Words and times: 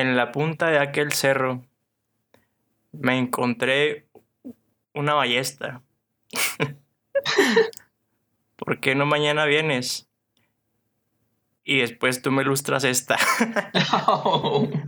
en 0.00 0.16
la 0.16 0.32
punta 0.32 0.68
de 0.68 0.78
aquel 0.78 1.12
cerro 1.12 1.62
me 2.92 3.18
encontré 3.18 4.06
una 4.94 5.14
ballesta. 5.14 5.82
¿Por 8.56 8.80
qué 8.80 8.94
no 8.94 9.06
mañana 9.06 9.44
vienes? 9.46 10.08
Y 11.64 11.78
después 11.80 12.20
tú 12.22 12.30
me 12.30 12.42
ilustras 12.42 12.84
esta. 12.84 13.16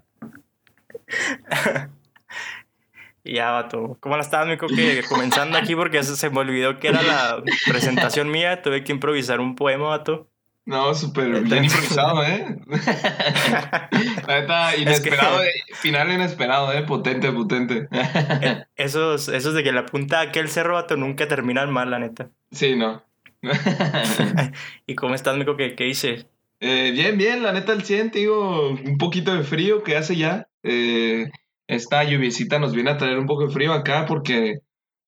ya, 3.24 3.50
vato. 3.50 3.96
¿Cómo 4.00 4.16
la 4.16 4.22
estabas, 4.22 4.48
Mico? 4.48 4.66
Que 4.66 5.02
comenzando 5.08 5.58
aquí 5.58 5.76
porque 5.76 6.02
se 6.02 6.30
me 6.30 6.40
olvidó 6.40 6.79
que 6.80 6.88
era 6.88 7.02
la 7.02 7.42
presentación 7.66 8.30
mía. 8.30 8.62
Tuve 8.62 8.82
que 8.84 8.92
improvisar 8.92 9.40
un 9.40 9.54
poema, 9.54 9.88
vato. 9.88 10.31
No, 10.65 10.95
súper 10.95 11.43
bien 11.43 11.65
improvisado, 11.65 12.25
¿eh? 12.25 12.57
La 14.29 14.41
neta, 14.41 14.77
inesperado, 14.77 15.41
final 15.75 16.12
inesperado, 16.12 16.73
¿eh? 16.73 16.83
Potente, 16.83 17.33
potente. 17.33 17.88
esos, 18.77 19.29
esos 19.29 19.55
de 19.55 19.65
que 19.65 19.73
la 19.73 19.87
punta 19.87 20.21
de 20.21 20.29
aquel 20.29 20.48
cerro, 20.48 20.75
vato, 20.75 20.97
nunca 20.97 21.27
terminan 21.27 21.73
mal, 21.73 21.91
la 21.91 21.98
neta. 21.98 22.30
Sí, 22.52 22.77
no. 22.77 23.02
¿Y 24.87 24.95
cómo 24.95 25.15
estás, 25.16 25.37
Mico? 25.37 25.57
¿Qué, 25.57 25.75
qué 25.75 25.85
dices? 25.85 26.27
Eh, 26.61 26.93
bien, 26.93 27.19
bien, 27.19 27.43
la 27.43 27.52
neta, 27.52 27.73
el 27.73 27.83
100, 27.83 28.13
digo, 28.13 28.69
un 28.69 28.99
poquito 28.99 29.35
de 29.35 29.43
frío 29.43 29.83
que 29.83 29.97
hace 29.97 30.15
ya. 30.15 30.47
Eh, 30.63 31.29
esta 31.66 32.05
lluviecita 32.05 32.60
nos 32.60 32.73
viene 32.73 32.91
a 32.91 32.99
traer 32.99 33.19
un 33.19 33.27
poco 33.27 33.47
de 33.47 33.52
frío 33.52 33.73
acá 33.73 34.07
porque, 34.07 34.60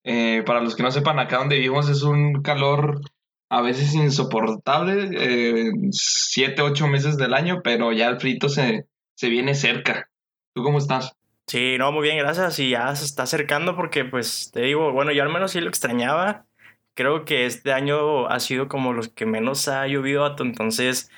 eh, 0.02 0.42
para 0.44 0.60
los 0.60 0.74
que 0.74 0.82
no 0.82 0.90
sepan, 0.90 1.20
acá 1.20 1.38
donde 1.38 1.56
vivimos 1.56 1.88
es 1.88 2.02
un 2.02 2.42
calor 2.42 3.00
a 3.48 3.60
veces 3.60 3.94
insoportable, 3.94 5.10
eh, 5.12 5.72
siete, 5.90 6.62
ocho 6.62 6.88
meses 6.88 7.16
del 7.16 7.34
año, 7.34 7.60
pero 7.62 7.92
ya 7.92 8.08
el 8.08 8.20
frito 8.20 8.48
se, 8.48 8.86
se 9.14 9.28
viene 9.28 9.54
cerca. 9.54 10.10
¿Tú 10.54 10.62
cómo 10.62 10.78
estás? 10.78 11.16
Sí, 11.46 11.76
no, 11.78 11.92
muy 11.92 12.02
bien, 12.02 12.18
gracias. 12.18 12.58
Y 12.58 12.70
ya 12.70 12.94
se 12.96 13.04
está 13.04 13.24
acercando 13.24 13.76
porque, 13.76 14.04
pues, 14.04 14.50
te 14.52 14.62
digo, 14.62 14.92
bueno, 14.92 15.12
yo 15.12 15.22
al 15.22 15.32
menos 15.32 15.52
sí 15.52 15.60
lo 15.60 15.68
extrañaba. 15.68 16.46
Creo 16.94 17.24
que 17.24 17.46
este 17.46 17.72
año 17.72 18.28
ha 18.28 18.40
sido 18.40 18.68
como 18.68 18.92
los 18.92 19.08
que 19.08 19.26
menos 19.26 19.68
ha 19.68 19.86
llovido, 19.86 20.34
entonces, 20.38 21.10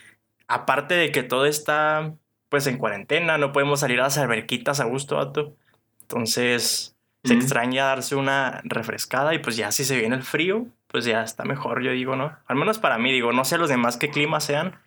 aparte 0.48 0.94
de 0.94 1.12
que 1.12 1.22
todo 1.22 1.47
está, 1.47 2.14
pues, 2.48 2.66
en 2.66 2.78
cuarentena, 2.78 3.38
no 3.38 3.52
podemos 3.52 3.80
salir 3.80 4.00
a 4.00 4.04
las 4.04 4.19
alberquitas 4.19 4.80
a 4.80 4.84
gusto, 4.84 5.16
vato. 5.16 5.54
Entonces, 6.00 6.97
se 7.24 7.34
extraña 7.34 7.86
darse 7.86 8.14
una 8.14 8.60
refrescada 8.64 9.34
y 9.34 9.38
pues 9.38 9.56
ya 9.56 9.72
si 9.72 9.84
se 9.84 9.98
viene 9.98 10.14
el 10.14 10.22
frío, 10.22 10.66
pues 10.89 11.05
ya 11.05 11.23
está 11.23 11.45
mejor, 11.45 11.83
yo 11.83 11.92
digo, 11.92 12.17
¿no? 12.17 12.37
Al 12.47 12.56
menos 12.56 12.79
para 12.79 12.98
mí, 12.98 13.12
digo, 13.12 13.33
no 13.33 13.45
sé 13.45 13.59
los 13.59 13.69
demás 13.69 13.97
qué 13.97 14.11
clima 14.11 14.41
sean, 14.41 14.81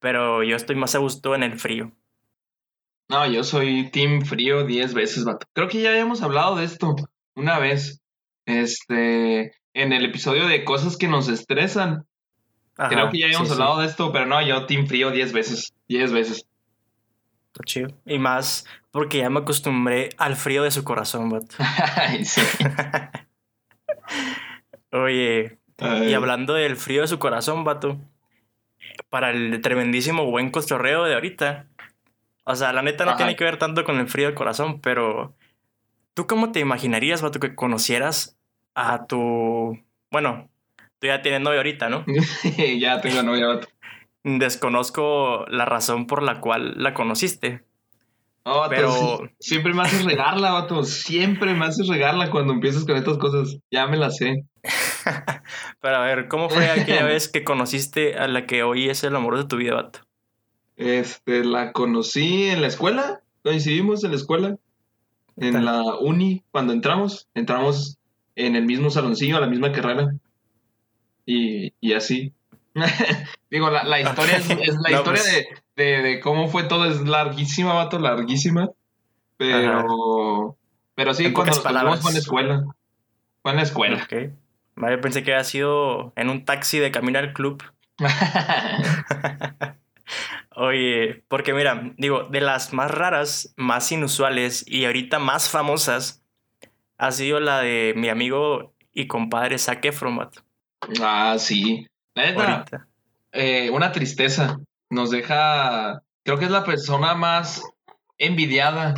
pero 0.00 0.42
yo 0.42 0.56
estoy 0.56 0.76
más 0.76 0.94
a 0.94 0.98
gusto 0.98 1.34
en 1.34 1.42
el 1.42 1.58
frío. 1.58 1.92
No, 3.08 3.26
yo 3.26 3.44
soy 3.44 3.90
team 3.90 4.22
frío 4.22 4.64
10 4.64 4.94
veces, 4.94 5.24
vato. 5.24 5.46
Creo 5.52 5.68
que 5.68 5.82
ya 5.82 5.90
habíamos 5.90 6.22
hablado 6.22 6.56
de 6.56 6.64
esto 6.64 6.96
una 7.34 7.58
vez. 7.58 8.00
Este, 8.46 9.52
en 9.74 9.92
el 9.92 10.04
episodio 10.04 10.46
de 10.46 10.64
cosas 10.64 10.96
que 10.96 11.08
nos 11.08 11.28
estresan. 11.28 12.06
Creo 12.74 13.10
que 13.10 13.18
ya 13.18 13.26
habíamos 13.26 13.50
hablado 13.50 13.80
de 13.80 13.86
esto, 13.86 14.12
pero 14.12 14.26
no, 14.26 14.40
yo 14.42 14.66
team 14.66 14.86
frío 14.86 15.10
10 15.10 15.32
veces. 15.32 15.74
10 15.88 16.12
veces. 16.12 16.46
Está 17.52 17.64
chido. 17.64 17.88
Y 18.06 18.18
más 18.18 18.64
porque 18.90 19.18
ya 19.18 19.30
me 19.30 19.40
acostumbré 19.40 20.10
al 20.18 20.36
frío 20.36 20.62
de 20.62 20.70
su 20.70 20.84
corazón, 20.84 21.28
vato. 21.30 21.56
sí. 22.24 22.40
Oye, 24.92 25.58
y 26.06 26.12
hablando 26.12 26.54
del 26.54 26.76
frío 26.76 27.00
de 27.00 27.08
su 27.08 27.18
corazón, 27.18 27.64
vato, 27.64 27.98
para 29.08 29.30
el 29.30 29.60
tremendísimo 29.62 30.30
buen 30.30 30.50
cotorreo 30.50 31.04
de 31.04 31.14
ahorita, 31.14 31.66
o 32.44 32.54
sea, 32.54 32.72
la 32.72 32.82
neta 32.82 33.04
no 33.04 33.16
tiene 33.16 33.34
que 33.34 33.44
ver 33.44 33.58
tanto 33.58 33.84
con 33.84 33.98
el 33.98 34.08
frío 34.08 34.26
del 34.26 34.34
corazón, 34.34 34.80
pero 34.80 35.34
¿tú 36.14 36.26
cómo 36.26 36.52
te 36.52 36.60
imaginarías, 36.60 37.22
vato, 37.22 37.40
que 37.40 37.54
conocieras 37.54 38.38
a 38.74 39.06
tu... 39.06 39.78
Bueno, 40.10 40.50
tú 40.98 41.06
ya 41.06 41.22
tienes 41.22 41.40
novia 41.40 41.58
ahorita, 41.58 41.88
¿no? 41.88 42.04
ya 42.78 43.00
tengo 43.00 43.22
novia, 43.22 43.46
vato. 43.46 43.68
Desconozco 44.24 45.46
la 45.48 45.64
razón 45.64 46.06
por 46.06 46.22
la 46.22 46.40
cual 46.40 46.74
la 46.76 46.94
conociste, 46.94 47.64
pero 48.68 49.20
siempre 49.38 49.72
me 49.72 49.82
haces 49.82 50.04
regarla, 50.04 50.52
vato. 50.52 50.84
Siempre 50.84 51.54
me 51.54 51.66
haces 51.66 51.86
regarla 51.88 52.30
cuando 52.30 52.52
empiezas 52.52 52.84
con 52.84 52.96
estas 52.96 53.18
cosas. 53.18 53.58
Ya 53.70 53.86
me 53.86 53.96
la 53.96 54.10
sé. 54.10 54.44
Pero 55.80 55.96
a 55.96 56.04
ver, 56.04 56.28
¿cómo 56.28 56.48
fue 56.48 56.68
aquella 56.70 57.04
vez 57.04 57.28
que 57.28 57.44
conociste 57.44 58.16
a 58.16 58.28
la 58.28 58.46
que 58.46 58.62
hoy 58.62 58.88
es 58.88 59.04
el 59.04 59.16
amor 59.16 59.36
de 59.36 59.44
tu 59.44 59.56
vida, 59.56 59.74
vato? 59.74 60.00
Este, 60.76 61.44
la 61.44 61.72
conocí 61.72 62.44
en 62.44 62.62
la 62.62 62.68
escuela. 62.68 63.20
Coincidimos 63.42 64.04
en 64.04 64.10
la 64.10 64.16
escuela. 64.16 64.56
En 65.36 65.64
la 65.64 65.82
uni, 65.98 66.42
cuando 66.50 66.72
entramos. 66.72 67.28
Entramos 67.34 67.98
en 68.36 68.56
el 68.56 68.64
mismo 68.64 68.90
saloncillo, 68.90 69.36
a 69.36 69.40
la 69.40 69.46
misma 69.46 69.72
carrera. 69.72 70.12
Y, 71.26 71.72
y 71.80 71.92
así. 71.92 72.32
Digo, 73.50 73.70
la, 73.70 74.00
historia 74.00 74.36
es, 74.36 74.48
la 74.48 74.90
historia 74.90 75.02
pues. 75.04 75.24
de, 75.24 75.46
cómo 76.22 76.48
fue 76.48 76.64
todo, 76.64 76.84
es 76.86 77.00
larguísima, 77.02 77.74
vato, 77.74 77.98
larguísima. 77.98 78.70
Pero, 79.36 80.56
pero 80.94 81.14
sí, 81.14 81.32
cuando 81.32 81.52
nos 81.52 82.00
fue 82.00 82.10
en 82.10 82.14
la 82.14 82.20
escuela. 82.20 82.64
Fue 83.42 83.50
en 83.50 83.56
la 83.56 83.62
escuela. 83.62 84.02
Okay. 84.04 84.32
Vale, 84.76 84.98
pensé 84.98 85.22
que 85.22 85.32
había 85.32 85.44
sido 85.44 86.12
en 86.16 86.30
un 86.30 86.44
taxi 86.44 86.78
de 86.78 86.90
camino 86.90 87.18
al 87.18 87.32
club. 87.32 87.62
Oye, 90.54 91.24
porque 91.28 91.54
mira, 91.54 91.92
digo, 91.96 92.24
de 92.24 92.40
las 92.40 92.72
más 92.72 92.90
raras, 92.90 93.54
más 93.56 93.90
inusuales 93.90 94.64
y 94.66 94.84
ahorita 94.84 95.18
más 95.18 95.48
famosas, 95.48 96.22
ha 96.98 97.10
sido 97.10 97.40
la 97.40 97.60
de 97.60 97.94
mi 97.96 98.08
amigo 98.08 98.74
y 98.92 99.06
compadre 99.06 99.58
Zac 99.58 99.84
Efron, 99.84 100.30
Ah, 101.00 101.36
sí. 101.38 101.86
La 102.14 102.64
eh, 103.32 103.70
una 103.70 103.92
tristeza. 103.92 104.58
Nos 104.92 105.10
deja, 105.10 106.02
creo 106.22 106.38
que 106.38 106.44
es 106.44 106.50
la 106.50 106.64
persona 106.64 107.14
más 107.14 107.64
envidiada 108.18 108.92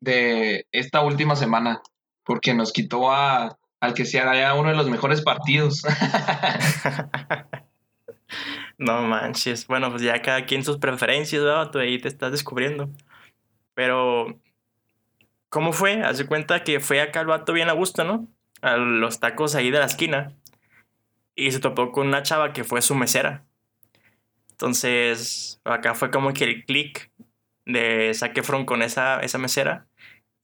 de 0.00 0.66
esta 0.72 1.02
última 1.02 1.36
semana, 1.36 1.82
porque 2.24 2.54
nos 2.54 2.72
quitó 2.72 3.12
a, 3.12 3.58
al 3.78 3.92
que 3.92 4.06
sea 4.06 4.54
uno 4.54 4.70
de 4.70 4.74
los 4.74 4.88
mejores 4.88 5.20
partidos. 5.20 5.82
no 8.78 9.02
manches. 9.02 9.66
Bueno, 9.66 9.90
pues 9.90 10.00
ya 10.00 10.22
cada 10.22 10.46
quien 10.46 10.64
sus 10.64 10.78
preferencias, 10.78 11.42
¿verdad? 11.42 11.70
Tú 11.70 11.78
ahí 11.78 11.98
te 11.98 12.08
estás 12.08 12.32
descubriendo. 12.32 12.88
Pero, 13.74 14.40
¿cómo 15.50 15.74
fue? 15.74 16.04
Hace 16.04 16.24
cuenta 16.24 16.64
que 16.64 16.80
fue 16.80 17.02
acá 17.02 17.20
el 17.20 17.26
vato 17.26 17.52
bien 17.52 17.68
a 17.68 17.74
gusto, 17.74 18.02
¿no? 18.02 18.28
A 18.62 18.78
los 18.78 19.20
tacos 19.20 19.54
ahí 19.56 19.70
de 19.70 19.80
la 19.80 19.84
esquina 19.84 20.32
y 21.34 21.52
se 21.52 21.60
topó 21.60 21.92
con 21.92 22.06
una 22.06 22.22
chava 22.22 22.54
que 22.54 22.64
fue 22.64 22.80
su 22.80 22.94
mesera. 22.94 23.44
Entonces, 24.54 25.60
acá 25.64 25.94
fue 25.94 26.12
como 26.12 26.32
que 26.32 26.44
el 26.44 26.64
click 26.64 27.10
de 27.66 28.12
Zac 28.14 28.40
con 28.64 28.82
esa, 28.82 29.18
esa 29.20 29.38
mesera. 29.38 29.88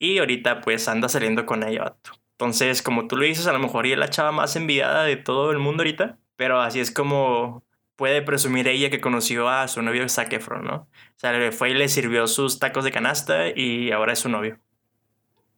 Y 0.01 0.19
ahorita 0.19 0.63
pues 0.63 0.89
anda 0.89 1.09
saliendo 1.09 1.47
con 1.47 1.63
ella, 1.63 1.95
Entonces, 2.33 2.83
como 2.83 3.07
tú 3.07 3.17
lo 3.17 3.25
dices, 3.25 3.47
a 3.47 3.53
lo 3.53 3.61
mejor 3.61 3.87
ella 3.87 3.95
es 3.95 4.01
la 4.01 4.11
chava 4.11 4.33
más 4.33 4.57
envidiada 4.57 5.05
de 5.05 5.17
todo 5.17 5.53
el 5.53 5.59
mundo 5.59 5.83
ahorita. 5.83 6.19
Pero 6.37 6.61
así 6.61 6.81
es 6.81 6.91
como 6.91 7.65
puede 7.95 8.23
presumir 8.23 8.67
ella 8.67 8.91
que 8.91 9.01
conoció 9.01 9.49
a 9.49 9.69
su 9.69 9.83
novio 9.83 10.09
Zac 10.09 10.33
¿no? 10.63 10.75
O 10.75 10.89
sea, 11.17 11.33
le 11.33 11.53
fue 11.53 11.71
y 11.71 11.75
le 11.75 11.89
sirvió 11.89 12.27
sus 12.27 12.59
tacos 12.59 12.83
de 12.83 12.91
canasta 12.91 13.49
y 13.55 13.93
ahora 13.93 14.15
es 14.15 14.19
su 14.19 14.29
novio. 14.29 14.59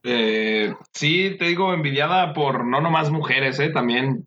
Eh, 0.02 0.74
sí, 0.92 1.36
te 1.38 1.46
digo, 1.46 1.72
envidiada 1.72 2.34
por 2.34 2.66
no 2.66 2.82
nomás 2.82 3.10
mujeres, 3.10 3.60
¿eh? 3.60 3.70
También 3.70 4.26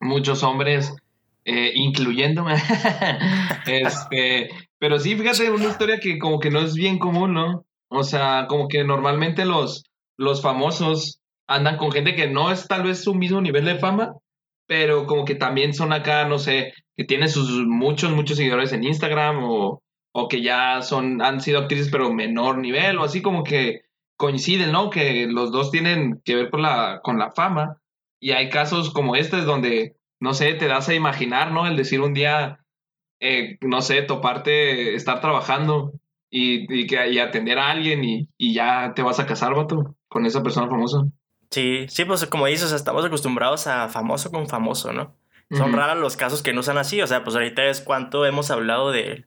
muchos 0.00 0.42
hombres, 0.42 0.94
eh, 1.44 1.72
incluyéndome. 1.74 2.54
este, 3.66 4.50
pero 4.78 4.98
sí, 4.98 5.16
fíjate, 5.16 5.50
una 5.50 5.64
historia 5.64 5.98
que 5.98 6.18
como 6.18 6.38
que 6.40 6.50
no 6.50 6.60
es 6.60 6.74
bien 6.74 6.98
común, 6.98 7.34
¿no? 7.34 7.64
O 7.88 8.04
sea, 8.04 8.46
como 8.48 8.68
que 8.68 8.84
normalmente 8.84 9.44
los, 9.44 9.84
los 10.16 10.42
famosos 10.42 11.20
andan 11.46 11.76
con 11.76 11.92
gente 11.92 12.14
que 12.14 12.28
no 12.28 12.50
es 12.50 12.66
tal 12.66 12.84
vez 12.84 13.02
su 13.02 13.14
mismo 13.14 13.40
nivel 13.40 13.64
de 13.64 13.78
fama, 13.78 14.14
pero 14.66 15.06
como 15.06 15.24
que 15.24 15.34
también 15.34 15.74
son 15.74 15.92
acá, 15.92 16.26
no 16.26 16.38
sé, 16.38 16.72
que 16.96 17.04
tienen 17.04 17.28
sus 17.28 17.50
muchos, 17.66 18.12
muchos 18.12 18.36
seguidores 18.36 18.72
en 18.72 18.84
Instagram 18.84 19.44
o, 19.44 19.82
o 20.14 20.28
que 20.28 20.42
ya 20.42 20.82
son, 20.82 21.20
han 21.22 21.40
sido 21.40 21.60
actrices 21.60 21.90
pero 21.90 22.12
menor 22.12 22.58
nivel 22.58 22.98
o 22.98 23.04
así 23.04 23.22
como 23.22 23.44
que 23.44 23.82
coinciden, 24.16 24.72
¿no? 24.72 24.90
Que 24.90 25.26
los 25.26 25.52
dos 25.52 25.70
tienen 25.70 26.22
que 26.24 26.36
ver 26.36 26.50
con 26.50 26.62
la, 26.62 27.00
con 27.02 27.18
la 27.18 27.32
fama 27.32 27.78
y 28.20 28.30
hay 28.30 28.48
casos 28.50 28.90
como 28.90 29.16
este 29.16 29.38
donde, 29.38 29.96
no 30.22 30.34
sé, 30.34 30.54
te 30.54 30.68
das 30.68 30.88
a 30.88 30.94
imaginar, 30.94 31.50
¿no? 31.50 31.66
El 31.66 31.76
decir 31.76 32.00
un 32.00 32.14
día, 32.14 32.60
eh, 33.18 33.58
no 33.60 33.82
sé, 33.82 34.02
toparte, 34.02 34.94
estar 34.94 35.20
trabajando 35.20 35.94
y, 36.30 36.72
y, 36.72 36.86
que, 36.86 37.10
y 37.10 37.18
atender 37.18 37.58
a 37.58 37.72
alguien 37.72 38.04
y, 38.04 38.28
y, 38.38 38.54
ya 38.54 38.92
te 38.94 39.02
vas 39.02 39.18
a 39.18 39.26
casar, 39.26 39.52
vato, 39.56 39.96
con 40.06 40.24
esa 40.24 40.40
persona 40.44 40.68
famosa. 40.68 40.98
Sí, 41.50 41.86
sí, 41.88 42.04
pues 42.04 42.24
como 42.26 42.46
dices, 42.46 42.70
estamos 42.70 43.04
acostumbrados 43.04 43.66
a 43.66 43.88
famoso 43.88 44.30
con 44.30 44.46
famoso, 44.46 44.92
¿no? 44.92 45.16
Son 45.50 45.72
raros 45.72 45.98
los 45.98 46.16
casos 46.16 46.40
que 46.42 46.54
no 46.54 46.62
sean 46.62 46.78
así, 46.78 47.02
o 47.02 47.06
sea, 47.06 47.24
pues 47.24 47.34
ahorita 47.34 47.64
es 47.64 47.80
cuánto 47.80 48.24
hemos 48.24 48.50
hablado 48.52 48.92
de 48.92 49.26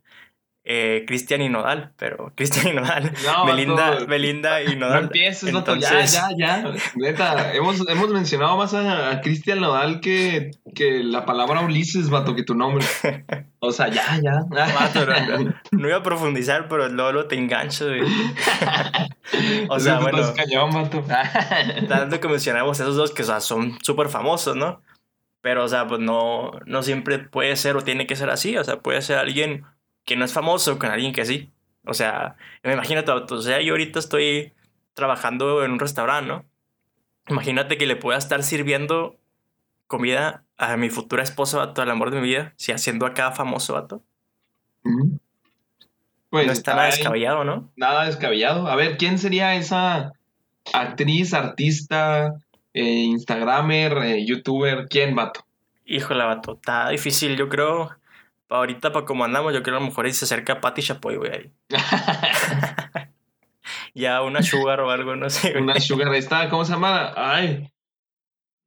eh, 0.68 1.04
Cristian 1.06 1.44
y 1.44 1.50
Nodal, 1.50 1.92
pero 1.96 2.34
Cristian 2.36 2.68
y 2.70 2.74
Nodal, 2.74 3.14
No, 3.24 3.46
Belinda, 3.46 3.92
vato. 3.92 4.08
Belinda 4.08 4.64
y 4.64 4.76
No 4.76 4.88
Nodal. 4.88 5.04
empieces, 5.04 5.54
vato, 5.54 5.74
Entonces- 5.76 6.12
ya, 6.14 6.30
ya, 6.36 6.64
ya. 6.64 6.74
Neta, 6.96 7.54
hemos, 7.54 7.88
hemos 7.88 8.10
mencionado 8.10 8.58
más 8.58 8.74
a, 8.74 9.12
a 9.12 9.22
Cristian 9.22 9.60
Nodal 9.62 10.02
que, 10.02 10.50
que 10.74 11.04
la 11.04 11.24
palabra 11.26 11.62
Ulises, 11.62 12.10
vato, 12.10 12.36
que 12.36 12.42
tu 12.44 12.56
nombre. 12.56 12.84
O 13.60 13.72
sea, 13.72 13.90
ya, 13.90 14.20
ya. 14.24 14.44
Vato, 14.50 15.06
no, 15.06 15.38
no- 15.44 15.54
no 15.72 15.88
iba 15.88 15.98
a 15.98 16.04
profundizar, 16.04 16.68
pero 16.68 16.90
luego 16.90 17.26
te 17.26 17.36
engancho. 17.36 17.86
güey. 17.86 18.02
o 19.70 19.80
sea, 19.80 20.00
bueno, 20.00 20.34
cañón, 20.36 20.72
vato. 20.72 21.04
tanto 21.88 22.20
que 22.20 22.28
mencionamos 22.28 22.80
esos 22.80 22.96
dos 22.96 23.12
que 23.12 23.22
o 23.22 23.26
sea, 23.26 23.40
son 23.40 23.78
súper 23.84 24.10
famosos, 24.10 24.56
¿no? 24.56 24.82
Pero, 25.42 25.64
o 25.64 25.68
sea, 25.68 25.88
pues 25.88 26.00
no, 26.02 26.54
no 26.66 26.82
siempre 26.82 27.20
puede 27.20 27.56
ser 27.56 27.76
o 27.76 27.82
tiene 27.84 28.08
que 28.08 28.16
ser 28.16 28.32
así. 28.32 28.58
O 28.58 28.64
sea, 28.64 28.78
puede 28.80 29.02
ser 29.04 29.20
alguien 29.20 29.64
que 30.06 30.16
no 30.16 30.24
es 30.24 30.34
famoso 30.34 30.80
con 30.80 30.92
alguien 30.92 31.14
que 31.14 31.26
sí. 31.26 31.52
O 31.86 31.94
sea, 31.94 32.36
imagínate, 32.64 33.12
o 33.12 33.42
sea, 33.42 33.62
yo 33.62 33.74
ahorita 33.74 34.00
estoy 34.00 34.54
trabajando 34.94 35.64
en 35.64 35.72
un 35.72 35.80
restaurante, 35.80 36.28
¿no? 36.28 36.46
Imagínate 37.28 37.78
que 37.78 37.88
le 37.88 37.96
pueda 37.96 38.18
estar 38.18 38.44
sirviendo 38.44 39.18
comida 39.88 40.44
a 40.58 40.78
mi 40.78 40.90
futura 40.90 41.24
esposa, 41.24 41.58
vato, 41.58 41.82
al 41.82 41.92
amor 41.92 42.12
de 42.12 42.22
mi 42.22 42.28
vida, 42.28 42.54
si 42.56 42.72
haciendo 42.72 43.06
acá 43.06 43.32
famoso, 43.32 43.74
vato. 43.74 44.04
Pues 46.30 46.48
no 46.48 46.54
está 46.54 46.76
nada 46.76 46.88
descabellado, 46.88 47.44
¿no? 47.44 47.72
nada 47.76 48.06
descabellado. 48.06 48.68
A 48.68 48.76
ver, 48.76 48.98
¿quién 48.98 49.18
sería 49.18 49.56
esa 49.56 50.14
actriz, 50.74 51.34
artista, 51.34 52.36
eh, 52.74 52.84
instagramer, 52.84 53.98
eh, 54.00 54.26
youtuber? 54.26 54.88
¿Quién, 54.90 55.16
vato? 55.16 55.46
Híjole, 55.86 56.24
vato, 56.24 56.54
está 56.54 56.90
difícil, 56.90 57.36
yo 57.36 57.50
creo. 57.50 57.90
Ahorita, 58.56 58.92
para 58.92 59.06
como 59.06 59.24
andamos, 59.24 59.54
yo 59.54 59.62
creo 59.64 59.76
que 59.76 59.78
a 59.78 59.82
lo 59.82 59.88
mejor 59.88 60.06
ahí 60.06 60.14
se 60.14 60.26
acerca 60.26 60.62
Patty 60.62 60.82
Chapoy, 60.82 61.18
güey. 61.18 61.32
ahí. 61.32 61.52
Ya 63.96 64.22
una 64.22 64.44
sugar 64.44 64.82
o 64.82 64.92
algo, 64.92 65.16
no 65.16 65.30
sé. 65.30 65.52
güey. 65.52 65.64
Una 65.64 65.80
sugar 65.80 66.14
esta, 66.14 66.50
¿cómo 66.50 66.66
se 66.66 66.74
llama? 66.74 67.14
Ay. 67.16 67.72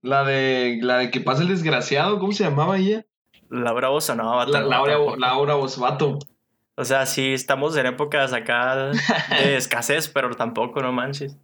La 0.00 0.24
de 0.24 0.78
la 0.80 0.98
de 0.98 1.10
que 1.10 1.20
pasa 1.20 1.42
el 1.42 1.48
desgraciado, 1.48 2.18
¿cómo 2.18 2.32
se 2.32 2.44
llamaba 2.44 2.78
ella? 2.78 3.04
Laura 3.50 3.88
Bozo, 3.88 4.14
no, 4.14 4.36
vato. 4.36 4.52
La, 4.52 4.62
Laura. 4.62 4.96
Laura 5.18 5.54
Bosvato. 5.54 6.18
O 6.76 6.84
sea, 6.84 7.04
sí, 7.06 7.32
estamos 7.34 7.76
en 7.76 7.86
épocas 7.86 8.32
acá 8.32 8.90
de 8.90 8.92
escasez, 9.56 10.08
pero 10.08 10.34
tampoco, 10.34 10.80
no 10.80 10.92
manches. 10.92 11.36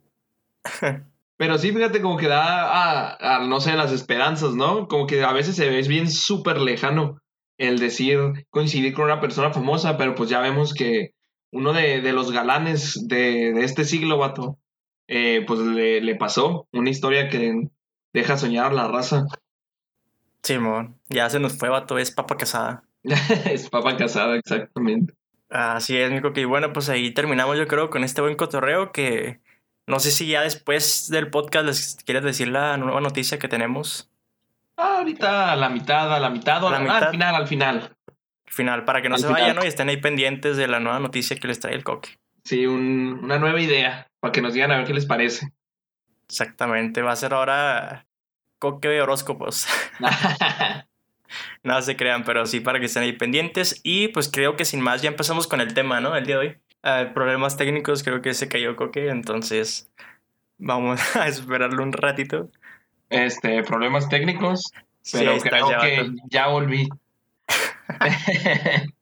Pero 1.37 1.59
sí, 1.59 1.73
fíjate, 1.73 2.01
como 2.01 2.17
que 2.17 2.29
da 2.29 2.71
a, 2.71 3.37
a, 3.37 3.47
no 3.47 3.61
sé, 3.61 3.75
las 3.75 3.93
esperanzas, 3.93 4.55
¿no? 4.55 4.89
Como 4.89 5.07
que 5.07 5.23
a 5.23 5.33
veces 5.33 5.57
se 5.57 5.69
ve 5.69 5.79
es 5.79 5.89
bien 5.89 6.11
súper 6.11 6.59
lejano 6.59 7.21
el 7.59 7.79
decir 7.79 8.47
coincidir 8.51 8.95
con 8.95 9.05
una 9.05 9.21
persona 9.21 9.53
famosa, 9.53 9.97
pero 9.97 10.15
pues 10.15 10.31
ya 10.31 10.41
vemos 10.41 10.75
que 10.75 11.15
uno 11.53 11.73
de, 11.73 12.01
de 12.01 12.13
los 12.13 12.33
galanes 12.33 13.07
de, 13.07 13.53
de 13.53 13.65
este 13.65 13.85
siglo, 13.85 14.19
vato, 14.19 14.59
eh, 15.07 15.45
pues 15.47 15.61
le, 15.61 16.01
le 16.01 16.17
pasó 16.17 16.69
una 16.73 16.91
historia 16.91 17.29
que 17.29 17.69
deja 18.13 18.37
soñar 18.37 18.73
a 18.73 18.75
la 18.75 18.89
raza. 18.89 19.27
Simón, 20.43 20.99
ya 21.09 21.31
se 21.31 21.41
nos 21.41 21.57
fue, 21.57 21.69
vato, 21.69 21.99
es 21.99 22.11
papa 22.11 22.37
casada. 22.37 22.85
es 23.03 23.71
papa 23.71 23.97
casada, 23.97 24.37
exactamente. 24.37 25.15
Así 25.49 25.97
es, 25.97 26.11
Mico, 26.11 26.33
que 26.33 26.47
bueno, 26.47 26.73
pues 26.73 26.89
ahí 26.89 27.15
terminamos 27.15 27.57
yo 27.57 27.67
creo 27.69 27.89
con 27.91 28.03
este 28.03 28.21
buen 28.21 28.35
cotorreo 28.35 28.91
que 28.91 29.41
no 29.87 30.01
sé 30.01 30.11
si 30.11 30.27
ya 30.27 30.43
después 30.43 31.09
del 31.11 31.31
podcast 31.31 31.67
les 31.67 31.97
quieres 32.05 32.25
decir 32.25 32.49
la 32.49 32.77
nueva 32.77 33.01
noticia 33.01 33.39
que 33.39 33.49
tenemos 33.49 34.11
Ah, 34.77 34.99
ahorita 34.99 35.53
a 35.53 35.57
la 35.57 35.69
mitad, 35.69 36.13
a 36.15 36.19
la 36.21 36.31
mitad, 36.31 36.63
o 36.65 36.69
A 36.69 36.71
la 36.73 36.77
al- 36.79 36.83
mitad. 36.85 37.03
al 37.05 37.11
final, 37.11 37.35
al 37.35 37.47
final. 37.49 37.77
al 38.47 38.53
final, 38.53 38.85
para 38.85 39.03
que 39.03 39.09
no 39.09 39.15
Al 39.17 39.21
se 39.21 39.27
final. 39.27 39.41
vayan 39.43 39.57
¿no? 39.57 39.65
y 39.65 39.69
estén 39.69 39.89
ahí 39.89 39.97
pendientes 39.99 40.57
de 40.57 40.67
la 40.69 40.81
nueva 40.81 40.99
noticia 41.01 41.37
que 41.37 41.47
les 41.49 41.61
trae 41.61 41.75
el 41.75 41.85
coque. 41.85 42.19
Sí, 42.45 42.67
un- 42.67 43.21
una 43.23 43.39
nueva 43.39 43.61
idea, 43.61 44.07
para 44.21 44.33
que 44.33 44.43
nos 44.43 44.53
digan 44.55 44.71
a 44.73 44.77
ver 44.79 44.87
qué 44.87 44.95
les 44.95 45.07
parece. 45.07 45.49
Exactamente, 46.29 47.03
va 47.03 47.13
a 47.13 47.17
ser 47.17 47.35
ahora 47.35 48.07
coque 48.59 48.89
de 48.89 49.01
horóscopos. 49.03 49.67
No 51.65 51.81
se 51.83 51.97
crean, 51.97 52.23
pero 52.25 52.47
sí 52.47 52.61
para 52.61 52.79
que 52.79 52.87
estén 52.87 53.03
ahí 53.03 53.13
pendientes. 53.13 53.81
Y 53.83 54.09
pues 54.09 54.31
creo 54.31 54.55
que 54.57 54.65
sin 54.65 54.81
más 54.81 55.03
ya 55.03 55.09
empezamos 55.09 55.49
con 55.49 55.61
el 55.61 55.75
tema, 55.75 56.01
¿no? 56.01 56.15
El 56.15 56.27
día 56.27 56.39
de 56.39 56.47
hoy. 56.49 56.57
Ah, 56.83 57.07
problemas 57.13 57.57
técnicos, 57.57 58.05
creo 58.05 58.23
que 58.23 58.35
se 58.35 58.47
cayó 58.49 58.77
Coque, 58.77 59.09
entonces 59.09 59.91
vamos 60.59 61.01
a 61.17 61.27
esperarlo 61.27 61.83
un 61.83 61.93
ratito. 61.93 62.51
Este, 63.15 63.63
problemas 63.63 64.09
técnicos. 64.09 64.63
Sí, 65.03 65.19
Pero 65.19 65.39
creo 65.39 65.69
que 65.81 65.97
vato. 66.03 66.13
ya 66.31 66.47
volví. 66.49 66.89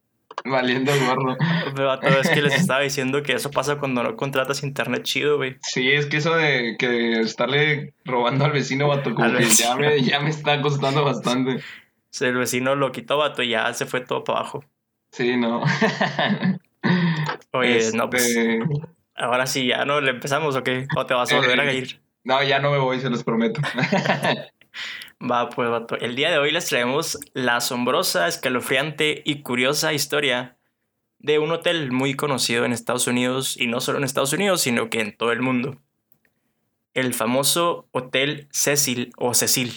Valiendo 0.44 0.90
gorro. 1.06 1.36
Pero 1.76 2.20
es 2.20 2.28
que 2.30 2.42
les 2.42 2.54
estaba 2.60 2.80
diciendo 2.80 3.22
que 3.22 3.34
eso 3.34 3.50
pasa 3.50 3.76
cuando 3.76 4.02
no 4.02 4.16
contratas 4.16 4.62
internet 4.64 5.02
chido, 5.04 5.36
güey. 5.36 5.56
Sí, 5.62 5.90
es 5.92 6.06
que 6.06 6.16
eso 6.16 6.34
de 6.34 6.76
que 6.78 7.20
estarle 7.20 7.94
robando 8.04 8.44
al 8.44 8.52
vecino, 8.52 8.88
vato, 8.88 9.14
como 9.14 9.24
Al 9.26 9.36
que 9.36 9.44
vecino. 9.44 9.68
ya 9.70 9.76
me, 9.76 10.02
ya 10.02 10.20
me 10.20 10.30
está 10.30 10.60
costando 10.60 11.04
bastante. 11.04 11.62
Sea, 12.10 12.28
El 12.28 12.36
vecino 12.38 12.74
lo 12.74 12.90
quitó, 12.92 13.18
vato, 13.18 13.42
y 13.42 13.50
ya 13.50 13.72
se 13.74 13.86
fue 13.86 14.00
todo 14.00 14.24
para 14.24 14.40
abajo. 14.40 14.64
Sí, 15.12 15.36
no. 15.36 15.62
Oye, 17.52 17.90
no, 17.94 18.10
pues 18.10 18.26
Este, 18.26 18.60
ahora 19.14 19.46
sí, 19.46 19.66
ya 19.66 19.84
no 19.84 20.00
le 20.00 20.10
empezamos, 20.10 20.56
¿o 20.56 20.62
qué? 20.64 20.86
¿O 20.96 21.06
te 21.06 21.14
vas 21.14 21.30
a 21.32 21.36
volver 21.36 21.60
a 21.60 21.72
ir? 21.72 22.00
No, 22.24 22.42
ya 22.42 22.58
no 22.58 22.70
me 22.70 22.78
voy, 22.78 23.00
se 23.00 23.10
los 23.10 23.24
prometo. 23.24 23.60
Va, 25.30 25.50
pues, 25.50 25.70
vato. 25.70 25.96
El 25.96 26.16
día 26.16 26.30
de 26.30 26.38
hoy 26.38 26.50
les 26.50 26.66
traemos 26.66 27.18
la 27.32 27.56
asombrosa, 27.56 28.26
escalofriante 28.26 29.22
y 29.24 29.42
curiosa 29.42 29.92
historia 29.92 30.56
de 31.18 31.38
un 31.38 31.52
hotel 31.52 31.92
muy 31.92 32.14
conocido 32.14 32.64
en 32.64 32.72
Estados 32.72 33.06
Unidos, 33.06 33.56
y 33.56 33.68
no 33.68 33.80
solo 33.80 33.98
en 33.98 34.04
Estados 34.04 34.32
Unidos, 34.32 34.60
sino 34.62 34.90
que 34.90 35.00
en 35.00 35.16
todo 35.16 35.30
el 35.30 35.40
mundo. 35.40 35.80
El 36.94 37.14
famoso 37.14 37.86
Hotel 37.92 38.48
Cecil 38.50 39.12
o 39.16 39.32
Cecil. 39.32 39.72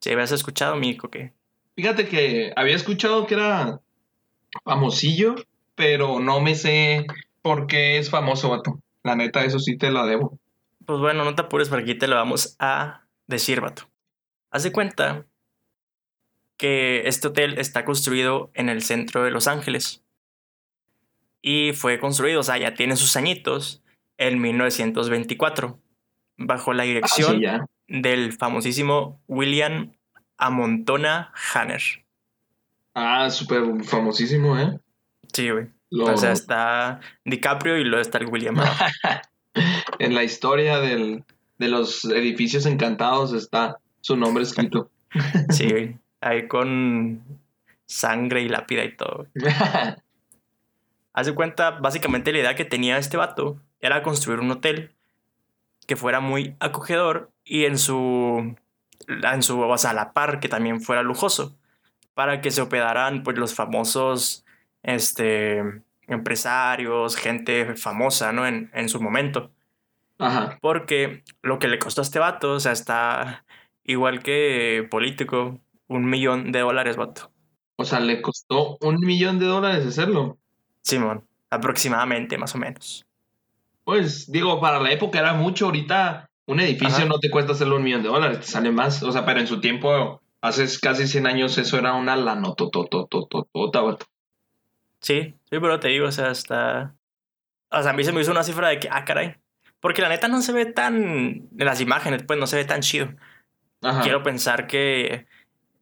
¿Se 0.00 0.12
habías 0.12 0.32
escuchado, 0.32 0.76
Mico? 0.76 1.10
que 1.10 1.32
Fíjate 1.76 2.08
que 2.08 2.52
había 2.56 2.74
escuchado 2.74 3.26
que 3.26 3.34
era 3.34 3.80
famosillo, 4.64 5.36
pero 5.74 6.18
no 6.20 6.40
me 6.40 6.54
sé 6.54 7.06
por 7.42 7.66
qué 7.66 7.98
es 7.98 8.10
famoso, 8.10 8.50
vato. 8.50 8.80
La 9.04 9.14
neta, 9.14 9.44
eso 9.44 9.58
sí 9.60 9.76
te 9.76 9.90
la 9.90 10.04
debo. 10.06 10.38
Pues 10.86 11.00
bueno, 11.00 11.24
no 11.24 11.34
te 11.34 11.42
apures, 11.42 11.68
porque 11.68 11.82
aquí 11.84 11.94
te 11.98 12.06
lo 12.08 12.16
vamos 12.16 12.56
a 12.58 13.02
decir, 13.26 13.60
vato. 13.60 13.88
Haz 14.50 14.62
de 14.62 14.72
cuenta 14.72 15.26
que 16.56 17.02
este 17.06 17.28
hotel 17.28 17.58
está 17.58 17.84
construido 17.84 18.50
en 18.54 18.68
el 18.68 18.82
centro 18.82 19.22
de 19.24 19.30
Los 19.30 19.46
Ángeles. 19.48 20.02
Y 21.42 21.72
fue 21.74 21.98
construido, 21.98 22.40
o 22.40 22.42
sea, 22.42 22.56
ya 22.58 22.74
tiene 22.74 22.96
sus 22.96 23.16
añitos, 23.16 23.82
en 24.18 24.40
1924, 24.40 25.78
bajo 26.38 26.72
la 26.72 26.84
Ah, 26.84 26.86
dirección 26.86 27.36
sí, 27.36 27.42
ya. 27.42 27.66
del 27.88 28.32
famosísimo 28.32 29.20
William 29.26 29.92
Amontona 30.38 31.32
Hanner. 31.54 31.82
Ah, 32.94 33.28
súper 33.30 33.62
famosísimo, 33.84 34.58
¿eh? 34.58 34.78
Sí, 35.32 35.50
güey. 35.50 35.66
Lo- 35.90 36.06
O 36.14 36.16
sea, 36.16 36.32
está 36.32 37.00
DiCaprio 37.24 37.76
y 37.78 37.84
luego 37.84 38.00
está 38.00 38.18
el 38.18 38.26
William. 38.26 38.56
En 39.98 40.14
la 40.14 40.24
historia 40.24 40.78
del, 40.78 41.24
de 41.58 41.68
los 41.68 42.04
edificios 42.04 42.66
encantados 42.66 43.32
está 43.32 43.78
su 44.00 44.16
nombre 44.16 44.42
escrito. 44.42 44.90
Sí, 45.50 45.70
güey. 45.70 45.96
Ahí 46.20 46.48
con 46.48 47.22
sangre 47.86 48.42
y 48.42 48.48
lápida 48.48 48.84
y 48.84 48.96
todo. 48.96 49.26
Haz 51.12 51.26
de 51.26 51.34
cuenta, 51.34 51.70
básicamente 51.70 52.32
la 52.32 52.38
idea 52.38 52.54
que 52.54 52.64
tenía 52.64 52.98
este 52.98 53.16
vato 53.16 53.58
era 53.80 54.02
construir 54.02 54.40
un 54.40 54.50
hotel 54.50 54.92
que 55.86 55.96
fuera 55.96 56.20
muy 56.20 56.56
acogedor 56.58 57.30
y 57.44 57.64
en 57.64 57.78
su, 57.78 58.56
en 59.06 59.42
su, 59.42 59.60
o 59.60 59.78
sea, 59.78 59.90
a 59.90 59.94
la 59.94 60.12
par 60.12 60.40
que 60.40 60.48
también 60.48 60.80
fuera 60.80 61.02
lujoso, 61.02 61.56
para 62.14 62.40
que 62.40 62.50
se 62.50 62.60
hospedaran 62.60 63.22
pues 63.22 63.38
los 63.38 63.54
famosos, 63.54 64.44
este, 64.82 65.62
empresarios, 66.06 67.16
gente 67.16 67.74
famosa, 67.76 68.32
¿no? 68.32 68.46
En, 68.46 68.70
en 68.74 68.88
su 68.88 69.00
momento. 69.00 69.50
Ajá. 70.18 70.58
Porque 70.60 71.24
lo 71.42 71.58
que 71.58 71.68
le 71.68 71.78
costó 71.78 72.00
a 72.00 72.04
este 72.04 72.18
vato, 72.18 72.52
o 72.52 72.60
sea, 72.60 72.72
está 72.72 73.44
igual 73.84 74.22
que 74.22 74.86
político, 74.90 75.60
un 75.88 76.06
millón 76.06 76.52
de 76.52 76.60
dólares, 76.60 76.96
vato. 76.96 77.30
O 77.76 77.84
sea, 77.84 78.00
le 78.00 78.22
costó 78.22 78.78
un 78.80 78.98
millón 79.00 79.38
de 79.38 79.46
dólares 79.46 79.86
hacerlo. 79.86 80.38
Simón, 80.82 81.24
aproximadamente, 81.50 82.38
más 82.38 82.54
o 82.54 82.58
menos. 82.58 83.04
Pues 83.84 84.30
digo, 84.30 84.60
para 84.60 84.80
la 84.80 84.90
época 84.90 85.18
era 85.18 85.34
mucho. 85.34 85.66
Ahorita 85.66 86.30
un 86.46 86.60
edificio 86.60 87.04
Ajá. 87.04 87.06
no 87.06 87.18
te 87.18 87.30
cuesta 87.30 87.52
hacerlo 87.52 87.76
un 87.76 87.84
millón 87.84 88.02
de 88.02 88.08
dólares, 88.08 88.40
te 88.40 88.46
sale 88.46 88.70
más. 88.70 89.02
O 89.02 89.12
sea, 89.12 89.24
pero 89.24 89.40
en 89.40 89.46
su 89.46 89.60
tiempo, 89.60 90.22
hace 90.40 90.66
casi 90.80 91.06
100 91.06 91.26
años, 91.26 91.58
eso 91.58 91.78
era 91.78 91.94
una 91.94 92.16
lanotototototota, 92.16 93.80
vato. 93.80 94.06
Sí, 95.00 95.34
sí, 95.44 95.58
pero 95.60 95.80
te 95.80 95.88
digo, 95.88 96.06
o 96.06 96.12
sea, 96.12 96.30
está... 96.30 96.94
O 97.70 97.82
sea, 97.82 97.90
a 97.90 97.94
mí 97.94 98.04
se 98.04 98.12
me 98.12 98.20
hizo 98.20 98.30
una 98.30 98.42
cifra 98.42 98.68
de 98.68 98.78
que, 98.78 98.88
ah, 98.90 99.04
caray. 99.04 99.36
Porque 99.80 100.02
la 100.02 100.08
neta 100.08 100.28
no 100.28 100.40
se 100.42 100.52
ve 100.52 100.66
tan... 100.66 100.94
En 100.96 101.50
las 101.66 101.80
imágenes, 101.80 102.22
pues, 102.22 102.38
no 102.38 102.46
se 102.46 102.56
ve 102.56 102.64
tan 102.64 102.80
chido. 102.80 103.08
Ajá. 103.82 104.02
Quiero 104.02 104.22
pensar 104.22 104.66
que 104.66 105.26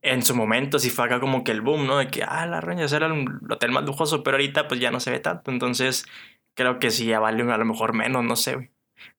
en 0.02 0.23
su 0.23 0.35
momento 0.35 0.78
sí 0.78 0.90
fue 0.90 1.06
acá 1.06 1.18
como 1.18 1.44
que 1.44 1.52
el 1.52 1.62
boom, 1.62 1.87
¿no? 1.87 1.99
De 1.99 2.09
que, 2.09 2.23
ah, 2.23 2.47
la 2.47 2.61
Rangers 2.61 2.92
era 2.92 3.06
el 3.06 3.26
hotel 3.49 3.73
más 3.73 3.85
lujoso, 3.85 4.23
pero 4.23 4.37
ahorita 4.37 4.68
pues 4.68 4.78
ya 4.78 4.90
no 4.90 5.00
se 5.00 5.11
ve 5.11 5.21
tanto. 5.21 5.50
Entonces, 5.50 6.04
creo 6.54 6.78
que 6.78 6.90
sí 6.90 7.06
ya 7.06 7.21
vale 7.21 7.42
a 7.50 7.56
lo 7.56 7.64
mejor 7.64 7.94
menos, 7.94 8.23
no 8.23 8.37
sé, 8.37 8.71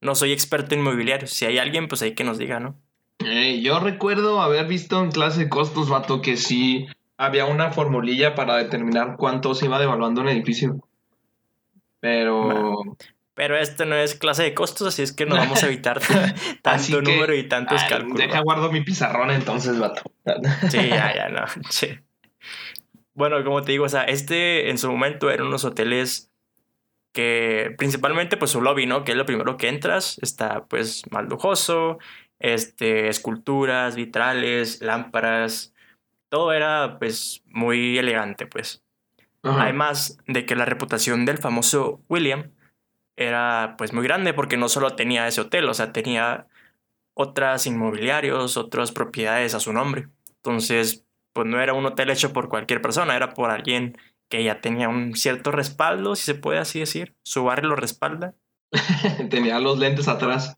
No 0.02 0.16
soy 0.16 0.32
experto 0.32 0.75
en 0.75 0.82
inmobiliario. 0.82 1.28
Si 1.28 1.46
hay 1.46 1.58
alguien, 1.58 1.88
pues 1.88 2.02
hay 2.02 2.14
que 2.14 2.24
nos 2.24 2.38
diga, 2.38 2.60
¿no? 2.60 2.80
Eh, 3.20 3.62
yo 3.62 3.80
recuerdo 3.80 4.42
haber 4.42 4.68
visto 4.68 5.02
en 5.02 5.12
clase 5.12 5.46
de 5.46 5.50
costos, 5.50 5.90
vato, 5.90 6.22
que 6.22 6.38
sí 6.38 6.88
había 7.18 7.46
una 7.46 7.72
formulilla 7.72 8.36
para 8.36 8.58
determinar 8.58 9.16
cuánto 9.18 9.56
se 9.56 9.66
iba 9.66 9.80
devaluando 9.80 10.22
un 10.22 10.30
edificio. 10.30 10.78
Pero. 12.00 12.98
Pero 13.34 13.58
esto 13.58 13.84
no 13.84 13.96
es 13.96 14.16
clase 14.16 14.44
de 14.44 14.54
costos, 14.54 14.88
así 14.88 15.02
es 15.02 15.12
que 15.12 15.26
no 15.26 15.36
vamos 15.36 15.62
a 15.62 15.68
evitar 15.68 16.00
tanto 16.62 17.02
número 17.02 17.36
y 17.36 17.50
tantos 17.50 17.84
cálculos. 17.84 18.18
Deja 18.18 18.40
guardo 18.40 18.72
mi 18.72 18.82
pizarrón 18.82 19.30
entonces, 19.32 19.78
vato. 19.78 20.04
sí, 20.70 20.88
ya, 20.88 21.14
ya, 21.14 21.30
no. 21.30 21.44
Sí. 21.70 22.00
Bueno, 23.14 23.44
como 23.44 23.62
te 23.62 23.74
digo, 23.74 23.86
o 23.86 23.90
sea, 23.90 24.04
este 24.04 24.70
en 24.70 24.78
su 24.78 24.90
momento 24.90 25.30
eran 25.30 25.48
unos 25.48 25.66
hoteles 25.66 26.32
que 27.12 27.74
principalmente 27.78 28.38
pues 28.38 28.52
su 28.52 28.62
lobby, 28.62 28.86
¿no? 28.86 29.04
Que 29.04 29.12
es 29.14 29.18
lo 29.18 29.26
primero 29.26 29.58
que 29.58 29.68
entras, 29.70 30.18
está 30.22 30.66
pues 30.66 31.04
más 31.12 31.26
lujoso, 31.26 31.98
este, 32.40 33.08
esculturas, 33.10 33.96
vitrales, 33.96 34.82
lámparas, 34.82 35.74
todo 36.36 36.51
era 36.51 36.98
pues 37.00 37.44
muy 37.46 37.98
elegante, 37.98 38.46
pues. 38.46 38.84
Además 39.42 40.18
de 40.27 40.46
que 40.46 40.56
la 40.56 40.65
reputación 40.65 41.24
del 41.24 41.38
famoso 41.38 42.01
William 42.10 42.51
era 43.15 43.75
pues 43.77 43.94
muy 43.94 44.04
grande 44.04 44.34
porque 44.34 44.58
no 44.58 44.68
solo 44.68 44.98
tenía 44.98 45.27
ese 45.27 45.39
hotel, 45.39 45.70
o 45.70 45.74
sea, 45.74 45.94
tenía 45.94 46.48
otras 47.13 47.68
inmobiliarios, 47.68 48.58
otras 48.58 48.92
propiedades 48.92 49.54
a 49.54 49.62
su 49.62 49.72
nombre. 49.72 50.10
Entonces, 50.38 51.06
pues 51.32 51.48
no 51.48 51.62
era 51.62 51.74
un 51.74 51.86
hotel 51.86 52.10
hecho 52.10 52.34
por 52.34 52.50
cualquier 52.50 52.82
persona, 52.82 53.15
era 53.15 53.34
por 53.34 53.50
alguien 53.50 53.98
que 54.27 54.44
ya 54.44 54.60
tenía 54.60 54.89
un 54.89 55.15
cierto 55.15 55.51
respaldo, 55.51 56.18
si 56.18 56.24
se 56.24 56.36
puede 56.36 56.60
así 56.60 56.80
decir. 56.80 57.15
Su 57.24 57.46
barrio 57.46 57.70
lo 57.70 57.75
respalda. 57.77 58.34
tenía 59.30 59.60
los 59.60 59.77
lentes 59.77 60.10
atrás. 60.10 60.58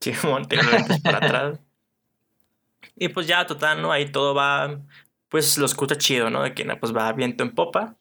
Sí, 0.00 0.12
tenía 0.48 0.64
los 0.64 0.72
lentes 0.72 1.00
para 1.00 1.18
atrás. 1.18 1.60
Y 2.96 3.08
pues 3.08 3.26
ya, 3.26 3.46
total, 3.46 3.80
¿no? 3.80 3.90
Ahí 3.90 4.10
todo 4.10 4.34
va, 4.34 4.78
pues 5.32 5.56
lo 5.56 5.64
escucha 5.64 5.96
chido, 5.96 6.28
¿no? 6.28 6.42
De 6.42 6.52
que 6.52 6.62
pues 6.76 6.94
va 6.94 7.10
viento 7.14 7.42
en 7.42 7.54
popa. 7.54 7.96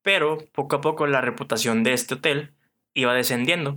Pero 0.00 0.38
poco 0.52 0.76
a 0.76 0.80
poco 0.80 1.06
la 1.06 1.20
reputación 1.20 1.82
de 1.82 1.92
este 1.92 2.14
hotel 2.14 2.54
iba 2.94 3.12
descendiendo, 3.12 3.76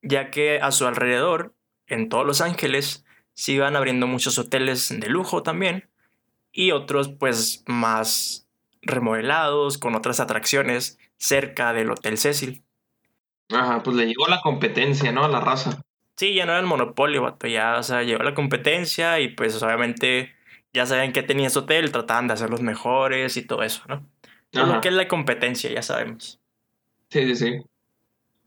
ya 0.00 0.30
que 0.30 0.60
a 0.60 0.70
su 0.70 0.86
alrededor, 0.86 1.56
en 1.88 2.08
todos 2.08 2.24
Los 2.24 2.40
Ángeles, 2.40 3.04
se 3.34 3.50
iban 3.50 3.74
abriendo 3.74 4.06
muchos 4.06 4.38
hoteles 4.38 4.94
de 4.96 5.08
lujo 5.08 5.42
también 5.42 5.90
y 6.52 6.70
otros 6.70 7.08
pues 7.08 7.64
más 7.66 8.46
remodelados 8.80 9.76
con 9.76 9.96
otras 9.96 10.20
atracciones 10.20 11.00
cerca 11.16 11.72
del 11.72 11.90
Hotel 11.90 12.16
Cecil. 12.16 12.62
Ajá, 13.50 13.82
pues 13.82 13.96
le 13.96 14.06
llegó 14.06 14.28
la 14.28 14.40
competencia, 14.40 15.10
¿no? 15.10 15.24
A 15.24 15.28
la 15.28 15.40
raza. 15.40 15.82
Sí, 16.16 16.32
ya 16.32 16.46
no 16.46 16.52
era 16.52 16.60
el 16.60 16.66
monopolio, 16.66 17.22
bato, 17.22 17.48
ya, 17.48 17.76
o 17.76 17.82
sea, 17.82 18.04
llegó 18.04 18.22
la 18.22 18.34
competencia 18.34 19.18
y 19.18 19.30
pues 19.30 19.60
obviamente 19.60 20.35
ya 20.76 20.86
sabían 20.86 21.12
que 21.12 21.22
tenía 21.22 21.48
ese 21.48 21.58
hotel, 21.58 21.90
trataban 21.90 22.28
de 22.28 22.34
hacer 22.34 22.50
los 22.50 22.60
mejores 22.60 23.36
y 23.36 23.42
todo 23.42 23.62
eso, 23.62 23.82
¿no? 23.88 24.06
Lo 24.52 24.80
que 24.80 24.88
es 24.88 24.94
la 24.94 25.08
competencia, 25.08 25.70
ya 25.70 25.82
sabemos. 25.82 26.40
Sí, 27.10 27.24
sí, 27.26 27.34
sí. 27.34 27.62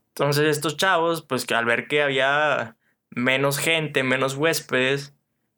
Entonces 0.08 0.44
estos 0.44 0.76
chavos, 0.76 1.22
pues 1.22 1.44
que 1.44 1.54
al 1.54 1.64
ver 1.64 1.88
que 1.88 2.02
había 2.02 2.76
menos 3.10 3.58
gente, 3.58 4.02
menos 4.02 4.36
huéspedes, 4.36 5.14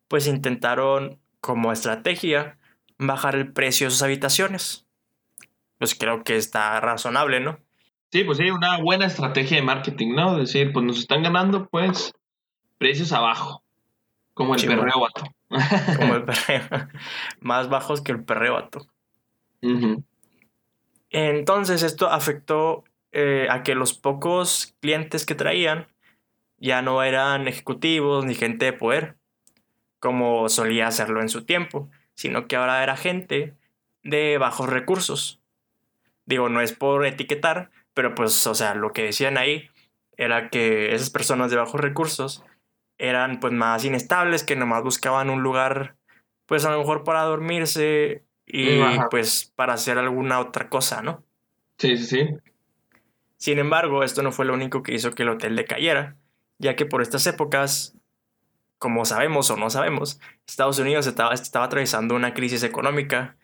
pues 0.08 0.26
intentaron 0.26 1.20
como 1.40 1.72
estrategia 1.72 2.58
bajar 2.98 3.34
el 3.34 3.52
precio 3.52 3.86
de 3.86 3.90
sus 3.90 4.02
habitaciones. 4.02 4.86
Pues 5.78 5.94
creo 5.94 6.22
que 6.24 6.36
está 6.36 6.80
razonable, 6.80 7.40
¿no? 7.40 7.58
Sí, 8.10 8.24
pues 8.24 8.38
sí, 8.38 8.50
una 8.50 8.78
buena 8.80 9.06
estrategia 9.06 9.56
de 9.56 9.62
marketing, 9.62 10.14
¿no? 10.14 10.38
Decir, 10.38 10.72
pues 10.72 10.84
nos 10.84 10.98
están 10.98 11.22
ganando, 11.22 11.68
pues, 11.68 12.12
precios 12.78 13.12
abajo. 13.12 13.61
Como 14.34 14.54
el 14.54 14.66
perreo 14.66 15.00
vato. 15.00 15.24
Como 15.96 16.14
el 16.14 16.24
perreo. 16.24 16.88
Más 17.40 17.68
bajos 17.68 18.00
que 18.00 18.12
el 18.12 18.24
perreo 18.24 18.54
vato. 18.54 18.86
Entonces 21.10 21.82
esto 21.82 22.10
afectó 22.10 22.84
eh, 23.12 23.46
a 23.50 23.62
que 23.62 23.74
los 23.74 23.92
pocos 23.92 24.74
clientes 24.80 25.26
que 25.26 25.34
traían 25.34 25.86
ya 26.56 26.80
no 26.80 27.02
eran 27.02 27.48
ejecutivos 27.48 28.24
ni 28.24 28.34
gente 28.34 28.64
de 28.64 28.72
poder, 28.72 29.16
como 29.98 30.48
solía 30.48 30.86
hacerlo 30.86 31.20
en 31.20 31.28
su 31.28 31.44
tiempo, 31.44 31.90
sino 32.14 32.46
que 32.46 32.56
ahora 32.56 32.82
era 32.82 32.96
gente 32.96 33.54
de 34.02 34.38
bajos 34.38 34.68
recursos. 34.68 35.40
Digo, 36.24 36.48
no 36.48 36.60
es 36.60 36.72
por 36.72 37.04
etiquetar, 37.04 37.70
pero 37.94 38.14
pues, 38.14 38.46
o 38.46 38.54
sea, 38.54 38.74
lo 38.74 38.92
que 38.92 39.02
decían 39.02 39.36
ahí 39.36 39.68
era 40.16 40.50
que 40.50 40.94
esas 40.94 41.10
personas 41.10 41.50
de 41.50 41.56
bajos 41.56 41.80
recursos 41.80 42.44
eran 43.02 43.40
pues 43.40 43.52
más 43.52 43.84
inestables, 43.84 44.44
que 44.44 44.54
nomás 44.54 44.84
buscaban 44.84 45.28
un 45.28 45.42
lugar, 45.42 45.96
pues 46.46 46.64
a 46.64 46.70
lo 46.70 46.78
mejor 46.78 47.02
para 47.02 47.22
dormirse 47.22 48.24
y 48.46 48.78
pues 49.10 49.52
para 49.56 49.74
hacer 49.74 49.98
alguna 49.98 50.38
otra 50.38 50.68
cosa, 50.68 51.02
¿no? 51.02 51.24
Sí, 51.78 51.96
sí, 51.96 52.04
sí. 52.06 52.28
Sin 53.38 53.58
embargo, 53.58 54.04
esto 54.04 54.22
no 54.22 54.30
fue 54.30 54.44
lo 54.44 54.54
único 54.54 54.84
que 54.84 54.94
hizo 54.94 55.10
que 55.10 55.24
el 55.24 55.30
hotel 55.30 55.56
decayera, 55.56 56.14
ya 56.58 56.76
que 56.76 56.86
por 56.86 57.02
estas 57.02 57.26
épocas, 57.26 57.96
como 58.78 59.04
sabemos 59.04 59.50
o 59.50 59.56
no 59.56 59.68
sabemos, 59.68 60.20
Estados 60.46 60.78
Unidos 60.78 61.08
estaba, 61.08 61.34
estaba 61.34 61.64
atravesando 61.64 62.14
una 62.14 62.34
crisis 62.34 62.62
económica 62.62 63.36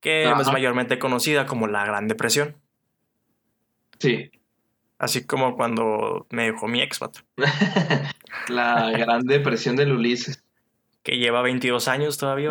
que 0.00 0.24
es 0.24 0.52
mayormente 0.52 0.98
conocida 0.98 1.44
como 1.44 1.66
la 1.66 1.84
Gran 1.84 2.08
Depresión. 2.08 2.56
Sí. 3.98 4.30
Así 4.98 5.24
como 5.26 5.56
cuando 5.56 6.26
me 6.30 6.44
dejó 6.44 6.68
mi 6.68 6.80
ex, 6.80 6.98
patrón. 6.98 7.26
la 8.48 8.90
Gran 8.90 9.22
Depresión 9.22 9.76
del 9.76 9.92
Ulises. 9.92 10.42
Que 11.02 11.18
lleva 11.18 11.42
22 11.42 11.88
años 11.88 12.16
todavía. 12.18 12.50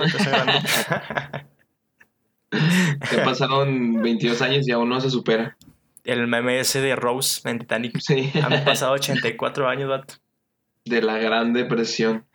Se 3.09 3.17
pasaron 3.25 4.01
22 4.01 4.41
años 4.41 4.67
y 4.67 4.71
aún 4.71 4.89
no 4.89 5.01
se 5.01 5.09
supera 5.09 5.57
el 6.05 6.27
meme 6.27 6.59
ese 6.59 6.81
de 6.81 6.95
Rose 6.95 7.47
en 7.49 7.59
Titanic. 7.59 7.99
Sí. 7.99 8.31
Han 8.41 8.63
pasado 8.63 8.93
84 8.93 9.67
años, 9.67 9.89
vato. 9.89 10.15
De 10.85 11.01
la 11.01 11.17
Gran 11.17 11.53
Depresión. 11.53 12.25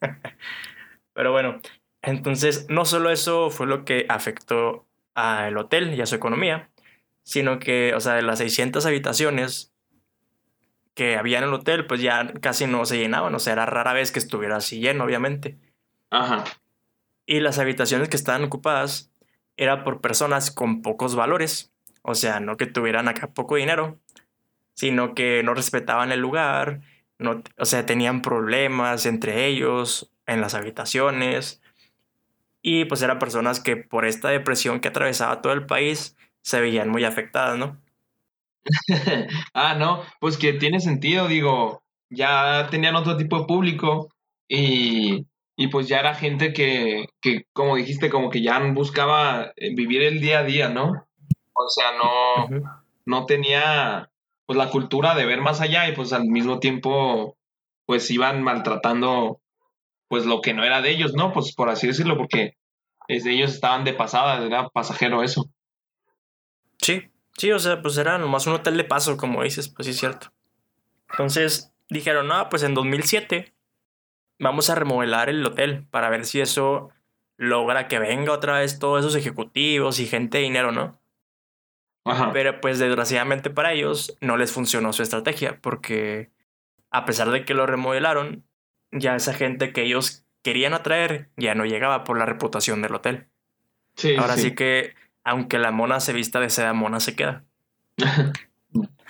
Pero 1.12 1.32
bueno, 1.32 1.60
entonces 2.02 2.66
no 2.68 2.84
solo 2.84 3.10
eso 3.10 3.50
fue 3.50 3.66
lo 3.66 3.84
que 3.84 4.06
afectó 4.08 4.86
al 5.14 5.56
hotel 5.58 5.94
y 5.94 6.00
a 6.00 6.06
su 6.06 6.14
economía, 6.14 6.70
sino 7.22 7.58
que, 7.58 7.94
o 7.94 8.00
sea, 8.00 8.14
de 8.14 8.22
las 8.22 8.38
600 8.38 8.86
habitaciones 8.86 9.72
que 10.94 11.16
había 11.16 11.38
en 11.38 11.44
el 11.44 11.54
hotel, 11.54 11.86
pues 11.86 12.00
ya 12.00 12.32
casi 12.40 12.66
no 12.66 12.84
se 12.84 12.98
llenaban, 12.98 13.34
o 13.34 13.38
sea, 13.38 13.54
era 13.54 13.66
rara 13.66 13.92
vez 13.92 14.12
que 14.12 14.18
estuviera 14.18 14.56
así 14.56 14.80
lleno, 14.80 15.04
obviamente. 15.04 15.58
Ajá. 16.10 16.44
Y 17.26 17.40
las 17.40 17.58
habitaciones 17.58 18.08
que 18.08 18.16
estaban 18.16 18.44
ocupadas 18.44 19.10
eran 19.56 19.84
por 19.84 20.00
personas 20.00 20.50
con 20.50 20.82
pocos 20.82 21.14
valores, 21.14 21.72
o 22.02 22.14
sea, 22.14 22.40
no 22.40 22.56
que 22.56 22.66
tuvieran 22.66 23.08
acá 23.08 23.28
poco 23.28 23.56
dinero, 23.56 23.98
sino 24.74 25.14
que 25.14 25.42
no 25.42 25.54
respetaban 25.54 26.12
el 26.12 26.20
lugar, 26.20 26.80
no, 27.18 27.42
o 27.58 27.64
sea, 27.66 27.84
tenían 27.84 28.22
problemas 28.22 29.04
entre 29.06 29.46
ellos 29.46 30.10
en 30.26 30.40
las 30.40 30.54
habitaciones. 30.54 31.60
Y 32.62 32.86
pues 32.86 33.02
eran 33.02 33.18
personas 33.18 33.60
que 33.60 33.76
por 33.76 34.06
esta 34.06 34.28
depresión 34.30 34.80
que 34.80 34.88
atravesaba 34.88 35.42
todo 35.42 35.52
el 35.52 35.66
país 35.66 36.16
se 36.42 36.60
veían 36.60 36.88
muy 36.88 37.04
afectadas, 37.04 37.58
¿no? 37.58 37.80
ah, 39.54 39.74
no, 39.74 40.02
pues 40.20 40.36
que 40.36 40.52
tiene 40.54 40.80
sentido, 40.80 41.28
digo, 41.28 41.82
ya 42.10 42.68
tenían 42.70 42.96
otro 42.96 43.16
tipo 43.16 43.40
de 43.40 43.46
público 43.46 44.08
y, 44.48 45.26
y 45.56 45.68
pues 45.68 45.88
ya 45.88 46.00
era 46.00 46.14
gente 46.14 46.52
que, 46.52 47.06
que, 47.20 47.46
como 47.52 47.76
dijiste, 47.76 48.10
como 48.10 48.30
que 48.30 48.42
ya 48.42 48.58
buscaba 48.72 49.52
vivir 49.74 50.02
el 50.02 50.20
día 50.20 50.40
a 50.40 50.44
día, 50.44 50.68
¿no? 50.68 51.06
O 51.52 51.68
sea, 51.68 51.92
no, 51.96 52.72
no 53.06 53.26
tenía 53.26 54.10
pues 54.46 54.56
la 54.56 54.70
cultura 54.70 55.14
de 55.14 55.26
ver 55.26 55.40
más 55.40 55.60
allá 55.60 55.88
y 55.88 55.94
pues 55.94 56.12
al 56.12 56.24
mismo 56.24 56.58
tiempo 56.58 57.36
pues 57.86 58.10
iban 58.10 58.42
maltratando 58.42 59.40
pues 60.08 60.26
lo 60.26 60.40
que 60.40 60.54
no 60.54 60.64
era 60.64 60.82
de 60.82 60.90
ellos, 60.90 61.12
¿no? 61.14 61.32
Pues 61.32 61.54
por 61.54 61.68
así 61.68 61.86
decirlo, 61.86 62.16
porque 62.16 62.56
ellos 63.08 63.52
estaban 63.52 63.84
de 63.84 63.92
pasada, 63.92 64.44
era 64.44 64.68
pasajero 64.68 65.22
eso. 65.22 65.50
Sí, 66.82 67.10
sí, 67.36 67.52
o 67.52 67.58
sea, 67.58 67.82
pues 67.82 67.96
era 67.98 68.18
nomás 68.18 68.46
un 68.46 68.54
hotel 68.54 68.76
de 68.76 68.84
paso, 68.84 69.16
como 69.16 69.42
dices, 69.42 69.68
pues 69.68 69.86
sí 69.86 69.92
es 69.92 69.98
cierto. 69.98 70.32
Entonces 71.10 71.72
dijeron, 71.88 72.28
no, 72.28 72.48
pues 72.48 72.62
en 72.62 72.74
2007 72.74 73.52
vamos 74.38 74.70
a 74.70 74.74
remodelar 74.74 75.28
el 75.28 75.44
hotel 75.44 75.86
para 75.90 76.08
ver 76.08 76.24
si 76.24 76.40
eso 76.40 76.90
logra 77.36 77.88
que 77.88 77.98
venga 77.98 78.32
otra 78.32 78.58
vez 78.58 78.78
todos 78.78 79.00
esos 79.00 79.16
ejecutivos 79.16 79.98
y 80.00 80.06
gente 80.06 80.38
de 80.38 80.44
dinero, 80.44 80.72
¿no? 80.72 80.98
Pero 82.32 82.60
pues 82.60 82.78
desgraciadamente 82.78 83.50
para 83.50 83.72
ellos 83.72 84.16
no 84.20 84.36
les 84.36 84.50
funcionó 84.50 84.92
su 84.92 85.02
estrategia 85.02 85.60
porque 85.60 86.30
a 86.90 87.04
pesar 87.04 87.30
de 87.30 87.44
que 87.44 87.54
lo 87.54 87.66
remodelaron, 87.66 88.44
ya 88.90 89.14
esa 89.14 89.32
gente 89.32 89.72
que 89.72 89.82
ellos 89.82 90.24
querían 90.42 90.74
atraer 90.74 91.28
ya 91.36 91.54
no 91.54 91.64
llegaba 91.64 92.04
por 92.04 92.18
la 92.18 92.26
reputación 92.26 92.82
del 92.82 92.94
hotel. 92.94 93.28
Sí, 93.96 94.16
Ahora 94.16 94.34
sí. 94.36 94.42
sí. 94.42 94.54
que, 94.54 94.94
aunque 95.24 95.58
la 95.58 95.70
mona 95.70 96.00
se 96.00 96.12
vista 96.12 96.40
de 96.40 96.50
seda, 96.50 96.72
mona 96.72 97.00
se 97.00 97.16
queda. 97.16 97.44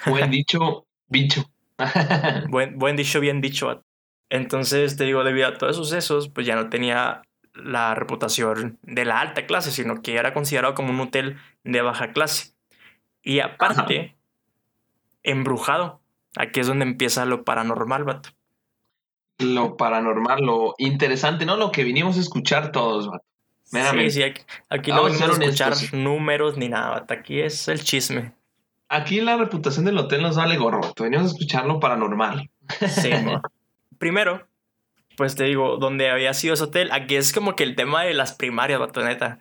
Buen 0.07 0.31
dicho, 0.31 0.87
bicho. 1.09 1.45
Buen, 2.49 2.79
buen 2.79 2.97
dicho, 2.97 3.21
bien 3.21 3.40
dicho. 3.40 3.85
Entonces, 4.29 4.97
te 4.97 5.05
digo, 5.05 5.25
debido 5.25 5.49
a 5.49 5.55
todos 5.59 5.76
esos 5.76 5.88
sucesos, 5.88 6.29
pues 6.29 6.47
ya 6.47 6.55
no 6.57 6.69
tenía 6.69 7.23
la 7.55 7.95
reputación 7.95 8.79
de 8.83 9.05
la 9.05 9.21
alta 9.21 9.47
clase, 9.47 9.71
sino 9.71 10.02
que 10.02 10.17
era 10.17 10.35
considerado 10.35 10.75
como 10.75 10.90
un 10.90 11.00
hotel 11.00 11.38
de 11.64 11.83
baja 11.83 12.12
clase. 12.12 12.52
Y 13.23 13.40
aparte, 13.40 14.17
embrujado. 15.23 16.00
Aquí 16.37 16.61
es 16.61 16.67
donde 16.67 16.85
empieza 16.85 17.25
lo 17.25 17.45
paranormal, 17.45 18.05
vato. 18.05 18.31
lo 19.38 19.76
paranormal, 19.76 20.43
lo 20.45 20.75
interesante, 20.79 21.47
¿no? 21.47 21.57
Lo 21.57 21.73
que 21.73 21.83
vinimos 21.85 22.17
a 22.17 22.21
escuchar 22.21 22.73
todos, 22.73 23.09
vato. 23.09 23.25
Sí, 23.71 24.11
sí, 24.11 24.23
aquí, 24.25 24.43
aquí 24.69 24.91
no 24.91 25.03
Vamos 25.03 25.12
a 25.12 25.15
venimos 25.15 25.31
a 25.31 25.35
ser 25.35 25.43
escuchar 25.45 25.73
honestos. 25.73 25.93
números 25.93 26.57
ni 26.57 26.69
nada. 26.69 27.07
Aquí 27.09 27.41
es 27.41 27.69
el 27.69 27.83
chisme. 27.83 28.33
Aquí 28.89 29.21
la 29.21 29.37
reputación 29.37 29.85
del 29.85 29.97
hotel 29.99 30.23
nos 30.23 30.37
vale 30.37 30.57
gorro. 30.57 30.81
Venimos 30.99 31.27
a 31.27 31.29
escuchar 31.35 31.67
lo 31.67 31.79
paranormal. 31.79 32.50
Sí. 32.89 33.11
Primero, 33.99 34.49
pues 35.17 35.37
te 35.37 35.45
digo, 35.45 35.77
donde 35.77 36.11
había 36.11 36.35
sido 36.35 36.55
ese 36.55 36.65
hotel, 36.65 36.91
aquí 36.91 37.15
es 37.15 37.33
como 37.33 37.55
que 37.55 37.62
el 37.62 37.77
tema 37.77 38.03
de 38.03 38.15
las 38.15 38.33
primarias, 38.33 38.81
vato, 38.81 39.05
neta. 39.05 39.39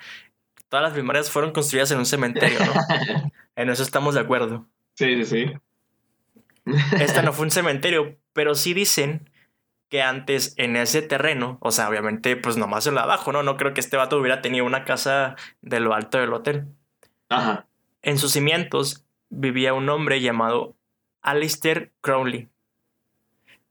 Todas 0.68 0.84
las 0.84 0.94
primarias 0.94 1.32
fueron 1.32 1.52
construidas 1.52 1.90
en 1.92 1.98
un 1.98 2.06
cementerio, 2.06 2.60
¿no? 2.60 2.74
En 3.56 3.70
eso 3.70 3.84
estamos 3.84 4.14
de 4.14 4.22
acuerdo. 4.22 4.68
Sí, 4.94 5.26
sí, 5.26 5.26
sí. 5.26 6.74
Esta 7.00 7.24
no 7.24 7.34
fue 7.34 7.46
un 7.46 7.52
cementerio, 7.52 8.18
pero 8.32 8.56
sí 8.56 8.74
dicen 8.74 9.30
que 9.90 10.02
antes 10.04 10.54
en 10.58 10.76
ese 10.76 11.02
terreno, 11.02 11.58
o 11.62 11.72
sea, 11.72 11.90
obviamente, 11.90 12.36
pues 12.36 12.58
nomás 12.58 12.86
en 12.88 12.96
lo 12.96 13.02
abajo, 13.02 13.32
¿no? 13.32 13.42
No 13.44 13.58
creo 13.58 13.74
que 13.74 13.80
este 13.80 13.98
vato 13.98 14.18
hubiera 14.20 14.42
tenido 14.42 14.66
una 14.66 14.86
casa 14.86 15.36
de 15.62 15.80
lo 15.80 15.94
alto 15.94 16.20
del 16.20 16.34
hotel. 16.34 16.68
Ajá. 17.30 17.66
En 18.02 18.18
sus 18.18 18.32
cimientos 18.32 19.04
vivía 19.30 19.74
un 19.74 19.90
hombre 19.90 20.22
llamado 20.22 20.76
Alistair 21.22 21.92
Crowley, 22.02 22.50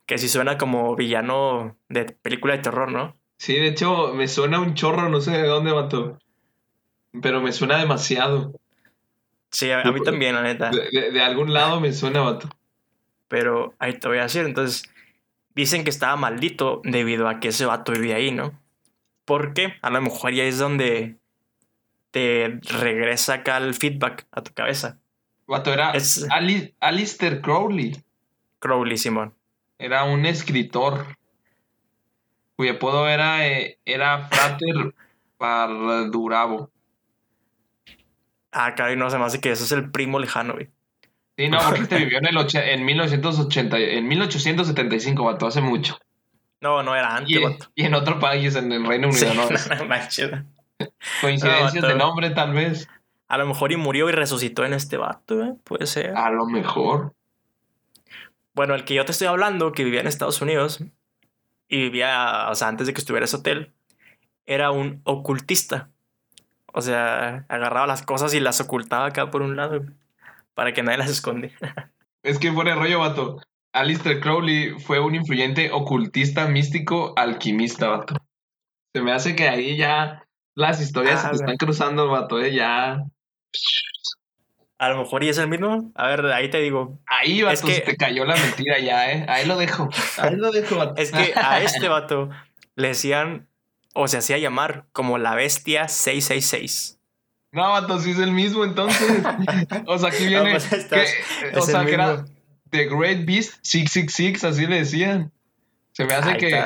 que 0.07 0.19
sí 0.19 0.29
suena 0.29 0.59
como 0.59 0.95
villano 0.97 1.77
de 1.89 2.05
película 2.07 2.55
de 2.57 2.63
terror, 2.63 2.91
¿no? 2.91 3.17
Sí, 3.37 3.55
de 3.55 3.69
hecho, 3.69 4.13
me 4.15 4.27
suena 4.27 4.59
un 4.61 4.75
chorro, 4.75 5.09
no 5.09 5.21
sé 5.21 5.31
de 5.31 5.47
dónde, 5.47 5.71
vato. 5.73 6.19
Pero 7.23 7.41
me 7.41 7.53
suena 7.53 7.79
demasiado. 7.79 8.53
Sí, 9.51 9.71
a, 9.71 9.81
a 9.83 9.93
mí 9.93 10.01
también, 10.03 10.35
la 10.35 10.43
neta. 10.43 10.71
De, 10.71 10.91
de- 10.91 11.11
de 11.13 11.23
algún 11.23 11.53
lado 11.55 11.81
me 11.81 11.93
suena, 11.93 12.21
vato. 12.21 12.49
Pero 13.29 13.75
ahí 13.79 13.93
te 13.99 14.09
voy 14.09 14.19
a 14.19 14.23
decir, 14.23 14.45
entonces, 14.45 14.83
dicen 15.63 15.85
que 15.85 15.91
estaba 15.91 16.17
maldito 16.17 16.81
debido 16.85 17.29
a 17.29 17.41
que 17.41 17.49
ese 17.49 17.67
vato 17.67 17.93
vivía 17.93 18.17
ahí, 18.17 18.31
¿no? 18.31 18.59
Porque 19.25 19.75
a 19.83 19.91
lo 19.91 20.01
mejor 20.01 20.33
ya 20.33 20.45
es 20.45 20.59
donde 20.59 21.17
te 22.11 22.61
regresa 22.63 23.35
acá 23.35 23.59
el 23.59 23.75
feedback 23.75 24.27
a 24.31 24.43
tu 24.43 24.53
cabeza. 24.55 24.99
Vato, 25.47 25.73
era 25.73 25.93
Es- 25.93 26.27
Ali- 26.31 26.75
Alistair 26.81 27.41
Crowley. 27.41 27.97
Crowley, 28.59 28.97
Simón. 28.99 29.35
Era 29.79 30.05
un 30.05 30.27
escritor 30.27 31.07
cuyo 32.57 32.73
apodo 32.73 33.09
era, 33.09 33.47
eh, 33.47 33.79
era 33.85 34.29
Frater 34.29 34.95
Pardurabo. 35.37 36.71
Ah, 38.51 38.75
caray, 38.75 38.97
no 38.97 39.11
se 39.11 39.19
me 39.19 39.25
hace 39.25 39.41
que 39.41 39.51
eso 39.53 39.65
es 39.65 39.73
el 39.73 39.91
primo 39.91 40.19
lejano, 40.19 40.55
güey. 40.55 40.71
Sí, 41.39 41.49
no, 41.49 41.59
porque 41.65 41.83
este 41.83 41.97
vivió 41.99 42.19
en, 42.19 42.27
el 42.27 42.37
ocha- 42.37 42.65
en 42.69 42.85
1980, 42.85 43.79
en 43.79 44.09
1875, 44.09 45.25
vato, 45.25 45.47
hace 45.47 45.61
mucho. 45.61 45.97
No, 46.61 46.83
no 46.83 46.97
era 46.97 47.15
antes, 47.17 47.31
Y, 47.37 47.39
vato. 47.43 47.67
y 47.77 47.85
en 47.85 47.95
otro 47.95 48.19
país, 48.19 48.57
en 48.57 48.73
el 48.73 48.85
Reino 48.85 49.13
Sí, 49.13 49.25
Unido, 49.25 49.45
¿no? 49.45 49.49
Coincidencias 51.21 51.83
No, 51.83 51.89
de 51.89 51.95
nombre, 51.95 52.31
tal 52.31 52.53
vez. 52.53 52.89
A 53.29 53.39
lo 53.39 53.47
mejor 53.47 53.73
y 53.73 53.77
murió 53.77 54.09
y 54.09 54.13
resucitó 54.13 54.65
en 54.65 54.73
este 54.73 54.97
vato, 54.97 55.43
¿eh? 55.45 55.55
Puede 55.65 55.87
ser. 55.87 56.17
A 56.17 56.31
lo 56.31 56.47
mejor. 56.47 57.15
Bueno, 58.55 58.75
el 58.75 58.85
que 58.85 58.95
yo 58.95 59.05
te 59.05 59.13
estoy 59.13 59.29
hablando, 59.29 59.73
que 59.73 59.85
vivía 59.85 60.01
en 60.01 60.07
Estados 60.09 60.41
Unidos 60.41 60.83
y 61.69 61.83
vivía, 61.83 62.49
o 62.51 62.55
sea, 62.55 62.69
antes 62.69 62.87
de 62.87 62.95
que 62.95 63.01
estuviera 63.01 63.25
ese 63.27 63.37
hotel, 63.37 63.73
era 64.47 64.71
un 64.71 65.03
ocultista. 65.05 65.91
O 66.73 66.81
sea, 66.81 67.45
agarraba 67.49 67.87
las 67.87 68.03
cosas 68.03 68.35
y 68.35 68.41
las 68.41 68.61
ocultaba 68.61 69.07
acá 69.07 69.31
por 69.31 69.43
un 69.43 69.55
lado 69.57 69.83
para 70.59 70.73
que 70.73 70.83
nadie 70.83 70.99
las 70.99 71.11
esconde. 71.11 71.53
Es 72.25 72.41
que 72.41 72.51
fuera 72.51 72.75
rollo, 72.75 72.99
vato. 72.99 73.41
Alistair 73.73 74.19
Crowley 74.19 74.71
fue 74.81 74.99
un 74.99 75.15
influyente 75.15 75.71
ocultista, 75.71 76.49
místico, 76.49 77.13
alquimista, 77.17 77.87
vato. 77.87 78.17
Se 78.93 79.01
me 79.01 79.13
hace 79.13 79.37
que 79.37 79.49
ahí 79.49 79.77
ya 79.77 80.25
las 80.57 80.81
historias 80.81 81.21
se 81.21 81.27
Ah, 81.29 81.31
te 81.31 81.37
están 81.37 81.57
cruzando, 81.59 82.09
vato, 82.09 82.41
eh, 82.41 82.53
ya. 82.53 83.05
A 84.79 84.89
lo 84.89 84.99
mejor 84.99 85.23
y 85.23 85.29
es 85.29 85.39
el 85.39 85.47
mismo. 85.47 85.93
A 85.95 86.09
ver, 86.09 86.27
ahí 86.27 86.51
te 86.51 86.59
digo. 86.59 86.99
Ahí, 87.07 87.43
vato, 87.43 87.55
Es 87.55 87.63
que- 87.63 87.75
se 87.75 87.81
te 87.83 87.97
cayó 87.97 88.25
la 88.25 88.35
mentira 88.35 88.81
ya, 88.81 89.13
eh. 89.13 89.27
Ahí 89.29 89.47
lo 89.47 89.57
dejo. 89.57 89.89
Ahí 90.19 90.35
lo 90.35 90.51
dejo, 90.51 90.75
vato. 90.77 91.01
Es 91.01 91.13
que 91.13 91.35
a 91.37 91.61
este 91.63 91.89
vato 91.89 92.31
le 92.75 92.89
decían, 92.89 93.49
o 93.95 94.09
se 94.09 94.19
hacía 94.19 94.39
llamar 94.39 94.87
como 94.91 95.19
la 95.19 95.37
bestia 95.37 95.87
666. 95.87 96.98
No, 97.53 97.63
vato, 97.71 97.99
sí 97.99 98.11
es 98.11 98.19
el 98.19 98.33
mismo 98.33 98.65
entonces. 98.65 99.23
O 99.87 99.99
sea, 99.99 100.11
aquí 100.11 100.27
viene. 100.29 100.51
pues, 100.53 100.73
estás- 100.73 101.11
que- 101.53 101.59
o 101.59 101.63
sea, 101.63 101.85
que 101.85 101.95
era. 101.95 102.25
The 102.71 102.85
Great 102.87 103.25
Beast 103.25 103.55
666, 103.63 104.45
así 104.45 104.67
le 104.67 104.77
decían. 104.81 105.33
Se 105.93 106.05
me 106.05 106.13
hace 106.15 106.37
que, 106.37 106.63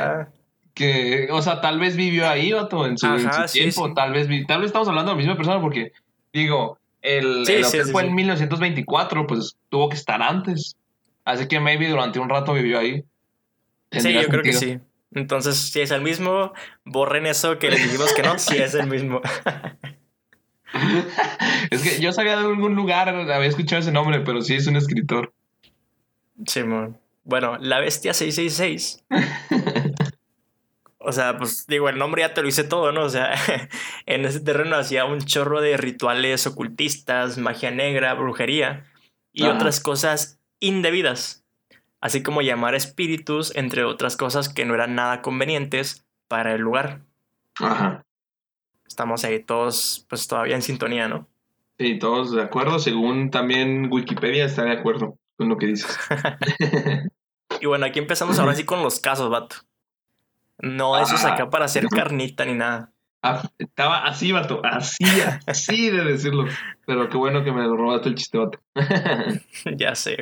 que, 0.75 1.29
o 1.31 1.41
sea, 1.41 1.61
tal 1.61 1.79
vez 1.79 1.95
vivió 1.97 2.29
ahí, 2.29 2.51
vato, 2.53 2.85
en 2.87 2.99
su, 2.99 3.07
en 3.07 3.27
Ajá, 3.29 3.47
su 3.47 3.53
sí, 3.53 3.59
tiempo. 3.61 3.87
sí. 3.89 3.95
Tal 3.95 4.13
vez 4.13 4.29
tal 4.49 4.61
vez 4.61 4.67
estamos 4.67 4.89
hablando 4.89 5.11
de 5.13 5.15
la 5.17 5.19
misma 5.19 5.37
persona 5.37 5.61
porque, 5.61 5.93
digo, 6.33 6.79
el, 7.03 7.47
Sí, 7.47 7.53
el 7.53 7.65
sí, 7.65 7.69
hotel 7.77 7.85
sí, 7.87 7.93
fue 7.93 8.03
sí. 8.03 8.09
en 8.09 8.15
1924, 8.17 9.27
pues 9.29 9.57
tuvo 9.69 9.89
que 9.89 9.95
estar 9.97 10.21
antes. 10.23 10.77
Así 11.25 11.47
que 11.47 11.61
maybe 11.61 11.89
durante 11.89 12.19
un 12.19 12.29
rato 12.29 12.53
vivió 12.55 12.81
ahí. 12.81 13.05
Sí, 13.93 14.13
yo 14.13 14.27
creo 14.27 14.43
que 14.43 14.53
sí. 14.55 14.81
Entonces, 15.15 15.57
si 15.57 15.81
es 15.83 15.91
el 15.93 16.01
mismo, 16.03 16.53
borren 16.85 17.27
eso 17.27 17.59
que 17.61 17.71
les 17.71 17.83
dijimos 17.85 18.13
que 18.15 18.23
no, 18.23 18.39
si 18.41 18.57
es 18.59 18.75
el 18.75 18.89
mismo. 18.89 19.21
Es 21.71 21.83
que 21.83 22.01
yo 22.01 22.13
sabía 22.13 22.37
de 22.37 22.47
algún 22.47 22.75
lugar, 22.75 23.09
había 23.09 23.49
escuchado 23.49 23.81
ese 23.81 23.93
nombre, 23.93 24.21
pero 24.21 24.43
sí 24.43 24.55
es 24.55 24.67
un 24.67 24.77
escritor. 24.77 25.33
Simón. 26.47 26.99
Bueno, 27.25 27.57
la 27.59 27.81
bestia 27.81 28.15
666. 28.15 29.05
O 31.05 31.13
sea, 31.13 31.37
pues 31.37 31.67
digo, 31.67 31.89
el 31.89 31.99
nombre 31.99 32.23
ya 32.23 32.33
te 32.33 32.43
lo 32.43 32.49
hice 32.49 32.65
todo, 32.65 32.93
¿no? 32.93 33.03
O 33.03 33.09
sea, 33.09 33.35
en 34.07 34.25
ese 34.25 34.41
terreno 34.41 34.77
hacía 34.77 35.05
un 35.05 35.21
chorro 35.21 35.61
de 35.61 35.77
rituales 35.77 36.47
ocultistas, 36.47 37.39
magia 37.39 37.71
negra, 37.71 38.15
brujería 38.15 38.85
y 39.33 39.45
Ajá. 39.45 39.55
otras 39.55 39.81
cosas 39.81 40.39
indebidas. 40.61 41.45
Así 42.01 42.23
como 42.23 42.43
llamar 42.43 42.75
espíritus, 42.75 43.55
entre 43.57 43.85
otras 43.85 44.17
cosas 44.17 44.49
que 44.49 44.65
no 44.65 44.75
eran 44.75 44.95
nada 44.95 45.23
convenientes 45.23 46.05
para 46.29 46.55
el 46.55 46.61
lugar. 46.61 47.01
Ajá. 47.61 48.05
Estamos 48.93 49.25
ahí 49.25 49.43
todos, 49.43 50.05
pues 50.11 50.29
todavía 50.29 50.55
en 50.55 50.61
sintonía, 50.61 51.09
¿no? 51.09 51.27
Sí, 51.79 51.99
todos 51.99 52.33
de 52.33 52.43
acuerdo. 52.43 52.79
Según 52.79 53.31
también 53.31 53.89
Wikipedia 53.91 54.45
está 54.45 54.65
de 54.65 54.73
acuerdo 54.73 55.17
con 55.39 55.49
lo 55.49 55.57
que 55.57 55.67
dices. 55.67 55.99
Y 57.61 57.67
bueno, 57.67 57.87
aquí 57.87 57.99
empezamos 58.01 58.39
ahora 58.39 58.55
sí 58.55 58.65
con 58.65 58.83
los 58.83 58.99
casos, 58.99 59.31
vato. 59.31 59.57
No 60.59 60.99
esos 60.99 61.25
Ah. 61.25 61.35
acá 61.35 61.49
para 61.49 61.65
hacer 61.67 61.87
carnita 61.87 62.45
ni 62.45 62.55
nada. 62.55 62.91
Ah, 63.23 63.49
estaba 63.59 64.05
así, 64.05 64.33
vato. 64.33 64.61
Así, 64.65 65.05
así 65.47 65.89
de 65.91 66.03
decirlo. 66.05 66.47
Pero 66.87 67.09
qué 67.09 67.17
bueno 67.17 67.45
que 67.45 67.53
me 67.53 67.63
lo 67.63 67.77
robaste 67.77 68.09
el 68.09 68.17
chiste, 68.17 68.37
vato. 68.39 68.59
ya 69.77 69.95
sé. 69.95 70.17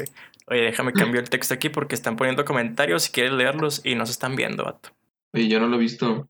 Oye, 0.49 0.63
déjame 0.63 0.93
cambiar 0.93 1.25
el 1.25 1.31
texto 1.31 1.55
aquí 1.55 1.71
porque 1.71 1.95
están 1.95 2.17
poniendo 2.17 2.45
comentarios 2.45 3.05
si 3.05 3.13
quieres 3.13 3.33
leerlos 3.33 3.81
y 3.85 3.95
no 3.95 4.05
se 4.07 4.13
están 4.13 4.37
viendo, 4.37 4.65
vato. 4.65 4.91
Oye, 5.33 5.49
yo 5.49 5.61
no 5.61 5.67
lo 5.69 5.77
he 5.77 5.81
visto. 5.81 6.29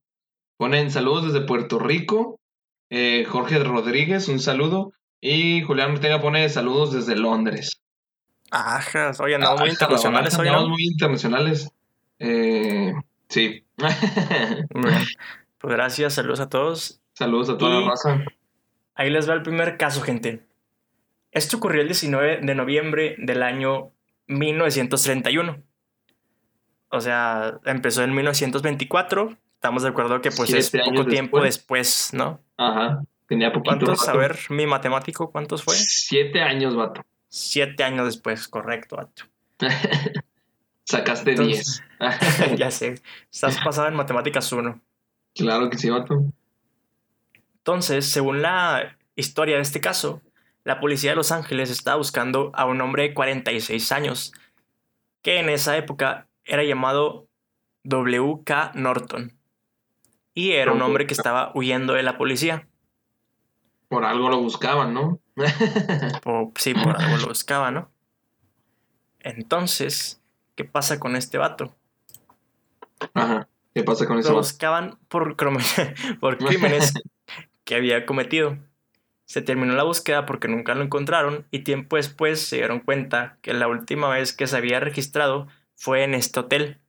Ponen 0.61 0.90
saludos 0.90 1.33
desde 1.33 1.46
Puerto 1.46 1.79
Rico. 1.79 2.38
Eh, 2.90 3.25
Jorge 3.27 3.59
Rodríguez, 3.64 4.29
un 4.29 4.40
saludo. 4.40 4.92
Y 5.18 5.62
Julián 5.62 5.92
Ortega 5.92 6.20
pone 6.20 6.46
saludos 6.51 6.92
desde 6.92 7.16
Londres. 7.16 7.81
Ajas, 8.51 9.20
oye, 9.20 9.37
andamos 9.37 9.61
muy 9.61 9.68
Ah, 9.70 9.73
internacionales 9.73 10.38
hoy, 10.38 10.49
andamos 10.49 10.68
¿no? 10.68 10.75
muy 10.75 10.85
internacionales. 10.85 11.70
Eh, 12.18 12.92
sí. 13.31 13.64
Muy. 14.75 14.90
Pues 15.57 15.75
gracias, 15.75 16.12
saludos 16.12 16.40
a 16.40 16.51
todos. 16.51 17.01
saludos 17.14 17.49
a 17.49 17.57
toda 17.57 17.79
Y- 17.79 17.83
la 17.85 17.90
raza. 17.92 18.25
Ahí 18.94 19.09
les 19.09 19.27
va 19.31 19.33
el 19.33 19.42
primer 19.42 19.79
caso, 19.79 20.03
gente. 20.03 20.44
Esto 21.33 21.57
ocurrió 21.57 21.81
el 21.81 21.88
19 21.88 22.40
de 22.42 22.55
noviembre 22.55 23.14
del 23.16 23.42
año 23.42 23.92
1931. 24.27 25.62
O 26.90 27.01
sea, 27.01 27.61
empezó 27.64 28.03
en 28.03 28.14
1924. 28.14 29.38
Estamos 29.61 29.83
de 29.83 29.90
acuerdo 29.90 30.23
que 30.23 30.31
pues 30.31 30.51
es 30.55 30.70
poco 30.70 31.05
tiempo 31.05 31.38
después. 31.42 31.42
después, 32.09 32.14
¿no? 32.14 32.40
Ajá. 32.57 33.03
Tenía 33.29 33.53
poquito. 33.53 33.77
¿Cuántos? 33.85 34.03
A 34.09 34.14
rato. 34.14 34.18
ver, 34.18 34.38
mi 34.49 34.66
matemático, 34.66 35.31
¿cuántos 35.31 35.62
fue? 35.62 35.75
Siete 35.75 36.40
años, 36.40 36.75
vato. 36.75 37.03
Siete 37.29 37.85
años 37.85 38.07
después, 38.07 38.49
correcto, 38.49 38.96
vato. 38.96 39.25
Sacaste 40.85 41.33
Entonces- 41.33 41.83
diez. 41.99 42.59
ya 42.59 42.70
sé, 42.70 43.03
estás 43.31 43.59
pasado 43.64 43.88
en 43.88 43.94
matemáticas 43.96 44.51
1. 44.51 44.81
Claro 45.35 45.68
que 45.68 45.77
sí, 45.77 45.90
vato. 45.90 46.25
Entonces, 47.59 48.07
según 48.11 48.40
la 48.40 48.96
historia 49.14 49.57
de 49.57 49.62
este 49.62 49.83
caso, 49.83 50.23
la 50.64 50.81
policía 50.81 51.11
de 51.11 51.16
Los 51.16 51.33
Ángeles 51.33 51.68
estaba 51.68 51.99
buscando 51.99 52.51
a 52.55 52.64
un 52.64 52.81
hombre 52.81 53.03
de 53.03 53.14
46 53.14 53.92
años, 53.92 54.33
que 55.20 55.38
en 55.38 55.51
esa 55.51 55.77
época 55.77 56.29
era 56.46 56.64
llamado 56.64 57.29
W.K. 57.85 58.73
Norton. 58.75 59.37
Y 60.35 60.53
era 60.53 60.73
un 60.73 60.83
hombre 60.83 61.07
que 61.07 61.14
estaba 61.14 61.53
huyendo 61.55 61.95
de 61.95 62.03
la 62.03 62.16
policía. 62.16 62.69
Por 63.88 64.05
algo 64.05 64.29
lo 64.29 64.40
buscaban, 64.40 64.95
¿no? 64.95 65.21
O, 66.25 66.53
sí, 66.57 66.75
por 66.75 66.97
algo 67.01 67.16
lo 67.16 67.29
buscaban, 67.29 67.75
¿no? 67.75 67.90
Entonces, 69.21 70.23
¿qué 70.55 70.64
pasa 70.64 71.01
con 71.01 71.16
este 71.16 71.38
vato? 71.38 71.75
Ajá. 73.14 73.49
¿Qué 73.75 73.83
pasa 73.85 74.07
con 74.07 74.19
eso? 74.19 74.31
Lo 74.31 74.37
buscaban 74.37 74.99
por, 75.09 75.37
por 76.21 76.38
crímenes 76.47 76.95
que 77.64 77.75
había 77.75 78.07
cometido. 78.07 78.59
Se 79.25 79.43
terminó 79.43 79.75
la 79.75 79.85
búsqueda 79.85 80.27
porque 80.27 80.49
nunca 80.49 80.75
lo 80.75 80.83
encontraron 80.83 81.47
y 81.51 81.61
tiempo 81.61 81.97
después 81.97 82.40
se 82.40 82.57
dieron 82.57 82.81
cuenta 82.81 83.38
que 83.43 83.55
la 83.55 83.69
última 83.69 84.09
vez 84.09 84.33
que 84.33 84.49
se 84.49 84.57
había 84.57 84.81
registrado 84.81 85.47
fue 85.77 86.03
en 86.03 86.14
este 86.14 86.40
hotel. 86.40 86.81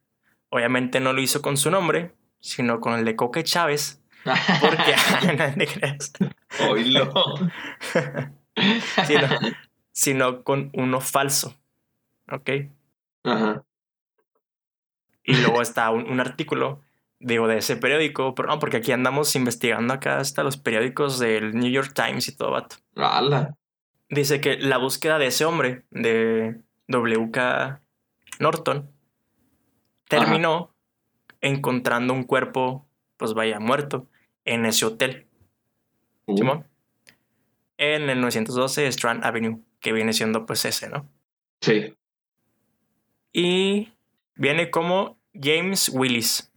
Obviamente 0.49 0.99
no 0.99 1.13
lo 1.13 1.21
hizo 1.21 1.41
con 1.41 1.55
su 1.55 1.69
nombre, 1.69 2.15
sino 2.41 2.81
con 2.81 2.99
el 2.99 3.05
de 3.05 3.15
Coque 3.15 3.43
Chávez. 3.43 4.01
Porque 4.61 4.95
no 5.37 5.53
te 5.53 5.67
creas. 5.67 6.11
Oílo. 6.69 7.11
sino, 9.05 9.27
sino 9.91 10.43
con 10.43 10.69
uno 10.73 10.99
falso. 10.99 11.55
¿Ok? 12.29 12.49
Ajá. 13.23 13.63
Y 15.23 15.35
luego 15.37 15.61
está 15.61 15.91
un, 15.91 16.09
un 16.09 16.19
artículo, 16.19 16.81
digo, 17.19 17.47
de 17.47 17.59
ese 17.59 17.77
periódico, 17.77 18.35
pero 18.35 18.49
no, 18.49 18.59
porque 18.59 18.77
aquí 18.77 18.91
andamos 18.91 19.35
investigando 19.35 19.93
acá 19.93 20.17
hasta 20.17 20.43
los 20.43 20.57
periódicos 20.57 21.19
del 21.19 21.53
New 21.53 21.71
York 21.71 21.93
Times 21.93 22.27
y 22.27 22.35
todo, 22.35 22.51
vato. 22.51 22.77
¡Hala! 22.95 23.55
Dice 24.09 24.41
que 24.41 24.57
la 24.57 24.77
búsqueda 24.77 25.19
de 25.19 25.27
ese 25.27 25.45
hombre, 25.45 25.85
de 25.89 26.59
W.K. 26.87 27.81
Norton, 28.39 28.91
terminó 30.09 30.75
encontrando 31.41 32.13
un 32.13 32.23
cuerpo, 32.23 32.87
pues 33.17 33.33
vaya, 33.33 33.59
muerto, 33.59 34.07
en 34.45 34.65
ese 34.65 34.85
hotel. 34.85 35.27
Uh, 36.25 36.37
Simón. 36.37 36.67
En 37.77 38.09
el 38.09 38.21
912 38.21 38.87
Strand 38.87 39.25
Avenue, 39.25 39.59
que 39.79 39.91
viene 39.91 40.13
siendo 40.13 40.45
pues 40.45 40.65
ese, 40.65 40.89
¿no? 40.89 41.07
sí. 41.61 41.95
Y 43.33 43.93
viene 44.35 44.69
como 44.69 45.17
James 45.33 45.89
Willis, 45.93 46.51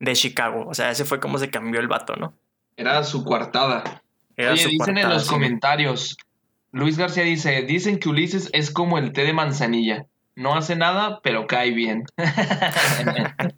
de 0.00 0.12
Chicago. 0.14 0.66
O 0.68 0.74
sea, 0.74 0.90
ese 0.90 1.04
fue 1.04 1.20
como 1.20 1.38
se 1.38 1.50
cambió 1.50 1.80
el 1.80 1.88
vato, 1.88 2.16
¿no? 2.16 2.34
Era 2.76 3.02
su 3.04 3.24
coartada. 3.24 4.02
Era 4.36 4.52
Oye, 4.52 4.62
su 4.62 4.68
dicen 4.70 4.98
en 4.98 5.08
los 5.08 5.24
sí. 5.24 5.30
comentarios. 5.30 6.16
Luis 6.72 6.98
García 6.98 7.22
dice, 7.22 7.62
dicen 7.62 7.98
que 7.98 8.08
Ulises 8.08 8.50
es 8.52 8.70
como 8.70 8.98
el 8.98 9.12
té 9.12 9.24
de 9.24 9.32
manzanilla. 9.32 10.06
No 10.34 10.54
hace 10.54 10.76
nada, 10.76 11.20
pero 11.22 11.46
cae 11.46 11.70
bien. 11.70 12.04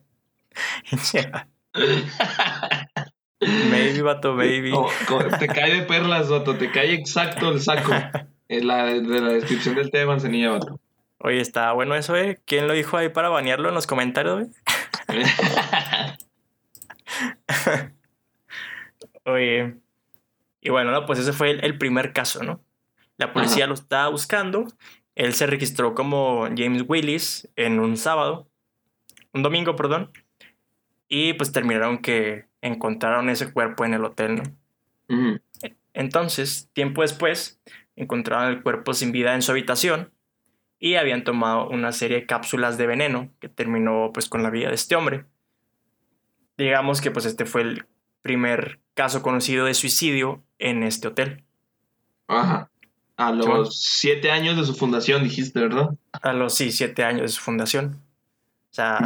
maybe, 3.70 4.02
vato, 4.02 4.34
maybe. 4.34 4.70
Como- 4.70 4.90
como- 5.06 5.38
te 5.38 5.46
cae 5.46 5.80
de 5.80 5.82
perlas, 5.82 6.28
vato. 6.28 6.56
Te 6.56 6.70
cae 6.70 6.92
exacto 6.94 7.50
el 7.50 7.60
saco. 7.60 7.92
Es 8.48 8.64
la 8.64 8.86
de 8.86 9.02
la 9.20 9.28
descripción 9.28 9.74
del 9.74 9.90
té 9.90 9.98
de 9.98 10.06
manzanilla, 10.06 10.52
vato. 10.52 10.80
Oye, 11.18 11.38
está 11.38 11.70
bueno 11.72 11.94
eso, 11.94 12.16
¿eh? 12.16 12.40
¿Quién 12.46 12.66
lo 12.66 12.72
dijo 12.72 12.96
ahí 12.96 13.10
para 13.10 13.28
banearlo 13.28 13.68
en 13.68 13.74
los 13.74 13.86
comentarios, 13.86 14.36
güey? 14.38 14.50
Oye. 19.24 19.76
Y 20.60 20.70
bueno, 20.70 20.90
no, 20.92 21.06
pues 21.06 21.18
ese 21.18 21.32
fue 21.32 21.50
el, 21.50 21.64
el 21.64 21.76
primer 21.78 22.12
caso, 22.12 22.42
¿no? 22.42 22.62
La 23.18 23.32
policía 23.32 23.66
lo 23.66 23.74
estaba 23.74 24.08
buscando. 24.08 24.64
Él 25.14 25.34
se 25.34 25.46
registró 25.46 25.94
como 25.94 26.44
James 26.56 26.84
Willis 26.86 27.48
en 27.56 27.80
un 27.80 27.96
sábado, 27.96 28.48
un 29.32 29.42
domingo, 29.42 29.76
perdón. 29.76 30.10
Y 31.08 31.32
pues 31.34 31.52
terminaron 31.52 31.98
que 31.98 32.46
encontraron 32.60 33.30
ese 33.30 33.52
cuerpo 33.52 33.84
en 33.84 33.94
el 33.94 34.04
hotel, 34.04 34.42
¿no? 35.08 35.40
Entonces, 35.94 36.68
tiempo 36.74 37.02
después, 37.02 37.60
encontraron 37.96 38.52
el 38.52 38.62
cuerpo 38.62 38.94
sin 38.94 39.10
vida 39.10 39.34
en 39.34 39.42
su 39.42 39.50
habitación 39.50 40.12
y 40.78 40.94
habían 40.94 41.24
tomado 41.24 41.68
una 41.68 41.92
serie 41.92 42.18
de 42.18 42.26
cápsulas 42.26 42.78
de 42.78 42.86
veneno 42.86 43.30
que 43.40 43.48
terminó 43.48 44.10
pues 44.12 44.28
con 44.28 44.42
la 44.42 44.50
vida 44.50 44.68
de 44.68 44.74
este 44.74 44.96
hombre. 44.96 45.24
Digamos 46.56 47.00
que 47.00 47.10
pues 47.10 47.24
este 47.24 47.46
fue 47.46 47.62
el 47.62 47.86
primer 48.22 48.80
caso 48.94 49.22
conocido 49.22 49.64
de 49.66 49.74
suicidio 49.74 50.42
en 50.58 50.82
este 50.82 51.08
hotel. 51.08 51.44
Ajá. 52.26 52.70
A 53.16 53.32
los 53.32 53.80
siete 53.80 54.30
años 54.30 54.56
de 54.56 54.64
su 54.64 54.74
fundación, 54.74 55.24
dijiste, 55.24 55.58
¿verdad? 55.58 55.90
A 56.12 56.32
los 56.32 56.54
sí, 56.54 56.70
siete 56.70 57.02
años 57.02 57.22
de 57.22 57.28
su 57.28 57.40
fundación. 57.40 58.00
O 58.70 58.74
sea, 58.74 58.98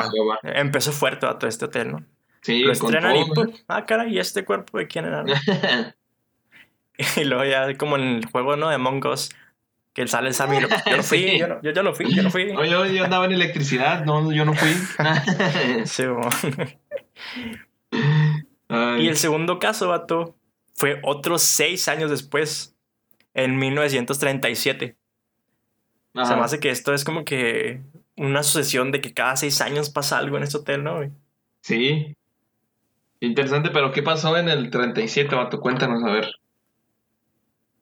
empezó 0.42 0.92
fuerte 0.92 1.26
a 1.26 1.38
todo 1.38 1.48
este 1.48 1.64
hotel, 1.66 1.92
¿no? 1.92 2.04
Sí, 2.40 2.60
Lo 2.60 2.72
estrenan 2.72 3.16
y 3.16 3.24
¡pum! 3.26 3.52
ah, 3.68 3.86
caray, 3.86 4.14
¿y 4.14 4.18
este 4.18 4.44
cuerpo 4.44 4.78
de 4.78 4.88
quién 4.88 5.04
era? 5.04 5.22
no?" 5.22 5.32
¿no? 5.32 5.34
Y 7.16 7.24
luego 7.24 7.44
ya 7.44 7.76
como 7.78 7.96
en 7.96 8.02
el 8.02 8.26
juego, 8.26 8.56
¿no? 8.56 8.68
De 8.68 8.74
Among 8.74 9.06
Us, 9.06 9.30
que 9.92 10.06
sale 10.08 10.28
el 10.28 10.34
Sammy 10.34 10.60
yo 10.60 10.68
no 10.96 11.02
fui, 11.02 11.18
Sí. 11.18 11.38
yo, 11.38 11.48
no, 11.48 11.62
yo, 11.62 11.70
yo 11.72 11.82
no 11.82 11.94
fui, 11.94 12.14
yo 12.14 12.22
no 12.22 12.30
fui. 12.30 12.52
No, 12.52 12.64
yo, 12.64 12.84
yo 12.86 13.04
andaba 13.04 13.24
en 13.26 13.32
electricidad, 13.32 14.04
no, 14.04 14.32
yo 14.32 14.44
no 14.44 14.54
fui. 14.54 14.70
Sí, 15.84 16.04
Y 18.98 19.08
el 19.08 19.16
segundo 19.16 19.58
caso, 19.58 19.88
vato, 19.88 20.36
fue 20.74 21.00
otros 21.02 21.42
seis 21.42 21.88
años 21.88 22.10
después, 22.10 22.74
en 23.34 23.58
1937. 23.58 24.96
Se 26.14 26.20
ajá. 26.20 26.36
me 26.36 26.42
hace 26.42 26.60
que 26.60 26.70
esto 26.70 26.92
es 26.92 27.04
como 27.04 27.24
que 27.24 27.80
una 28.16 28.42
sucesión 28.42 28.92
de 28.92 29.00
que 29.00 29.14
cada 29.14 29.36
seis 29.36 29.60
años 29.60 29.90
pasa 29.90 30.18
algo 30.18 30.36
en 30.36 30.42
este 30.42 30.58
hotel, 30.58 30.84
¿no? 30.84 30.96
güey? 30.96 31.10
Sí. 31.62 32.14
Interesante, 33.20 33.70
pero 33.70 33.92
¿qué 33.92 34.02
pasó 34.02 34.36
en 34.36 34.48
el 34.48 34.70
37, 34.70 35.34
vato? 35.34 35.60
Cuéntanos, 35.60 36.02
a 36.04 36.10
ver. 36.12 36.28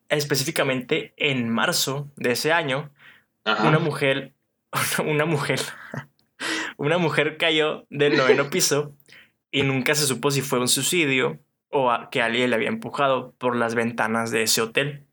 Específicamente 0.08 1.14
en 1.16 1.48
marzo 1.48 2.10
de 2.16 2.32
ese 2.32 2.52
año, 2.52 2.90
Ajá. 3.44 3.68
una 3.68 3.78
mujer, 3.78 4.32
una 5.06 5.24
mujer, 5.24 5.60
una 6.76 6.98
mujer 6.98 7.36
cayó 7.38 7.86
del 7.90 8.16
noveno 8.16 8.50
piso 8.50 8.94
y 9.52 9.62
nunca 9.62 9.94
se 9.94 10.06
supo 10.06 10.30
si 10.30 10.42
fue 10.42 10.58
un 10.58 10.68
suicidio 10.68 11.38
o 11.70 11.90
a- 11.92 12.10
que 12.10 12.22
alguien 12.22 12.50
le 12.50 12.56
había 12.56 12.68
empujado 12.68 13.32
por 13.38 13.54
las 13.56 13.74
ventanas 13.76 14.30
de 14.32 14.42
ese 14.42 14.62
hotel. 14.62 15.06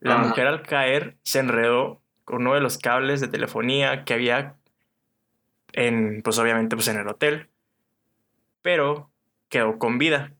La 0.00 0.16
Ajá. 0.16 0.28
mujer 0.28 0.46
al 0.46 0.62
caer 0.62 1.16
se 1.22 1.38
enredó 1.38 2.02
uno 2.28 2.54
de 2.54 2.60
los 2.60 2.78
cables 2.78 3.20
de 3.20 3.28
telefonía 3.28 4.04
que 4.04 4.14
había 4.14 4.56
en, 5.72 6.22
pues 6.22 6.38
obviamente, 6.38 6.76
pues 6.76 6.88
en 6.88 6.98
el 6.98 7.08
hotel, 7.08 7.48
pero 8.62 9.10
quedó 9.48 9.78
con 9.78 9.98
vida. 9.98 10.32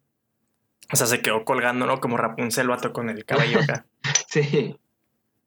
O 0.92 0.96
sea, 0.96 1.06
se 1.06 1.20
quedó 1.20 1.44
colgando, 1.44 1.86
¿no? 1.86 2.00
Como 2.00 2.16
Rapunzel, 2.16 2.68
vato 2.68 2.92
con 2.92 3.10
el 3.10 3.24
cabello 3.24 3.60
acá. 3.60 3.86
Sí. 4.28 4.76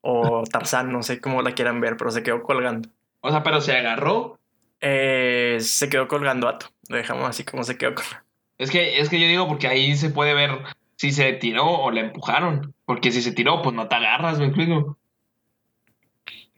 o 0.01 0.43
Tarzán, 0.51 0.91
no 0.91 1.03
sé 1.03 1.21
cómo 1.21 1.43
la 1.43 1.51
quieran 1.51 1.79
ver, 1.79 1.95
pero 1.95 2.09
se 2.09 2.23
quedó 2.23 2.41
colgando. 2.41 2.89
O 3.21 3.29
sea, 3.29 3.43
pero 3.43 3.61
se 3.61 3.77
agarró. 3.77 4.39
Eh, 4.81 5.57
se 5.59 5.89
quedó 5.89 6.07
colgando, 6.07 6.47
vato. 6.47 6.67
Lo 6.87 6.97
dejamos 6.97 7.29
así 7.29 7.43
como 7.43 7.63
se 7.63 7.77
quedó 7.77 7.93
colgando. 7.93 8.25
Es 8.57 8.71
que, 8.71 8.99
es 8.99 9.09
que 9.09 9.19
yo 9.19 9.27
digo 9.27 9.47
porque 9.47 9.67
ahí 9.67 9.95
se 9.95 10.09
puede 10.09 10.33
ver 10.33 10.59
si 10.95 11.11
se 11.11 11.31
tiró 11.33 11.65
o 11.65 11.91
la 11.91 12.01
empujaron. 12.01 12.73
Porque 12.85 13.11
si 13.11 13.21
se 13.21 13.31
tiró, 13.31 13.61
pues 13.61 13.75
no 13.75 13.87
te 13.87 13.95
agarras, 13.95 14.39
me 14.39 14.45
explico. 14.45 14.97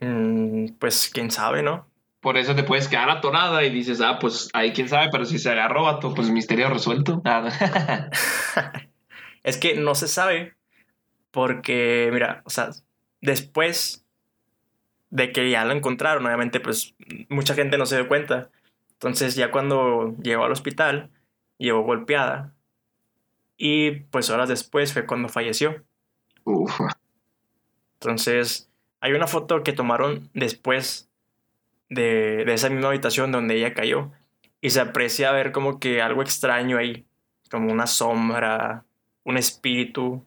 Mm, 0.02 0.74
pues 0.80 1.10
quién 1.14 1.32
sabe, 1.32 1.64
¿no? 1.64 1.88
Por 2.20 2.38
eso 2.38 2.56
te 2.56 2.64
puedes 2.64 2.88
quedar 2.88 3.10
atorada 3.10 3.64
y 3.64 3.70
dices, 3.70 4.02
ah, 4.02 4.20
pues 4.20 4.50
ahí 4.54 4.74
quién 4.74 4.90
sabe, 4.90 5.10
pero 5.12 5.26
si 5.26 5.40
se 5.40 5.50
agarró, 5.50 5.84
vato, 5.84 6.14
pues 6.14 6.30
misterio 6.30 6.70
resuelto. 6.70 7.22
Es 9.44 9.58
que 9.58 9.76
no 9.76 9.96
se 9.96 10.08
sabe 10.08 10.56
porque, 11.32 12.10
mira, 12.14 12.44
o 12.46 12.52
sea, 12.52 12.70
después 13.22 14.06
de 15.10 15.32
que 15.32 15.50
ya 15.50 15.66
lo 15.66 15.74
encontraron, 15.74 16.26
obviamente, 16.26 16.60
pues 16.60 16.96
mucha 17.30 17.56
gente 17.56 17.78
no 17.78 17.86
se 17.86 17.96
dio 17.96 18.08
cuenta. 18.08 18.50
Entonces 18.94 19.36
ya 19.36 19.50
cuando 19.50 20.16
llegó 20.22 20.44
al 20.44 20.52
hospital, 20.52 21.10
llegó 21.58 21.82
golpeada. 21.82 22.54
Y 23.58 23.92
pues 23.92 24.30
horas 24.30 24.50
después 24.50 24.94
fue 24.94 25.06
cuando 25.06 25.28
falleció. 25.28 25.84
Uf. 26.44 26.80
Entonces, 27.94 28.71
hay 29.02 29.14
una 29.14 29.28
foto 29.28 29.64
que 29.64 29.74
tomaron 29.74 30.30
después 30.34 31.10
de, 31.90 32.46
de 32.46 32.54
esa 32.54 32.70
misma 32.70 32.90
habitación 32.90 33.32
donde 33.32 33.56
ella 33.56 33.74
cayó. 33.74 34.12
Y 34.62 34.70
se 34.70 34.80
aprecia 34.80 35.32
ver 35.32 35.52
como 35.52 35.80
que 35.80 36.02
algo 36.02 36.22
extraño 36.22 36.78
ahí, 36.78 37.06
como 37.50 37.72
una 37.72 37.88
sombra, 37.88 38.86
un 39.24 39.38
espíritu. 39.38 40.24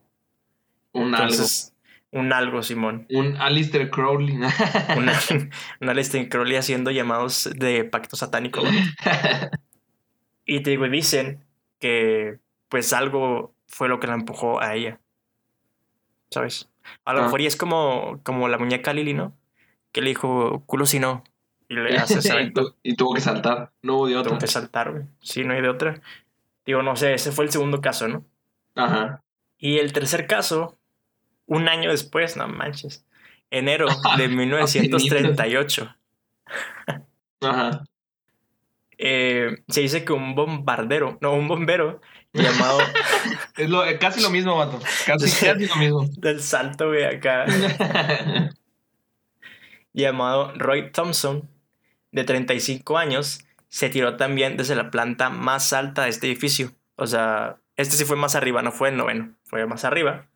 Un 0.93 1.15
Entonces, 1.15 1.73
un 2.11 2.33
algo, 2.33 2.63
Simón. 2.63 3.07
algo. 3.09 3.21
Un 3.21 3.37
Alistair 3.37 3.91
Crowley. 3.91 4.37
Una, 4.97 5.19
una 5.81 5.93
Aleister 5.93 6.29
Crowley 6.29 6.57
haciendo 6.57 6.91
llamados 6.91 7.51
de 7.57 7.85
pacto 7.85 8.17
satánico. 8.17 8.63
Y 10.47 10.63
te 10.63 10.71
digo, 10.71 10.87
dicen 10.89 11.43
que 11.79 12.39
pues 12.69 12.93
algo 12.93 13.55
fue 13.67 13.89
lo 13.89 13.99
que 13.99 14.07
la 14.07 14.15
empujó 14.15 14.61
a 14.61 14.75
ella. 14.75 15.01
¿Sabes? 16.31 16.69
A 17.05 17.13
lo 17.13 17.21
Ah. 17.21 17.23
mejor 17.25 17.41
y 17.41 17.47
es 17.47 17.57
como, 17.57 18.21
como 18.23 18.49
la 18.49 18.59
muñeca 18.59 18.93
Lili, 18.93 19.15
¿no? 19.15 19.37
Que 19.93 20.01
le 20.03 20.09
dijo, 20.11 20.63
culo 20.67 20.87
si 20.87 20.99
no. 20.99 21.25
Y 21.69 21.75
le 21.75 21.97
hace 21.97 22.15
y, 22.43 22.53
tu- 22.53 22.75
y 22.83 22.95
tuvo 22.97 23.15
que 23.15 23.21
saltar. 23.21 23.73
No 23.83 23.97
hubo 23.97 24.07
de 24.09 24.17
otra. 24.17 24.31
Tengo 24.31 24.41
que 24.41 24.47
saltar, 24.47 24.93
güey. 24.93 25.05
Sí, 25.21 25.45
no 25.45 25.55
hay 25.55 25.63
de 25.63 25.69
otra. 25.69 26.01
Digo, 26.67 26.83
no 26.83 26.97
sé, 26.97 27.15
ese 27.15 27.33
fue 27.33 27.45
el 27.45 27.51
segundo 27.51 27.81
caso, 27.81 28.09
¿no? 28.09 28.25
Ajá. 28.75 29.23
Y 29.59 29.79
el 29.79 29.93
tercer 29.93 30.27
caso, 30.27 30.79
un 31.47 31.69
año 31.69 31.91
después, 31.91 32.37
no 32.37 32.49
manches. 32.49 33.07
Enero 33.51 33.87
de 34.17 34.29
1938. 34.29 35.95
Ajá. 37.41 37.85
eh, 38.99 39.57
se 39.69 39.81
dice 39.83 40.05
que 40.05 40.13
un 40.13 40.35
bombardero, 40.35 41.19
no, 41.21 41.35
un 41.35 41.49
bombero 41.49 42.01
llamado 42.35 42.79
Es 43.57 43.71
lo, 43.71 43.85
eh, 43.85 43.99
casi 43.99 44.21
lo 44.21 44.31
mismo, 44.31 44.57
vato. 44.57 44.81
Casi, 45.07 45.31
casi 45.47 45.67
lo 45.67 45.77
mismo. 45.77 46.07
del 46.19 46.41
salto, 46.41 46.89
güey, 46.89 47.05
acá, 47.05 47.47
llamado 49.93 50.53
Roy 50.57 50.91
Thompson, 50.91 51.49
de 52.13 52.25
35 52.25 52.99
años, 52.99 53.45
se 53.69 53.89
tiró 53.89 54.17
también 54.17 54.57
desde 54.57 54.75
la 54.75 54.91
planta 54.91 55.31
más 55.31 55.73
alta 55.73 56.05
de 56.05 56.11
este 56.11 56.27
edificio. 56.27 56.73
O 56.97 57.07
sea, 57.07 57.57
este 57.77 57.97
sí 57.97 58.05
fue 58.05 58.17
más 58.17 58.35
arriba, 58.35 58.63
no 58.63 58.73
fue 58.73 58.91
el 58.91 58.97
noveno, 58.97 59.35
fue 59.45 59.67
más 59.67 59.85
arriba. 59.85 60.27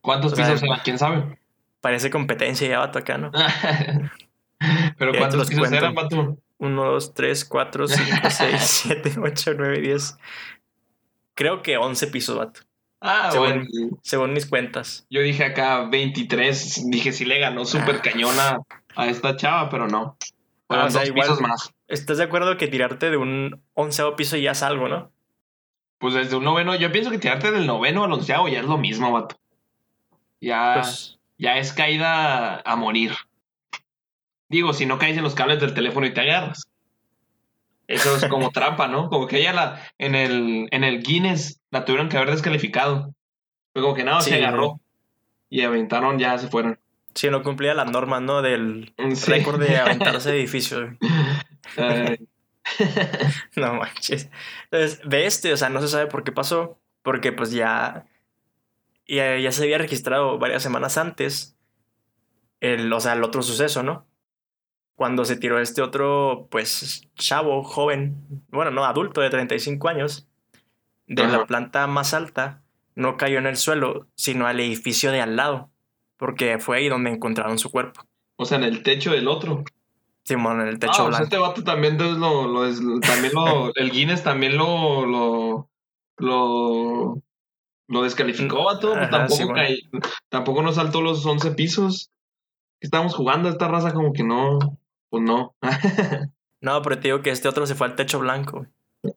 ¿Cuántos 0.00 0.32
O 0.32 0.36
sea, 0.36 0.46
pisos 0.46 0.62
eran? 0.62 0.80
¿Quién 0.84 0.98
sabe? 0.98 1.38
Parece 1.80 2.10
competencia 2.10 2.68
ya, 2.68 2.78
vato, 2.78 2.98
acá, 2.98 3.18
¿no? 3.18 3.30
Pero 4.98 5.12
¿cuántos 5.16 5.48
pisos 5.48 5.60
cuento. 5.60 5.76
eran, 5.76 5.94
vato? 5.94 6.38
1, 6.58 6.84
2, 6.84 7.14
3, 7.14 7.44
4, 7.44 7.88
5, 7.88 8.30
6, 8.30 8.54
7, 8.58 9.14
8, 9.22 9.52
9, 9.56 9.80
10. 9.80 10.18
Creo 11.38 11.62
que 11.62 11.76
11 11.76 12.08
pisos, 12.08 12.36
vato. 12.36 12.62
Ah, 13.00 13.28
Según- 13.30 13.48
bueno. 13.68 13.98
Según 14.02 14.32
mis 14.32 14.44
cuentas. 14.46 15.06
Yo 15.08 15.20
dije 15.20 15.44
acá 15.44 15.84
23. 15.84 16.90
Dije 16.90 17.12
si 17.12 17.24
le 17.24 17.38
ganó 17.38 17.64
súper 17.64 17.94
Ah. 17.96 18.02
cañona 18.02 18.58
a 18.96 19.06
esta 19.06 19.36
chava, 19.36 19.70
pero 19.70 19.86
no. 19.86 20.16
Fueron 20.66 20.86
Ah, 20.86 20.88
o 20.88 20.90
sea, 20.90 21.00
dos 21.02 21.10
igual- 21.10 21.28
pisos 21.28 21.40
más. 21.40 21.72
¿Estás 21.86 22.18
de 22.18 22.24
acuerdo 22.24 22.56
que 22.56 22.66
tirarte 22.66 23.08
de 23.10 23.16
un 23.16 23.62
onceavo 23.74 24.16
piso 24.16 24.36
ya 24.36 24.50
es 24.50 24.64
algo, 24.64 24.88
no? 24.88 25.12
Pues 25.98 26.14
desde 26.14 26.34
un 26.34 26.42
noveno, 26.42 26.74
yo 26.74 26.90
pienso 26.90 27.12
que 27.12 27.18
tirarte 27.18 27.52
del 27.52 27.66
noveno 27.68 28.02
al 28.02 28.12
onceavo 28.12 28.48
ya 28.48 28.58
es 28.58 28.66
lo 28.66 28.76
mismo, 28.76 29.12
vato. 29.12 29.38
Ya, 30.40 30.74
Pues, 30.80 31.20
ya 31.38 31.56
es 31.58 31.72
caída 31.72 32.60
a 32.64 32.74
morir. 32.74 33.12
Digo, 34.48 34.72
si 34.72 34.86
no 34.86 34.98
caes 34.98 35.16
en 35.16 35.22
los 35.22 35.36
cables 35.36 35.60
del 35.60 35.72
teléfono 35.72 36.04
y 36.04 36.12
te 36.12 36.20
agarras. 36.20 36.66
Eso 37.88 38.14
es 38.16 38.26
como 38.26 38.50
trampa, 38.50 38.86
¿no? 38.86 39.08
Como 39.08 39.26
que 39.26 39.38
ella 39.40 39.52
la, 39.52 39.82
en 39.98 40.14
el, 40.14 40.68
en 40.70 40.84
el 40.84 41.02
Guinness 41.02 41.60
la 41.70 41.84
tuvieron 41.84 42.08
que 42.08 42.16
haber 42.18 42.30
descalificado. 42.30 43.14
Fue 43.72 43.82
como 43.82 43.94
que 43.94 44.04
nada, 44.04 44.20
Sí. 44.20 44.30
se 44.30 44.36
agarró. 44.36 44.80
Y 45.50 45.62
aventaron, 45.62 46.18
ya 46.18 46.36
se 46.38 46.48
fueron. 46.48 46.78
si 47.14 47.30
no 47.30 47.42
cumplía 47.42 47.74
las 47.74 47.90
normas, 47.90 48.20
¿no? 48.22 48.42
Del 48.42 48.94
Sí. 49.14 49.30
récord 49.32 49.58
de 49.58 49.78
aventarse 49.78 50.30
de 50.30 50.38
edificio. 50.40 50.96
No 53.56 53.74
manches. 53.74 54.28
Entonces, 54.70 55.00
de 55.08 55.26
este, 55.26 55.52
o 55.52 55.56
sea, 55.56 55.70
no 55.70 55.80
se 55.80 55.88
sabe 55.88 56.06
por 56.06 56.22
qué 56.24 56.32
pasó. 56.32 56.78
Porque 57.02 57.32
pues 57.32 57.50
ya. 57.52 58.06
Ya, 59.06 59.38
ya 59.38 59.52
se 59.52 59.62
había 59.62 59.78
registrado 59.78 60.38
varias 60.38 60.62
semanas 60.62 60.98
antes. 60.98 61.56
El, 62.60 62.92
o 62.92 63.00
sea, 63.00 63.14
el 63.14 63.24
otro 63.24 63.42
suceso, 63.42 63.82
¿no? 63.82 64.06
Cuando 64.98 65.24
se 65.24 65.36
tiró 65.36 65.60
este 65.60 65.80
otro, 65.80 66.48
pues, 66.50 67.02
chavo, 67.14 67.62
joven, 67.62 68.16
bueno, 68.48 68.72
no, 68.72 68.84
adulto 68.84 69.20
de 69.20 69.30
35 69.30 69.88
años, 69.88 70.26
de 71.06 71.22
Ajá. 71.22 71.38
la 71.38 71.46
planta 71.46 71.86
más 71.86 72.14
alta, 72.14 72.62
no 72.96 73.16
cayó 73.16 73.38
en 73.38 73.46
el 73.46 73.56
suelo, 73.56 74.08
sino 74.16 74.48
al 74.48 74.58
edificio 74.58 75.12
de 75.12 75.20
al 75.20 75.36
lado, 75.36 75.70
porque 76.16 76.58
fue 76.58 76.78
ahí 76.78 76.88
donde 76.88 77.10
encontraron 77.10 77.58
su 77.60 77.70
cuerpo. 77.70 78.02
o 78.40 78.44
sea, 78.44 78.58
en 78.58 78.64
el 78.64 78.82
techo 78.82 79.12
del 79.12 79.28
otro. 79.28 79.62
Simón, 80.24 80.60
en 80.62 80.66
el 80.68 80.74
Ah, 80.74 80.78
techo 80.80 80.90
o 80.92 80.94
sea, 80.96 81.06
blanco. 81.06 81.24
este 81.24 81.38
vato 81.38 81.62
también 81.62 81.96
lo, 81.96 82.10
también 83.00 83.32
lo, 83.34 83.72
el 83.76 83.90
Guinness 83.92 84.24
también 84.24 84.56
lo, 84.58 85.06
lo, 85.06 85.68
lo, 86.16 87.22
lo 87.86 88.02
descalificó, 88.02 88.64
vato. 88.64 88.88
Pues 88.88 88.98
Ajá, 89.02 89.10
tampoco, 89.10 89.36
sí, 89.36 89.44
bueno. 89.44 89.54
caí- 89.62 89.88
tampoco 90.28 90.62
no 90.62 90.72
saltó 90.72 91.00
los 91.02 91.24
11 91.24 91.52
pisos. 91.52 92.10
Estábamos 92.80 93.14
jugando 93.14 93.48
esta 93.48 93.68
raza 93.68 93.92
como 93.94 94.12
que 94.12 94.22
no, 94.24 94.58
pues 95.10 95.22
no. 95.22 95.54
No, 96.60 96.82
pero 96.82 96.96
te 96.96 97.02
digo 97.06 97.22
que 97.22 97.30
este 97.30 97.46
otro 97.48 97.66
se 97.66 97.76
fue 97.76 97.86
al 97.86 97.94
techo 97.94 98.18
blanco. 98.18 98.66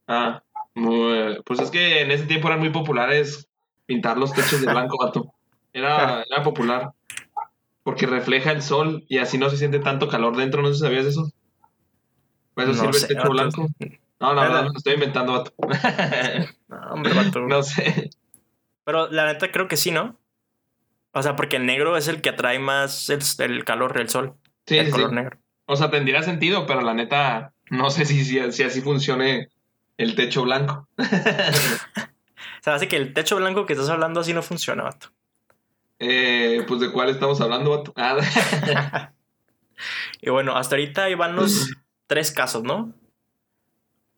ah, 0.08 0.44
muy- 0.76 1.42
pues 1.44 1.60
es 1.60 1.72
que 1.72 2.02
en 2.02 2.12
ese 2.12 2.26
tiempo 2.28 2.48
eran 2.48 2.60
muy 2.60 2.70
populares 2.70 3.50
pintar 3.88 4.16
los 4.20 4.32
techos 4.32 4.62
de 4.62 4.68
blanco, 4.72 4.96
vato. 5.04 5.34
Era, 5.74 6.22
era 6.30 6.44
popular. 6.44 6.92
Porque 7.82 8.06
refleja 8.06 8.52
el 8.52 8.62
sol 8.62 9.06
y 9.08 9.18
así 9.20 9.38
no 9.40 9.50
se 9.50 9.58
siente 9.58 9.80
tanto 9.80 10.08
calor 10.08 10.36
dentro, 10.38 10.62
¿no 10.62 10.68
sé 10.68 10.74
si 10.76 10.80
sabías 10.82 11.06
eso? 11.06 11.32
Para 12.54 12.70
eso 12.70 12.78
No 12.84 12.92
sirve 12.94 13.00
sé, 13.00 13.06
el 13.06 13.08
techo 13.08 13.22
vato. 13.22 13.32
blanco. 13.32 13.68
No, 14.20 14.34
la 14.36 14.42
verdad, 14.44 14.62
me 14.64 14.68
lo 14.68 14.74
estoy 14.78 14.94
inventando, 14.94 15.32
vato. 15.34 15.54
No, 16.68 16.78
hombre, 16.92 17.14
vato. 17.14 17.40
no 17.40 17.64
sé. 17.64 18.12
Pero 18.84 19.10
la 19.10 19.26
neta 19.26 19.52
creo 19.52 19.68
que 19.68 19.78
sí, 19.78 19.90
¿no? 19.92 20.20
O 21.14 21.24
sea, 21.24 21.36
porque 21.36 21.56
el 21.56 21.66
negro 21.66 21.98
es 21.98 22.08
el 22.08 22.22
que 22.22 22.30
atrae 22.30 22.60
más 22.60 23.10
el, 23.10 23.20
el 23.40 23.66
calor, 23.66 24.00
el 24.00 24.10
sol. 24.10 24.36
Sí, 24.68 24.78
el 24.78 24.86
sí, 24.88 24.92
color 24.92 25.10
sí. 25.10 25.16
negro. 25.16 25.40
O 25.72 25.78
sea, 25.78 25.90
tendría 25.90 26.22
sentido, 26.22 26.66
pero 26.66 26.82
la 26.82 26.94
neta, 26.94 27.54
no 27.70 27.90
sé 27.92 28.04
si, 28.04 28.26
si, 28.26 28.52
si 28.52 28.64
así 28.64 28.82
funcione 28.82 29.48
el 29.98 30.16
techo 30.16 30.44
blanco. 30.44 30.88
O 32.60 32.64
sea, 32.64 32.76
hace 32.76 32.88
que 32.88 32.96
el 32.96 33.14
techo 33.14 33.38
blanco 33.38 33.66
que 33.66 33.74
estás 33.74 33.90
hablando 33.90 34.20
así 34.20 34.34
no 34.34 34.44
funciona, 34.44 34.84
vato. 34.84 35.08
Eh, 35.98 36.64
pues 36.68 36.80
de 36.80 36.92
cuál 36.92 37.10
estamos 37.10 37.42
hablando, 37.42 37.72
vato? 37.72 37.92
Ah, 37.96 38.18
Y 40.22 40.30
bueno, 40.30 40.56
hasta 40.56 40.76
ahorita 40.76 41.06
ahí 41.06 41.16
van 41.16 41.36
los 41.36 41.72
tres 42.06 42.32
casos, 42.32 42.62
¿no? 42.62 42.94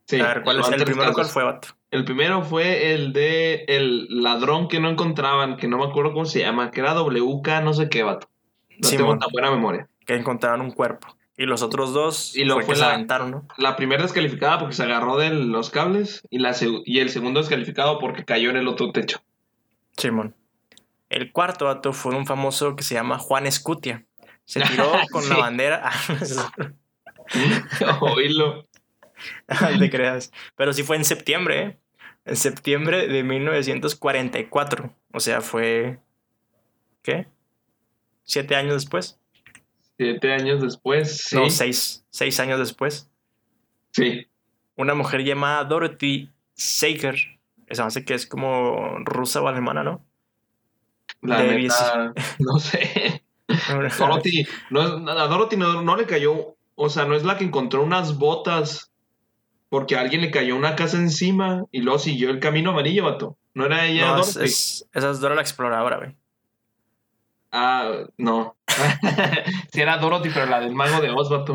sí, 0.08 0.20
A 0.20 0.28
ver, 0.28 0.44
¿cuál 0.44 0.60
es 0.60 0.68
el 0.68 0.84
primero? 0.84 1.14
¿Cuál 1.14 1.28
fue, 1.28 1.46
vato? 1.46 1.70
El 1.90 2.04
primero 2.04 2.44
fue 2.44 2.94
el 2.94 3.14
de 3.14 3.64
el 3.70 4.08
ladrón 4.10 4.68
que 4.68 4.82
no 4.82 4.90
encontraban, 4.90 5.56
que 5.56 5.70
no 5.70 5.78
me 5.78 5.86
acuerdo 5.86 6.12
cómo 6.12 6.26
se 6.26 6.40
llama, 6.40 6.70
que 6.72 6.82
era 6.82 7.00
WK, 7.00 7.62
no 7.64 7.74
sé 7.74 7.88
qué, 7.88 8.04
vato. 8.04 8.28
No 8.80 8.90
tengo 8.90 9.18
tan 9.20 9.30
buena 9.32 9.52
memoria. 9.52 9.88
que 10.06 10.16
encontraron 10.16 10.60
un 10.60 10.72
cuerpo. 10.72 11.16
Y 11.36 11.46
los 11.46 11.64
otros 11.64 11.94
dos 11.94 12.36
Y 12.36 12.46
lo 12.46 12.56
fue 12.56 12.64
fue 12.66 12.74
que 12.74 12.80
se 12.80 12.86
aventaron, 12.86 13.32
¿no? 13.32 13.48
La 13.58 13.76
primera 13.76 14.04
descalificada 14.04 14.60
porque 14.60 14.76
se 14.76 14.84
agarró 14.84 15.18
de 15.18 15.32
los 15.32 15.70
cables 15.70 16.22
y, 16.30 16.40
la 16.40 16.56
y 16.86 17.00
el 17.00 17.10
segundo 17.10 17.40
descalificado 17.40 17.98
porque 18.00 18.24
cayó 18.24 18.50
en 18.50 18.58
el 18.58 18.68
otro 18.68 18.92
techo. 18.92 19.20
Simón. 19.98 20.36
El 21.10 21.32
cuarto 21.32 21.66
vato 21.66 21.94
fue 21.94 22.16
un 22.16 22.26
famoso 22.26 22.76
que 22.76 22.84
se 22.84 22.96
llama 22.96 23.20
Juan 23.20 23.48
Escutia. 23.48 24.06
Se 24.46 24.62
tiró 24.62 24.92
con 25.12 25.28
la 25.28 25.38
bandera. 25.38 25.92
Oílo. 28.02 28.68
No 29.48 29.80
te 29.80 29.90
creas. 29.90 30.32
Pero 30.56 30.74
sí 30.74 30.84
fue 30.84 30.98
en 30.98 31.06
septiembre, 31.06 31.62
¿eh? 31.62 31.80
En 32.26 32.36
septiembre 32.36 33.08
de 33.08 33.24
1944. 33.24 34.96
O 35.14 35.20
sea, 35.20 35.42
fue. 35.42 36.00
¿Qué? 37.02 37.28
¿Siete 38.24 38.56
años 38.56 38.76
después? 38.76 39.20
Siete 40.04 40.34
años 40.34 40.62
después, 40.62 41.18
sí. 41.26 41.36
No, 41.36 41.50
seis. 41.50 42.04
Seis 42.10 42.40
años 42.40 42.60
después. 42.60 43.10
Sí. 43.92 44.28
Una 44.76 44.94
mujer 44.96 45.24
llamada 45.24 45.64
Dorothy 45.64 46.30
Sager. 46.56 47.16
Esa 47.68 47.86
hace 47.86 48.04
que 48.04 48.14
es 48.14 48.28
como 48.28 48.98
rusa 49.06 49.42
o 49.42 49.48
alemana, 49.48 49.84
¿no? 49.84 50.06
La 51.22 51.42
De 51.42 51.56
neta, 51.58 52.14
no 52.40 52.60
sé. 52.60 53.24
Dorothy, 53.98 54.46
no 54.70 54.82
a 54.82 55.28
Dorothy 55.28 55.58
no, 55.58 55.82
no 55.82 55.96
le 55.96 56.06
cayó, 56.06 56.56
o 56.76 56.90
sea, 56.90 57.06
no 57.06 57.16
es 57.16 57.24
la 57.24 57.38
que 57.38 57.44
encontró 57.46 57.84
unas 57.84 58.18
botas 58.18 58.92
porque 59.70 59.96
a 59.96 60.02
alguien 60.02 60.22
le 60.22 60.32
cayó 60.32 60.56
una 60.56 60.76
casa 60.76 60.98
encima 60.98 61.64
y 61.72 61.82
luego 61.82 62.00
siguió 62.00 62.30
el 62.30 62.40
camino 62.40 62.72
amarillo, 62.72 63.06
vato. 63.06 63.38
No 63.54 63.66
era 63.66 63.86
ella 63.86 64.08
No, 64.08 64.16
Dorothy. 64.18 64.44
es- 64.46 64.88
esa 64.94 65.12
es 65.12 65.20
Dora 65.20 65.36
la 65.36 65.42
exploradora, 65.42 65.98
güey. 65.98 66.16
Ah, 67.56 68.08
no. 68.18 68.56
sí 69.72 69.80
era 69.80 69.98
Dorothy, 69.98 70.30
pero 70.34 70.48
la 70.48 70.60
del 70.60 70.74
mago 70.74 71.00
de 71.02 71.12
Oz, 71.12 71.30
vato. 71.30 71.54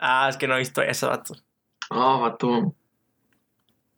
Ah, 0.00 0.26
es 0.28 0.36
que 0.36 0.48
no 0.48 0.56
he 0.56 0.58
visto 0.58 0.82
eso, 0.82 1.08
vato. 1.08 1.34
Oh, 1.90 2.20
vato. 2.20 2.74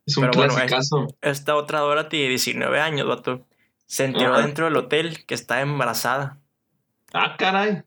Es 0.05 0.17
un 0.19 0.29
Pero 0.31 0.51
bueno. 0.53 1.09
Esta 1.23 1.57
otra 1.57 1.81
Dorothy 1.81 2.21
de 2.23 2.29
19 2.29 2.81
años, 2.81 3.09
vato. 3.09 3.47
Se 3.87 4.05
enteró 4.05 4.35
Ajá. 4.35 4.43
dentro 4.43 4.67
del 4.67 4.77
hotel 4.77 5.25
que 5.27 5.35
está 5.35 5.63
embarazada. 5.63 6.39
Ah, 7.15 7.35
caray. 7.39 7.83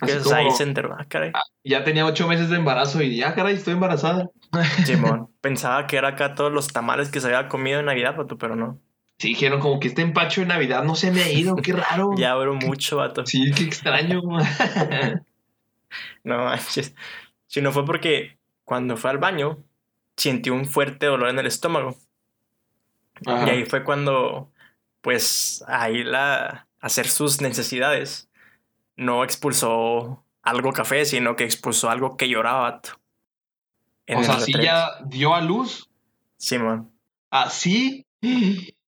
Así 0.00 0.18
como- 0.22 0.36
ahí 0.36 0.50
se 0.52 0.62
enteró. 0.62 0.94
Ah, 0.96 1.04
caray. 1.08 1.32
Ya 1.64 1.82
tenía 1.82 2.06
ocho 2.06 2.28
meses 2.28 2.48
de 2.48 2.56
embarazo 2.56 3.02
y 3.02 3.16
ya, 3.16 3.34
caray, 3.34 3.54
estoy 3.56 3.74
embarazada. 3.74 4.30
Simón. 4.86 5.30
Pensaba 5.40 5.86
que 5.88 5.96
era 5.96 6.08
acá 6.08 6.34
todos 6.34 6.52
los 6.52 6.68
tamales 6.68 7.10
que 7.10 7.20
se 7.20 7.26
había 7.26 7.48
comido 7.48 7.80
en 7.80 7.86
Navidad, 7.86 8.14
vato, 8.16 8.38
pero 8.38 8.54
no. 8.54 8.78
Sí, 9.18 9.28
dijeron 9.28 9.60
como 9.60 9.80
que 9.80 9.88
este 9.88 10.02
empacho 10.02 10.42
de 10.42 10.48
Navidad 10.48 10.84
no 10.84 10.94
se 10.94 11.10
me 11.10 11.22
ha 11.22 11.30
ido, 11.30 11.56
qué 11.56 11.72
raro. 11.72 12.10
Ya 12.18 12.32
duró 12.34 12.54
mucho, 12.54 12.98
vato. 12.98 13.24
Sí, 13.26 13.50
qué 13.54 13.64
extraño. 13.64 14.20
No 16.24 16.44
manches. 16.44 16.94
Si 17.46 17.60
no 17.62 17.70
fue 17.70 17.84
porque 17.86 18.36
cuando 18.64 18.96
fue 18.96 19.10
al 19.10 19.18
baño, 19.18 19.62
sintió 20.16 20.52
un 20.52 20.66
fuerte 20.66 21.06
dolor 21.06 21.28
en 21.30 21.38
el 21.38 21.46
estómago. 21.46 21.96
Y 23.20 23.30
ahí 23.30 23.64
fue 23.64 23.84
cuando, 23.84 24.50
pues, 25.00 25.64
ahí 25.68 26.02
la 26.02 26.66
hacer 26.80 27.08
sus 27.08 27.40
necesidades 27.40 28.28
no 28.96 29.24
expulsó 29.24 30.24
algo 30.42 30.72
café, 30.72 31.04
sino 31.04 31.36
que 31.36 31.44
expulsó 31.44 31.90
algo 31.90 32.16
que 32.16 32.28
lloraba. 32.28 32.80
O 34.08 34.22
sea, 34.22 34.40
sí 34.40 34.52
ya 34.60 34.98
dio 35.04 35.34
a 35.34 35.40
luz. 35.40 35.88
Simón. 36.36 36.90
¿Así? 37.30 38.06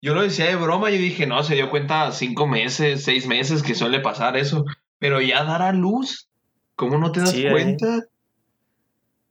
Yo 0.04 0.14
lo 0.14 0.22
decía 0.22 0.48
de 0.48 0.58
broma, 0.58 0.90
yo 0.90 0.98
dije, 0.98 1.26
no, 1.28 1.44
se 1.44 1.56
dio 1.56 1.70
cuenta 1.70 2.12
cinco 2.12 2.46
meses, 2.46 3.06
seis 3.06 3.26
meses 3.26 3.64
que 3.64 3.74
suele 3.74 4.02
pasar 4.02 4.36
eso. 4.36 4.66
Pero 5.00 5.22
ya 5.22 5.46
dar 5.46 5.62
a 5.62 5.72
luz, 5.72 6.28
¿cómo 6.76 6.98
no 6.98 7.14
te 7.14 7.22
das 7.22 7.34
cuenta? 7.34 8.04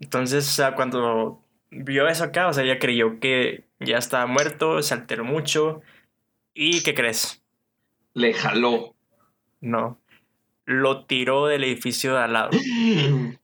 Entonces, 0.01 0.49
o 0.49 0.51
sea, 0.51 0.75
cuando 0.75 1.45
vio 1.71 2.09
eso 2.09 2.25
acá, 2.25 2.49
o 2.49 2.55
sea, 2.55 2.65
ella 2.65 2.79
creyó 2.79 3.21
que 3.21 3.67
ya 3.81 3.99
estaba 3.99 4.25
muerto, 4.25 4.81
se 4.81 4.95
alteró 4.95 5.25
mucho. 5.25 5.83
¿Y 6.55 6.83
qué 6.83 6.95
crees? 6.95 7.43
Le 8.15 8.33
jaló. 8.33 8.95
No. 9.61 10.01
Lo 10.65 11.05
tiró 11.05 11.49
del 11.49 11.65
edificio 11.65 12.15
de 12.15 12.21
al 12.21 12.33
lado. 12.33 12.51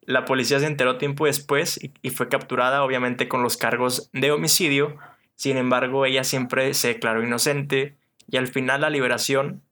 La 0.00 0.24
policía 0.24 0.58
se 0.58 0.66
enteró 0.66 0.98
tiempo 0.98 1.26
después 1.26 1.78
y, 2.02 2.10
fue 2.10 2.28
capturada, 2.28 2.82
obviamente, 2.82 3.28
con 3.28 3.44
los 3.44 3.56
cargos 3.56 4.10
de 4.12 4.32
homicidio. 4.32 4.98
Sin 5.36 5.56
embargo, 5.56 6.06
ella 6.06 6.24
siempre 6.24 6.74
se 6.74 6.88
declaró 6.88 7.22
inocente 7.22 7.96
y 8.30 8.36
al 8.36 8.48
final 8.48 8.82
la 8.82 8.90
liberación, 8.90 9.62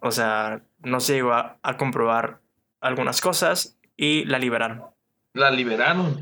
o 0.00 0.10
sea, 0.10 0.62
no 0.82 1.00
se 1.00 1.14
llegó 1.14 1.32
a, 1.32 1.58
comprobar 1.78 2.40
algunas 2.80 3.20
cosas 3.20 3.76
y 3.96 4.24
la 4.24 4.38
liberaron. 4.38 4.82
La 5.34 5.50
liberaron. 5.50 6.18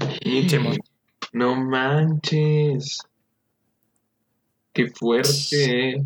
no 1.33 1.57
manches. 1.57 2.99
Qué 4.73 4.88
fuerte. 4.88 6.03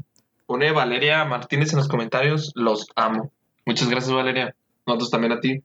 Pone 0.46 0.72
Valeria 0.72 1.24
Martínez 1.24 1.72
en 1.72 1.78
los 1.78 1.88
comentarios, 1.88 2.52
los 2.54 2.86
amo. 2.96 3.32
Muchas 3.64 3.88
gracias, 3.88 4.12
Valeria. 4.12 4.54
Nosotros 4.86 5.10
también 5.10 5.32
a 5.32 5.40
ti. 5.40 5.62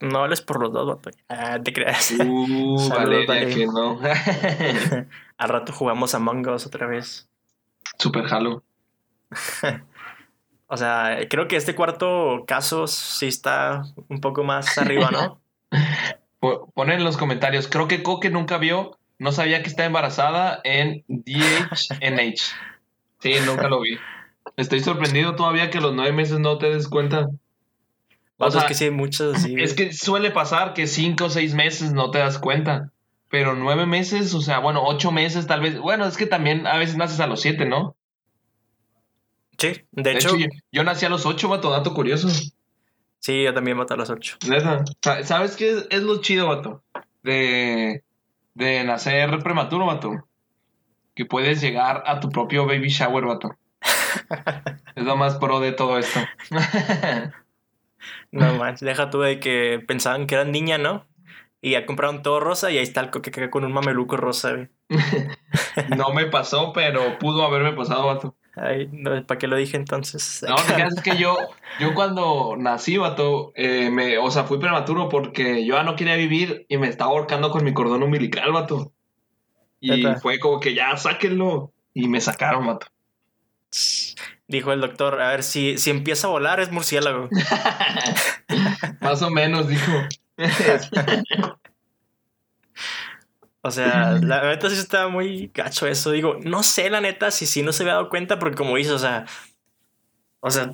No 0.00 0.22
hables 0.22 0.42
por 0.42 0.60
los 0.60 0.72
dos, 0.72 0.98
Ah, 1.28 1.58
te 1.62 1.72
creas. 1.72 2.12
Uh, 2.12 2.88
Valeria, 2.90 3.54
que 3.54 3.66
no. 3.66 3.98
Al 5.38 5.48
rato 5.48 5.72
jugamos 5.72 6.14
a 6.14 6.18
Us 6.18 6.66
otra 6.66 6.86
vez. 6.86 7.28
Super 7.98 8.26
Halo. 8.32 8.64
o 10.66 10.76
sea, 10.76 11.18
creo 11.30 11.48
que 11.48 11.56
este 11.56 11.74
cuarto 11.74 12.44
caso 12.46 12.86
sí 12.88 13.26
está 13.26 13.84
un 14.08 14.20
poco 14.20 14.42
más 14.42 14.76
arriba, 14.78 15.10
¿no? 15.10 15.40
Pon 16.74 16.90
en 16.90 17.04
los 17.04 17.16
comentarios. 17.16 17.68
Creo 17.68 17.88
que 17.88 18.02
Coque 18.02 18.30
nunca 18.30 18.58
vio, 18.58 18.98
no 19.18 19.32
sabía 19.32 19.62
que 19.62 19.68
está 19.68 19.84
embarazada 19.84 20.60
en 20.64 21.04
DHNH. 21.08 22.42
Sí, 23.20 23.34
nunca 23.46 23.68
lo 23.68 23.80
vi. 23.80 23.98
Estoy 24.56 24.80
sorprendido 24.80 25.36
todavía 25.36 25.70
que 25.70 25.80
los 25.80 25.94
nueve 25.94 26.12
meses 26.12 26.40
no 26.40 26.58
te 26.58 26.70
des 26.70 26.88
cuenta. 26.88 27.28
O 28.38 28.50
sea, 28.50 28.62
es 28.62 28.66
que 28.66 28.74
sí 28.74 28.84
hay 28.84 28.90
muchos 28.90 29.36
así. 29.36 29.54
Es 29.58 29.74
que 29.74 29.92
suele 29.92 30.30
pasar 30.30 30.74
que 30.74 30.86
cinco 30.86 31.26
o 31.26 31.30
seis 31.30 31.54
meses 31.54 31.92
no 31.92 32.10
te 32.10 32.18
das 32.18 32.38
cuenta. 32.38 32.90
Pero 33.30 33.54
nueve 33.54 33.86
meses, 33.86 34.34
o 34.34 34.40
sea, 34.40 34.58
bueno, 34.58 34.82
ocho 34.84 35.12
meses 35.12 35.46
tal 35.46 35.60
vez. 35.60 35.78
Bueno, 35.78 36.06
es 36.06 36.16
que 36.16 36.26
también 36.26 36.66
a 36.66 36.78
veces 36.78 36.96
naces 36.96 37.20
a 37.20 37.26
los 37.26 37.40
siete, 37.40 37.66
¿no? 37.66 37.96
Sí, 39.58 39.72
de, 39.90 40.12
hecho, 40.12 40.36
yo, 40.70 40.84
nací 40.84 41.04
a 41.04 41.08
los 41.08 41.26
ocho, 41.26 41.48
vato, 41.48 41.70
dato 41.70 41.92
curioso. 41.92 42.28
Sí, 43.18 43.42
yo 43.42 43.52
también 43.52 43.76
mato 43.76 43.94
a 43.94 43.96
los 43.96 44.08
ocho. 44.08 44.36
¿Sabes 45.24 45.56
qué 45.56 45.84
es, 45.90 46.02
lo 46.02 46.20
chido, 46.20 46.46
vato? 46.46 46.84
De, 47.24 48.04
de 48.54 48.84
nacer 48.84 49.42
prematuro, 49.42 49.86
vato. 49.86 50.28
Que 51.16 51.26
puedes 51.26 51.60
llegar 51.60 52.04
a 52.06 52.20
tu 52.20 52.28
propio 52.30 52.66
baby 52.66 52.88
shower, 52.88 53.24
vato. 53.24 53.56
es 54.94 55.04
lo 55.04 55.16
más 55.16 55.36
pro 55.38 55.58
de 55.58 55.72
todo 55.72 55.98
esto. 55.98 56.20
No 58.30 58.54
manches, 58.54 58.80
deja 58.80 59.10
tú 59.10 59.20
de 59.20 59.40
que 59.40 59.82
pensaban 59.86 60.26
que 60.26 60.34
eran 60.34 60.52
niña, 60.52 60.78
¿no? 60.78 61.06
Y 61.60 61.72
ya 61.72 61.86
compraron 61.86 62.22
todo 62.22 62.38
rosa 62.38 62.70
y 62.70 62.78
ahí 62.78 62.84
está 62.84 63.00
el 63.00 63.10
coque 63.10 63.50
con 63.50 63.64
un 63.64 63.72
mameluco 63.72 64.16
rosa, 64.16 64.52
güey. 64.52 64.68
no 65.96 66.12
me 66.12 66.26
pasó, 66.26 66.72
pero 66.72 67.18
pudo 67.18 67.44
haberme 67.44 67.72
pasado, 67.72 68.06
vato. 68.06 68.36
Ay, 68.54 68.88
no, 68.92 69.24
¿para 69.26 69.38
qué 69.38 69.46
lo 69.46 69.56
dije 69.56 69.76
entonces? 69.76 70.44
No, 70.48 70.56
es 70.56 71.02
que 71.02 71.16
yo, 71.16 71.36
yo 71.80 71.94
cuando 71.94 72.56
nací, 72.56 72.96
vato, 72.96 73.52
eh, 73.54 73.90
me, 73.90 74.18
o 74.18 74.30
sea, 74.30 74.44
fui 74.44 74.58
prematuro 74.58 75.08
porque 75.08 75.64
yo 75.64 75.74
ya 75.74 75.82
no 75.82 75.96
quería 75.96 76.16
vivir 76.16 76.66
y 76.68 76.76
me 76.76 76.88
estaba 76.88 77.10
ahorcando 77.10 77.50
con 77.50 77.64
mi 77.64 77.72
cordón 77.72 78.02
umbilical, 78.02 78.52
vato. 78.52 78.92
Y 79.80 80.04
fue 80.20 80.38
como 80.38 80.60
que 80.60 80.74
ya 80.74 80.96
sáquenlo. 80.96 81.72
Y 81.94 82.08
me 82.08 82.20
sacaron, 82.20 82.66
vato. 82.66 82.86
Dijo 84.48 84.72
el 84.72 84.80
doctor, 84.80 85.20
a 85.20 85.28
ver, 85.28 85.42
si, 85.42 85.76
si 85.76 85.90
empieza 85.90 86.26
a 86.26 86.30
volar 86.30 86.58
es 86.60 86.72
murciélago. 86.72 87.28
Más 89.00 89.20
o 89.20 89.30
menos, 89.30 89.68
dijo. 89.68 89.92
o 93.62 93.70
sea, 93.70 94.12
la 94.22 94.42
neta 94.48 94.70
sí 94.70 94.76
está 94.76 95.08
muy 95.08 95.50
gacho 95.52 95.86
eso. 95.86 96.10
Digo, 96.12 96.38
no 96.42 96.62
sé 96.62 96.88
la 96.90 97.00
neta 97.00 97.30
si 97.30 97.46
sí 97.46 97.62
no 97.62 97.72
se 97.72 97.82
había 97.82 97.94
dado 97.94 98.08
cuenta 98.08 98.38
porque 98.38 98.56
como 98.56 98.76
dice, 98.76 98.92
o 98.92 98.98
sea, 98.98 99.26
o 100.40 100.50
sea, 100.50 100.72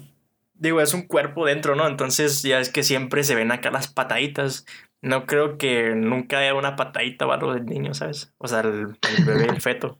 digo, 0.54 0.80
es 0.80 0.94
un 0.94 1.06
cuerpo 1.06 1.46
dentro, 1.46 1.74
¿no? 1.74 1.86
Entonces 1.86 2.42
ya 2.42 2.60
es 2.60 2.70
que 2.70 2.82
siempre 2.82 3.24
se 3.24 3.34
ven 3.34 3.52
acá 3.52 3.70
las 3.70 3.88
pataditas. 3.88 4.66
No 5.00 5.26
creo 5.26 5.58
que 5.58 5.94
nunca 5.94 6.38
haya 6.38 6.54
una 6.54 6.76
patadita 6.76 7.26
o 7.26 7.32
algo 7.32 7.54
del 7.54 7.66
niño, 7.66 7.94
¿sabes? 7.94 8.32
O 8.38 8.48
sea, 8.48 8.60
el, 8.60 8.96
el 9.16 9.24
bebé, 9.24 9.46
el 9.46 9.60
feto. 9.60 9.98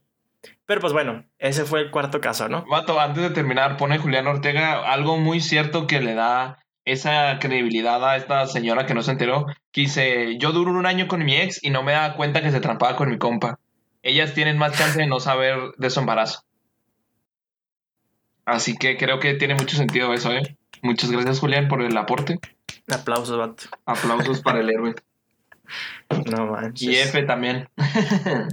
Pero 0.66 0.80
pues 0.80 0.92
bueno, 0.92 1.24
ese 1.38 1.64
fue 1.64 1.80
el 1.80 1.90
cuarto 1.90 2.20
caso, 2.20 2.48
¿no? 2.48 2.64
Vato, 2.66 2.98
antes 2.98 3.22
de 3.22 3.30
terminar, 3.30 3.76
pone 3.76 3.98
Julián 3.98 4.26
Ortega 4.26 4.90
algo 4.90 5.18
muy 5.18 5.40
cierto 5.40 5.86
que 5.86 6.00
le 6.00 6.14
da 6.14 6.63
esa 6.84 7.38
credibilidad 7.38 8.04
a 8.08 8.16
esta 8.16 8.46
señora 8.46 8.86
que 8.86 8.94
no 8.94 9.02
se 9.02 9.12
enteró, 9.12 9.46
que 9.72 9.82
dice, 9.82 10.36
yo 10.38 10.52
duro 10.52 10.70
un 10.70 10.86
año 10.86 11.08
con 11.08 11.24
mi 11.24 11.36
ex 11.36 11.62
y 11.62 11.70
no 11.70 11.82
me 11.82 11.92
da 11.92 12.14
cuenta 12.16 12.42
que 12.42 12.50
se 12.50 12.60
trampaba 12.60 12.96
con 12.96 13.10
mi 13.10 13.18
compa. 13.18 13.58
Ellas 14.02 14.34
tienen 14.34 14.58
más 14.58 14.76
chance 14.76 14.98
de 14.98 15.06
no 15.06 15.18
saber 15.20 15.58
de 15.78 15.90
su 15.90 16.00
embarazo. 16.00 16.44
Así 18.44 18.76
que 18.76 18.98
creo 18.98 19.18
que 19.18 19.34
tiene 19.34 19.54
mucho 19.54 19.76
sentido 19.76 20.12
eso, 20.12 20.30
¿eh? 20.32 20.56
Muchas 20.82 21.10
gracias, 21.10 21.40
Julián, 21.40 21.68
por 21.68 21.80
el 21.80 21.96
aporte. 21.96 22.38
Aplausos, 22.92 23.38
vato. 23.38 23.64
Aplausos 23.86 24.42
para 24.42 24.60
el 24.60 24.70
héroe. 24.70 24.94
No 26.30 26.48
manches. 26.48 26.86
Y 26.86 26.96
F 26.96 27.22
también. 27.22 27.70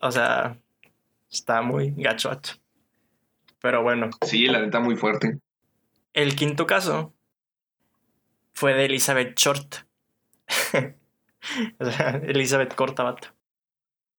o 0.00 0.10
sea, 0.10 0.58
está 1.30 1.62
muy 1.62 1.94
gacho. 1.96 2.30
Pero 3.62 3.82
bueno. 3.82 4.10
Sí, 4.22 4.44
la 4.44 4.60
neta 4.60 4.80
muy 4.80 4.96
fuerte. 4.96 5.38
El 6.12 6.34
quinto 6.36 6.66
caso 6.66 7.14
fue 8.52 8.74
de 8.74 8.86
Elizabeth 8.86 9.38
Short. 9.38 9.86
Elizabeth 12.24 12.74
corta, 12.74 13.02
vato. 13.04 13.28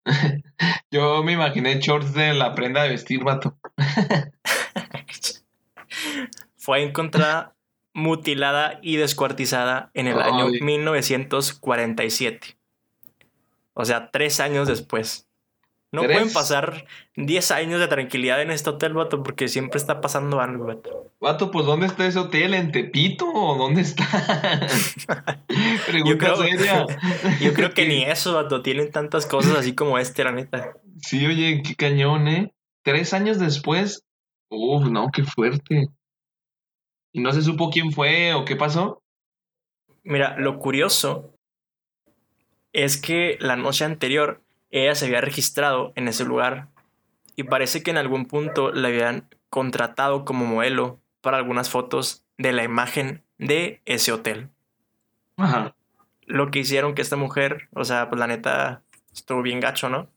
Yo 0.90 1.22
me 1.22 1.32
imaginé 1.32 1.78
shorts 1.80 2.14
de 2.14 2.34
la 2.34 2.54
prenda 2.54 2.82
de 2.82 2.90
vestir, 2.90 3.22
vato. 3.22 3.58
fue 6.56 6.82
encontrada 6.82 7.54
mutilada 7.92 8.78
y 8.82 8.96
descuartizada 8.96 9.90
en 9.94 10.06
el 10.06 10.20
año 10.20 10.48
1947. 10.60 12.58
O 13.74 13.84
sea, 13.84 14.10
tres 14.10 14.40
años 14.40 14.68
después. 14.68 15.29
No 15.92 16.02
pueden 16.02 16.32
pasar 16.32 16.86
10 17.16 17.50
años 17.50 17.80
de 17.80 17.88
tranquilidad 17.88 18.40
en 18.40 18.52
este 18.52 18.70
hotel, 18.70 18.94
vato, 18.94 19.24
porque 19.24 19.48
siempre 19.48 19.78
está 19.78 20.00
pasando 20.00 20.40
algo, 20.40 20.66
vato. 20.66 21.12
Vato, 21.20 21.50
pues 21.50 21.66
¿dónde 21.66 21.86
está 21.86 22.06
ese 22.06 22.20
hotel? 22.20 22.54
¿En 22.54 22.70
Tepito 22.70 23.26
o 23.26 23.58
dónde 23.58 23.80
está? 23.80 24.06
yo 26.06 26.16
creo, 26.16 26.36
Yo 27.40 27.54
creo 27.54 27.74
que 27.74 27.86
ni 27.88 28.04
eso, 28.04 28.34
vato. 28.34 28.62
Tienen 28.62 28.92
tantas 28.92 29.26
cosas 29.26 29.58
así 29.58 29.74
como 29.74 29.98
este, 29.98 30.22
la 30.22 30.30
neta. 30.30 30.76
Sí, 31.02 31.26
oye, 31.26 31.62
qué 31.66 31.74
cañón, 31.74 32.28
¿eh? 32.28 32.54
Tres 32.82 33.12
años 33.12 33.40
después. 33.40 34.04
Uf, 34.48 34.88
no, 34.88 35.08
qué 35.12 35.24
fuerte. 35.24 35.88
¿Y 37.12 37.20
no 37.20 37.32
se 37.32 37.42
supo 37.42 37.70
quién 37.70 37.90
fue 37.90 38.32
o 38.34 38.44
qué 38.44 38.54
pasó? 38.54 39.02
Mira, 40.04 40.36
lo 40.38 40.58
curioso 40.60 41.34
es 42.72 43.00
que 43.00 43.36
la 43.40 43.56
noche 43.56 43.84
anterior 43.84 44.42
ella 44.70 44.94
se 44.94 45.06
había 45.06 45.20
registrado 45.20 45.92
en 45.96 46.08
ese 46.08 46.24
lugar 46.24 46.68
y 47.36 47.44
parece 47.44 47.82
que 47.82 47.90
en 47.90 47.98
algún 47.98 48.26
punto 48.26 48.72
la 48.72 48.88
habían 48.88 49.28
contratado 49.48 50.24
como 50.24 50.46
modelo 50.46 51.00
para 51.20 51.36
algunas 51.36 51.70
fotos 51.70 52.24
de 52.38 52.52
la 52.52 52.64
imagen 52.64 53.22
de 53.38 53.82
ese 53.84 54.12
hotel. 54.12 54.48
Ajá. 55.36 55.74
Lo 56.26 56.50
que 56.50 56.60
hicieron 56.60 56.94
que 56.94 57.02
esta 57.02 57.16
mujer, 57.16 57.68
o 57.72 57.84
sea, 57.84 58.08
pues 58.08 58.18
la 58.18 58.26
neta 58.26 58.82
estuvo 59.12 59.42
bien 59.42 59.60
gacho, 59.60 59.88
¿no? 59.88 60.08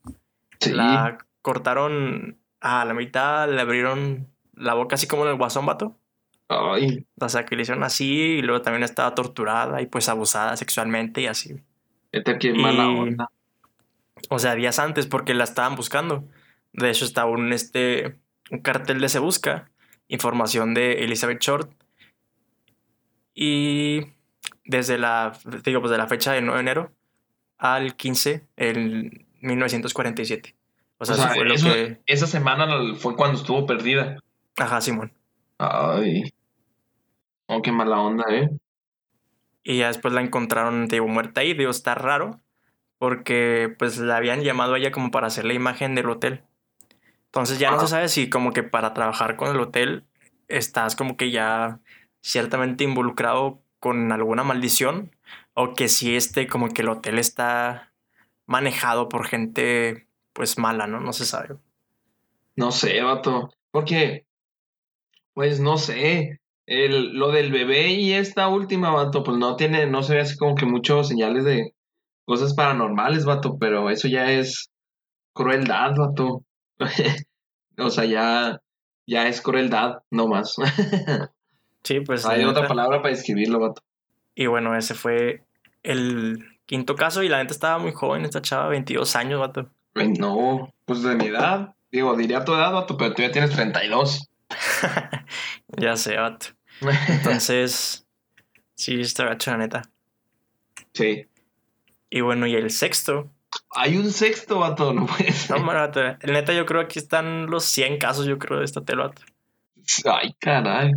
Sí. 0.59 0.71
La 0.71 1.17
cortaron 1.41 2.37
a 2.61 2.85
la 2.85 2.93
mitad, 2.93 3.49
le 3.49 3.59
abrieron 3.59 4.27
la 4.53 4.73
boca 4.75 4.95
así 4.95 5.07
como 5.07 5.23
en 5.23 5.31
el 5.31 5.37
guasón, 5.37 5.65
vato. 5.65 5.97
Ay. 6.47 7.05
O 7.19 7.29
sea, 7.29 7.45
que 7.45 7.55
le 7.55 7.63
hicieron 7.63 7.83
así 7.83 8.37
y 8.37 8.41
luego 8.41 8.61
también 8.61 8.83
estaba 8.83 9.15
torturada 9.15 9.81
y 9.81 9.87
pues 9.87 10.07
abusada 10.09 10.55
sexualmente 10.55 11.21
y 11.21 11.27
así. 11.27 11.55
Este 12.11 12.31
aquí 12.31 12.53
mala 12.53 12.87
onda. 12.89 13.29
O 14.29 14.39
sea, 14.39 14.55
días 14.55 14.79
antes 14.79 15.07
porque 15.07 15.33
la 15.33 15.43
estaban 15.43 15.75
buscando. 15.75 16.27
De 16.73 16.89
hecho, 16.89 17.05
está 17.05 17.25
un, 17.25 17.53
este, 17.53 18.19
un 18.51 18.59
cartel 18.59 18.99
de 18.99 19.09
Se 19.09 19.19
Busca, 19.19 19.69
información 20.07 20.73
de 20.73 21.03
Elizabeth 21.03 21.41
Short. 21.41 21.71
Y 23.33 24.01
desde 24.65 24.97
la, 24.97 25.37
digo, 25.63 25.81
pues 25.81 25.91
de 25.91 25.97
la 25.97 26.07
fecha 26.07 26.33
del 26.33 26.45
9 26.45 26.57
de 26.57 26.61
enero 26.61 26.91
al 27.57 27.95
15, 27.95 28.45
el 28.57 29.25
1947. 29.41 30.55
O 30.97 31.05
sea, 31.05 31.15
fue 31.29 31.45
lo 31.45 31.55
que... 31.55 32.01
esa 32.05 32.27
semana 32.27 32.95
fue 32.95 33.15
cuando 33.15 33.37
estuvo 33.37 33.65
perdida. 33.65 34.17
Ajá, 34.57 34.81
Simón. 34.81 35.11
Ay. 35.57 36.33
Oh, 37.47 37.61
qué 37.61 37.71
mala 37.71 37.99
onda, 37.99 38.23
¿eh? 38.29 38.49
Y 39.63 39.77
ya 39.77 39.87
después 39.87 40.13
la 40.13 40.21
encontraron, 40.21 40.87
digo, 40.87 41.07
muerta 41.07 41.41
ahí. 41.41 41.53
Digo, 41.53 41.71
está 41.71 41.95
raro. 41.95 42.39
Porque 43.03 43.75
pues 43.77 43.97
la 43.97 44.15
habían 44.15 44.43
llamado 44.43 44.75
a 44.75 44.77
ella 44.77 44.93
como 44.93 45.11
para 45.11 45.27
hacer 45.27 45.43
la 45.43 45.53
imagen 45.53 45.93
del 45.93 46.09
hotel. 46.09 46.45
Entonces 47.25 47.59
ya 47.59 47.69
no 47.69 47.77
se 47.81 47.89
sabe 47.89 48.07
si 48.07 48.29
como 48.29 48.53
que 48.53 48.63
para 48.63 48.93
trabajar 48.93 49.35
con 49.35 49.53
el 49.53 49.59
hotel 49.59 50.05
estás 50.47 50.95
como 50.95 51.17
que 51.17 51.29
ya 51.29 51.81
ciertamente 52.21 52.85
involucrado 52.85 53.61
con 53.81 54.09
alguna 54.13 54.45
maldición 54.45 55.13
o 55.53 55.73
que 55.73 55.89
si 55.89 56.15
este 56.15 56.47
como 56.47 56.69
que 56.69 56.81
el 56.81 56.87
hotel 56.87 57.19
está 57.19 57.91
manejado 58.45 59.09
por 59.09 59.27
gente 59.27 60.07
pues 60.31 60.57
mala, 60.57 60.87
¿no? 60.87 61.01
No 61.01 61.11
se 61.11 61.25
sabe. 61.25 61.57
No 62.55 62.71
sé, 62.71 63.01
vato. 63.01 63.49
Porque, 63.69 64.27
pues 65.33 65.59
no 65.59 65.77
sé, 65.77 66.39
el, 66.67 67.17
lo 67.17 67.33
del 67.33 67.51
bebé 67.51 67.89
y 67.95 68.13
esta 68.13 68.47
última, 68.47 68.91
vato, 68.91 69.25
pues 69.25 69.37
no 69.37 69.57
tiene, 69.57 69.87
no 69.87 70.03
se 70.03 70.15
ve 70.15 70.21
así 70.21 70.37
como 70.37 70.55
que 70.55 70.65
muchos 70.65 71.09
señales 71.09 71.43
de 71.43 71.73
cosas 72.25 72.53
paranormales, 72.53 73.25
vato, 73.25 73.57
pero 73.57 73.89
eso 73.89 74.07
ya 74.07 74.31
es 74.31 74.71
crueldad, 75.33 75.95
vato. 75.95 76.43
o 77.77 77.89
sea, 77.89 78.05
ya, 78.05 78.61
ya 79.05 79.27
es 79.27 79.41
crueldad, 79.41 80.03
no 80.09 80.27
más. 80.27 80.55
sí, 81.83 81.99
pues. 82.01 82.25
Hay 82.25 82.43
otra 82.43 82.67
palabra 82.67 83.01
para 83.01 83.13
describirlo, 83.13 83.59
vato. 83.59 83.81
Y 84.35 84.47
bueno, 84.47 84.75
ese 84.75 84.93
fue 84.93 85.43
el 85.83 86.43
quinto 86.65 86.95
caso 86.95 87.23
y 87.23 87.29
la 87.29 87.37
gente 87.37 87.53
estaba 87.53 87.77
muy 87.77 87.91
joven, 87.91 88.25
esta 88.25 88.41
chava, 88.41 88.67
22 88.69 89.15
años, 89.15 89.39
vato. 89.39 89.69
No, 89.95 90.73
pues 90.85 91.03
de 91.03 91.15
mi 91.15 91.27
edad. 91.27 91.75
Digo, 91.91 92.15
diría 92.15 92.43
tu 92.43 92.53
edad, 92.53 92.71
vato, 92.71 92.97
pero 92.97 93.13
tú 93.13 93.21
ya 93.21 93.31
tienes 93.31 93.51
32. 93.51 94.27
ya 95.77 95.95
sé, 95.95 96.17
vato. 96.17 96.47
Entonces, 97.07 98.07
sí, 98.73 99.01
está 99.01 99.25
gacho, 99.25 99.51
la 99.51 99.57
neta. 99.57 99.81
Sí. 100.93 101.27
Y 102.15 102.21
bueno, 102.21 102.45
y 102.45 102.53
el 102.53 102.69
sexto. 102.69 103.31
Hay 103.71 103.97
un 103.97 104.11
sexto, 104.11 104.59
vato, 104.59 104.93
no 104.93 105.07
puede 105.07 105.33
No, 105.49 105.65
vato. 105.65 105.99
El 105.99 106.33
neta, 106.33 106.53
yo 106.53 106.67
creo 106.67 106.81
que 106.81 106.85
aquí 106.85 106.99
están 106.99 107.47
los 107.47 107.65
100 107.65 107.97
casos, 107.97 108.27
yo 108.27 108.37
creo, 108.37 108.59
de 108.59 108.65
esta 108.65 108.81
tela, 108.81 109.07
vato. 109.07 109.23
Ay, 110.05 110.35
caray. 110.37 110.91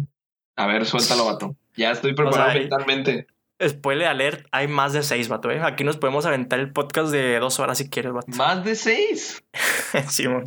A 0.57 0.67
ver, 0.67 0.85
suéltalo, 0.85 1.25
vato. 1.25 1.57
Ya 1.75 1.93
estoy 1.93 2.15
preparado 2.15 2.53
mentalmente. 2.53 3.29
Spoiler 3.67 4.09
alert, 4.09 4.47
hay 4.53 4.69
más 4.69 4.93
de 4.93 5.03
seis, 5.03 5.29
vato, 5.29 5.51
¿eh? 5.51 5.63
Aquí 5.63 5.85
nos 5.85 5.97
podemos 5.97 6.27
aventar 6.27 6.59
el 6.59 6.71
podcast 6.71 7.11
de 7.11 7.39
dos 7.39 7.61
horas 7.61 7.79
si 7.79 7.89
quieres, 7.89 8.13
vato. 8.13 8.37
¿Más 8.37 8.63
de 8.63 8.75
seis? 8.75 9.43
Simón. 10.11 10.45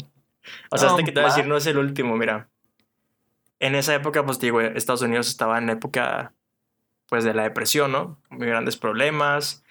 o 0.69 0.77
sea, 0.77 0.89
este 0.89 1.03
que 1.03 1.11
te 1.11 1.19
voy 1.19 1.31
a 1.31 1.33
decir 1.33 1.47
no 1.47 1.57
es 1.57 1.65
el 1.65 1.79
último, 1.79 2.15
mira. 2.15 2.47
En 3.59 3.73
esa 3.73 3.95
época, 3.95 4.23
pues 4.23 4.37
digo, 4.37 4.61
Estados 4.61 5.01
Unidos 5.01 5.29
estaba 5.29 5.57
en 5.57 5.71
época, 5.71 6.33
pues, 7.07 7.23
de 7.23 7.33
la 7.33 7.41
depresión, 7.41 7.91
¿no? 7.91 8.21
Muy 8.29 8.45
grandes 8.45 8.77
problemas. 8.77 9.63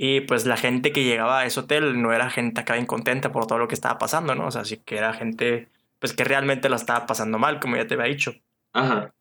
Y 0.00 0.20
pues 0.20 0.46
la 0.46 0.56
gente 0.56 0.92
que 0.92 1.02
llegaba 1.02 1.40
a 1.40 1.44
ese 1.44 1.58
hotel 1.58 2.00
no 2.00 2.12
era 2.12 2.30
gente 2.30 2.60
acá 2.60 2.78
incontenta 2.78 3.32
por 3.32 3.48
todo 3.48 3.58
lo 3.58 3.66
que 3.66 3.74
estaba 3.74 3.98
pasando, 3.98 4.36
¿no? 4.36 4.46
O 4.46 4.50
sea, 4.52 4.64
sí 4.64 4.76
que 4.76 4.96
era 4.96 5.12
gente, 5.12 5.68
pues, 5.98 6.12
que 6.12 6.22
realmente 6.22 6.68
la 6.68 6.76
estaba 6.76 7.04
pasando 7.04 7.40
mal, 7.40 7.58
como 7.58 7.74
ya 7.74 7.88
te 7.88 7.94
había 7.94 8.06
dicho. 8.06 8.32
Ajá. 8.72 9.12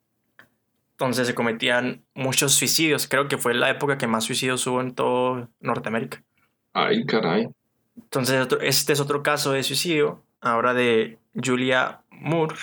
Entonces 0.92 1.26
se 1.26 1.34
cometían 1.34 2.04
muchos 2.14 2.54
suicidios. 2.54 3.08
Creo 3.08 3.28
que 3.28 3.40
fue 3.40 3.56
la 3.56 3.72
época 3.72 3.98
que 3.98 4.06
más 4.06 4.26
suicidios 4.26 4.68
hubo 4.68 4.80
en 4.82 4.94
todo 4.94 5.50
Norteamérica. 5.60 6.24
Ay, 6.74 7.08
caray. 7.08 7.50
Entonces, 7.96 8.48
este 8.62 8.94
es 8.94 9.00
otro 9.00 9.24
caso 9.24 9.54
de 9.54 9.64
suicidio, 9.64 10.24
ahora 10.42 10.76
de 10.76 11.18
Julia 11.34 12.02
Moore, 12.12 12.56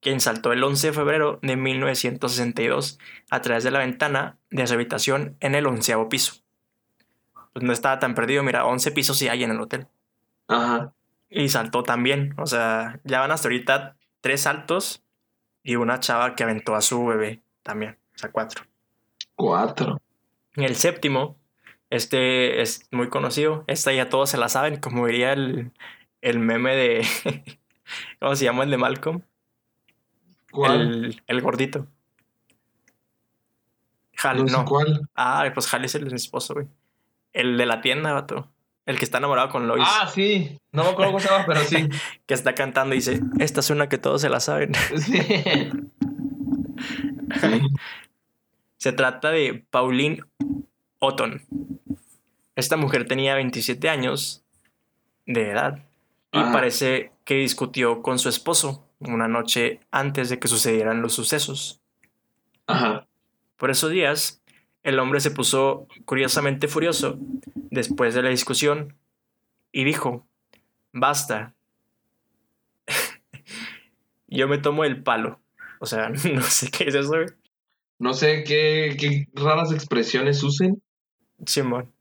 quien 0.00 0.20
saltó 0.20 0.52
el 0.52 0.62
11 0.62 0.88
de 0.88 0.92
febrero 0.92 1.38
de 1.40 1.56
1962 1.56 2.98
a 3.30 3.40
través 3.40 3.64
de 3.64 3.70
la 3.70 3.78
ventana 3.78 4.36
de 4.50 4.66
su 4.66 4.74
habitación 4.74 5.38
en 5.40 5.54
el 5.54 5.66
onceavo 5.66 6.10
piso. 6.10 6.45
Pues 7.56 7.64
no 7.64 7.72
estaba 7.72 7.98
tan 7.98 8.14
perdido, 8.14 8.42
mira, 8.42 8.66
11 8.66 8.90
pisos 8.90 9.16
sí 9.16 9.28
hay 9.28 9.42
en 9.42 9.50
el 9.50 9.58
hotel. 9.58 9.86
Ajá. 10.46 10.92
Y 11.30 11.48
saltó 11.48 11.82
también, 11.82 12.34
o 12.36 12.44
sea, 12.44 13.00
ya 13.04 13.20
van 13.20 13.30
hasta 13.30 13.48
ahorita 13.48 13.96
tres 14.20 14.42
saltos 14.42 15.02
y 15.62 15.76
una 15.76 15.98
chava 15.98 16.34
que 16.34 16.42
aventó 16.44 16.74
a 16.74 16.82
su 16.82 17.06
bebé 17.06 17.40
también, 17.62 17.96
o 18.14 18.18
sea, 18.18 18.30
cuatro. 18.30 18.62
Cuatro. 19.36 20.02
Y 20.54 20.64
el 20.64 20.76
séptimo, 20.76 21.38
este 21.88 22.60
es 22.60 22.86
muy 22.90 23.08
conocido, 23.08 23.64
esta 23.68 23.90
ya 23.90 24.10
todos 24.10 24.28
se 24.28 24.36
la 24.36 24.50
saben, 24.50 24.76
como 24.78 25.06
diría 25.06 25.32
el, 25.32 25.72
el 26.20 26.38
meme 26.38 26.76
de, 26.76 27.06
¿cómo 28.20 28.36
se 28.36 28.44
llama 28.44 28.64
el 28.64 28.70
de 28.70 28.76
Malcolm? 28.76 29.22
¿Cuál? 30.52 31.22
El, 31.26 31.40
gordito. 31.40 31.86
Hal, 34.22 34.44
no. 34.44 34.66
¿Cuál? 34.66 35.08
Ah, 35.14 35.50
pues 35.54 35.72
Hal 35.72 35.86
es 35.86 35.94
el 35.94 36.12
esposo, 36.12 36.52
güey. 36.52 36.68
El 37.36 37.58
de 37.58 37.66
la 37.66 37.82
tienda, 37.82 38.14
vato. 38.14 38.50
El 38.86 38.98
que 38.98 39.04
está 39.04 39.18
enamorado 39.18 39.50
con 39.50 39.68
Lois. 39.68 39.86
Ah, 39.86 40.10
sí. 40.12 40.58
No 40.72 40.84
me 40.84 40.90
acuerdo 40.90 41.12
cómo 41.12 41.20
se 41.20 41.28
llama, 41.28 41.44
pero 41.46 41.60
sí. 41.60 41.88
que 42.26 42.34
está 42.34 42.54
cantando 42.54 42.94
y 42.94 42.98
dice, 42.98 43.20
esta 43.38 43.60
es 43.60 43.68
una 43.68 43.88
que 43.88 43.98
todos 43.98 44.22
se 44.22 44.30
la 44.30 44.40
saben. 44.40 44.72
Sí. 44.98 45.20
Se 48.78 48.92
trata 48.92 49.30
de 49.30 49.64
Pauline 49.70 50.22
Otton. 51.00 51.42
Esta 52.54 52.76
mujer 52.76 53.08
tenía 53.08 53.34
27 53.34 53.88
años 53.88 54.44
de 55.26 55.50
edad 55.50 55.80
y 56.30 56.40
parece 56.52 57.10
que 57.24 57.34
discutió 57.34 58.02
con 58.02 58.18
su 58.18 58.28
esposo 58.28 58.86
una 59.00 59.28
noche 59.28 59.80
antes 59.90 60.28
de 60.28 60.38
que 60.38 60.48
sucedieran 60.48 61.02
los 61.02 61.14
sucesos. 61.14 61.80
Ajá. 62.66 63.06
Por 63.56 63.70
esos 63.70 63.90
días, 63.90 64.42
el 64.86 65.00
hombre 65.00 65.18
se 65.18 65.32
puso 65.32 65.88
curiosamente 66.04 66.68
furioso 66.68 67.18
después 67.72 68.14
de 68.14 68.22
la 68.22 68.28
discusión 68.28 68.96
y 69.72 69.82
dijo, 69.82 70.28
basta, 70.92 71.56
yo 74.28 74.46
me 74.46 74.58
tomo 74.58 74.84
el 74.84 75.02
palo. 75.02 75.40
O 75.80 75.86
sea, 75.86 76.08
no 76.32 76.40
sé 76.40 76.70
qué 76.70 76.84
es 76.84 76.94
eso, 76.94 77.14
No 77.98 78.14
sé 78.14 78.44
qué, 78.44 78.96
qué 78.96 79.26
raras 79.34 79.72
expresiones 79.72 80.40
usen. 80.44 80.80
Simón. 81.44 81.92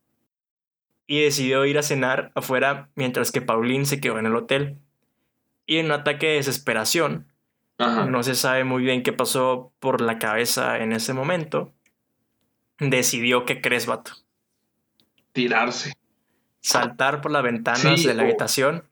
Y 1.08 1.24
decidió 1.24 1.66
ir 1.66 1.80
a 1.80 1.84
cenar 1.84 2.32
afuera 2.36 2.92
mientras 2.94 3.32
que 3.32 3.42
Pauline 3.42 3.86
se 3.86 4.00
quedó 4.00 4.20
en 4.20 4.28
el 4.28 4.36
hotel. 4.36 4.78
Y 5.66 5.78
en 5.78 5.88
un 5.88 5.94
ataque 5.94 6.28
de 6.28 6.36
desesperación, 6.36 7.34
no 7.80 8.22
se 8.22 8.36
sabe 8.36 8.64
muy 8.64 8.84
bien 8.84 9.02
qué 9.02 9.12
pasó 9.12 9.74
por 9.80 10.02
la 10.02 10.20
cabeza 10.20 10.78
en 10.78 10.94
ese 10.94 11.14
momento, 11.14 11.74
decidió 12.80 13.46
que 13.46 13.62
crees, 13.62 13.86
vato. 13.86 14.12
Tirarse. 15.32 15.94
Saltar 16.62 17.22
por 17.22 17.32
las 17.32 17.44
ventanas 17.44 18.04
de 18.04 18.14
la 18.14 18.24
habitación. 18.24 18.84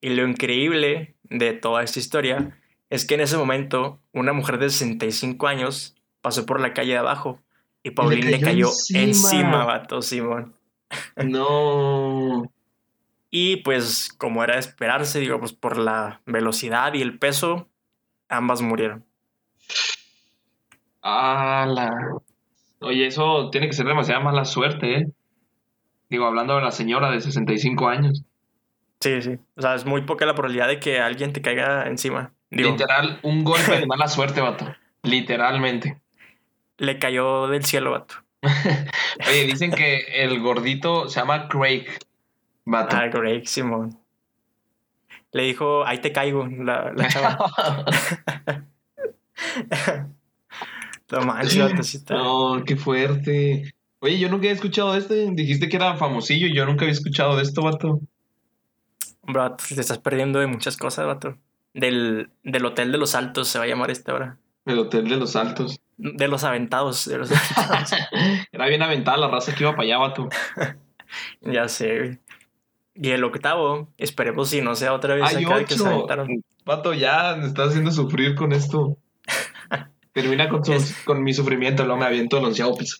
Y 0.00 0.10
lo 0.10 0.26
increíble 0.26 1.16
de 1.24 1.52
toda 1.52 1.82
esta 1.82 1.98
historia 1.98 2.58
es 2.90 3.04
que 3.04 3.14
en 3.14 3.20
ese 3.20 3.36
momento 3.36 4.00
una 4.12 4.32
mujer 4.32 4.58
de 4.58 4.70
65 4.70 5.46
años 5.46 5.96
pasó 6.20 6.46
por 6.46 6.60
la 6.60 6.72
calle 6.72 6.92
de 6.92 6.98
abajo 6.98 7.42
y 7.82 7.90
Pauline 7.90 8.30
le 8.30 8.40
cayó, 8.40 8.70
encima. 8.94 9.64
vato 9.64 10.02
Simón. 10.02 10.54
No. 11.16 12.50
y 13.30 13.56
pues 13.58 14.08
como 14.16 14.42
era 14.42 14.54
de 14.54 14.60
esperarse, 14.60 15.20
digo, 15.20 15.38
pues 15.38 15.52
por 15.52 15.76
la 15.78 16.20
velocidad 16.26 16.94
y 16.94 17.02
el 17.02 17.18
peso, 17.18 17.68
ambas 18.28 18.62
murieron. 18.62 19.04
¡Hala! 21.02 22.20
Oye, 22.80 23.06
eso 23.06 23.50
tiene 23.50 23.66
que 23.66 23.72
ser 23.72 23.86
demasiada 23.86 24.20
mala 24.20 24.44
suerte, 24.44 24.94
¿eh? 24.98 25.08
Digo, 26.10 26.26
hablando 26.26 26.56
de 26.56 26.62
la 26.62 26.70
señora 26.70 27.10
de 27.10 27.20
65 27.20 27.88
años. 27.88 28.22
Sí, 29.00 29.20
sí. 29.20 29.38
O 29.56 29.62
sea, 29.62 29.74
es 29.74 29.84
muy 29.84 30.02
poca 30.02 30.26
la 30.26 30.34
probabilidad 30.34 30.68
de 30.68 30.80
que 30.80 31.00
alguien 31.00 31.32
te 31.32 31.42
caiga 31.42 31.86
encima. 31.86 32.32
Literal, 32.50 33.20
un 33.22 33.44
golpe 33.44 33.78
de 33.78 33.86
mala 33.86 34.08
suerte, 34.08 34.40
vato. 34.40 34.74
Literalmente. 35.02 36.00
Le 36.78 36.98
cayó 36.98 37.48
del 37.48 37.64
cielo, 37.64 37.92
vato. 37.92 38.14
Oye, 39.28 39.46
dicen 39.46 39.72
que 39.72 39.98
el 40.22 40.40
gordito 40.40 41.08
se 41.08 41.20
llama 41.20 41.48
Craig, 41.48 41.86
vato. 42.64 42.96
Ah, 42.96 43.10
Craig, 43.10 43.44
Simón. 43.46 43.98
Le 45.32 45.42
dijo, 45.42 45.84
ahí 45.84 45.98
te 45.98 46.12
caigo, 46.12 46.46
la, 46.46 46.92
la 46.94 47.08
chava. 47.08 47.38
no 51.10 51.20
manches, 51.22 51.94
está. 51.94 52.14
No, 52.14 52.62
qué 52.66 52.76
fuerte. 52.76 53.74
Oye, 54.00 54.18
yo 54.18 54.28
nunca 54.28 54.46
he 54.48 54.50
escuchado 54.50 54.92
de 54.92 54.98
este. 54.98 55.30
Dijiste 55.32 55.68
que 55.68 55.76
era 55.76 55.96
famosillo 55.96 56.46
y 56.46 56.54
yo 56.54 56.64
nunca 56.66 56.84
había 56.84 56.92
escuchado 56.92 57.36
de 57.36 57.42
esto, 57.42 57.62
vato. 57.62 58.00
Bro, 59.22 59.56
te 59.56 59.80
estás 59.80 59.98
perdiendo 59.98 60.38
de 60.38 60.46
muchas 60.46 60.76
cosas, 60.76 61.06
vato. 61.06 61.36
Del, 61.74 62.30
del 62.42 62.64
Hotel 62.64 62.92
de 62.92 62.98
los 62.98 63.14
Altos 63.14 63.48
se 63.48 63.58
va 63.58 63.64
a 63.64 63.68
llamar 63.68 63.90
esta 63.90 64.14
hora. 64.14 64.38
El 64.64 64.78
Hotel 64.78 65.08
de 65.08 65.16
los 65.16 65.36
Altos. 65.36 65.80
De 65.96 66.28
los 66.28 66.44
Aventados. 66.44 67.06
De 67.06 67.18
los 67.18 67.30
aventados. 67.30 67.92
Era 68.52 68.66
bien 68.66 68.82
aventada 68.82 69.16
la 69.16 69.28
raza 69.28 69.54
que 69.54 69.64
iba 69.64 69.72
para 69.72 69.82
allá, 69.84 69.98
vato. 69.98 70.28
ya 71.40 71.68
sé. 71.68 72.20
Y 72.94 73.10
el 73.10 73.24
octavo, 73.24 73.88
esperemos 73.96 74.48
si 74.50 74.60
no 74.60 74.74
sea 74.74 74.92
otra 74.92 75.14
vez 75.14 75.24
Hay 75.24 75.44
acá 75.44 75.58
de 75.58 75.64
que 75.64 75.74
se 75.74 75.82
ocho. 75.82 75.90
aventaron. 75.90 76.44
Vato, 76.64 76.92
ya 76.94 77.36
me 77.36 77.46
estás 77.46 77.70
haciendo 77.70 77.90
sufrir 77.90 78.34
con 78.34 78.52
esto. 78.52 78.98
Termina 80.22 80.48
con, 80.48 80.64
su- 80.64 81.04
con 81.04 81.22
mi 81.22 81.32
sufrimiento, 81.32 81.84
luego 81.84 81.98
me 82.00 82.06
aviento 82.06 82.38
el 82.38 82.44
onceavo 82.46 82.76
piso. 82.76 82.96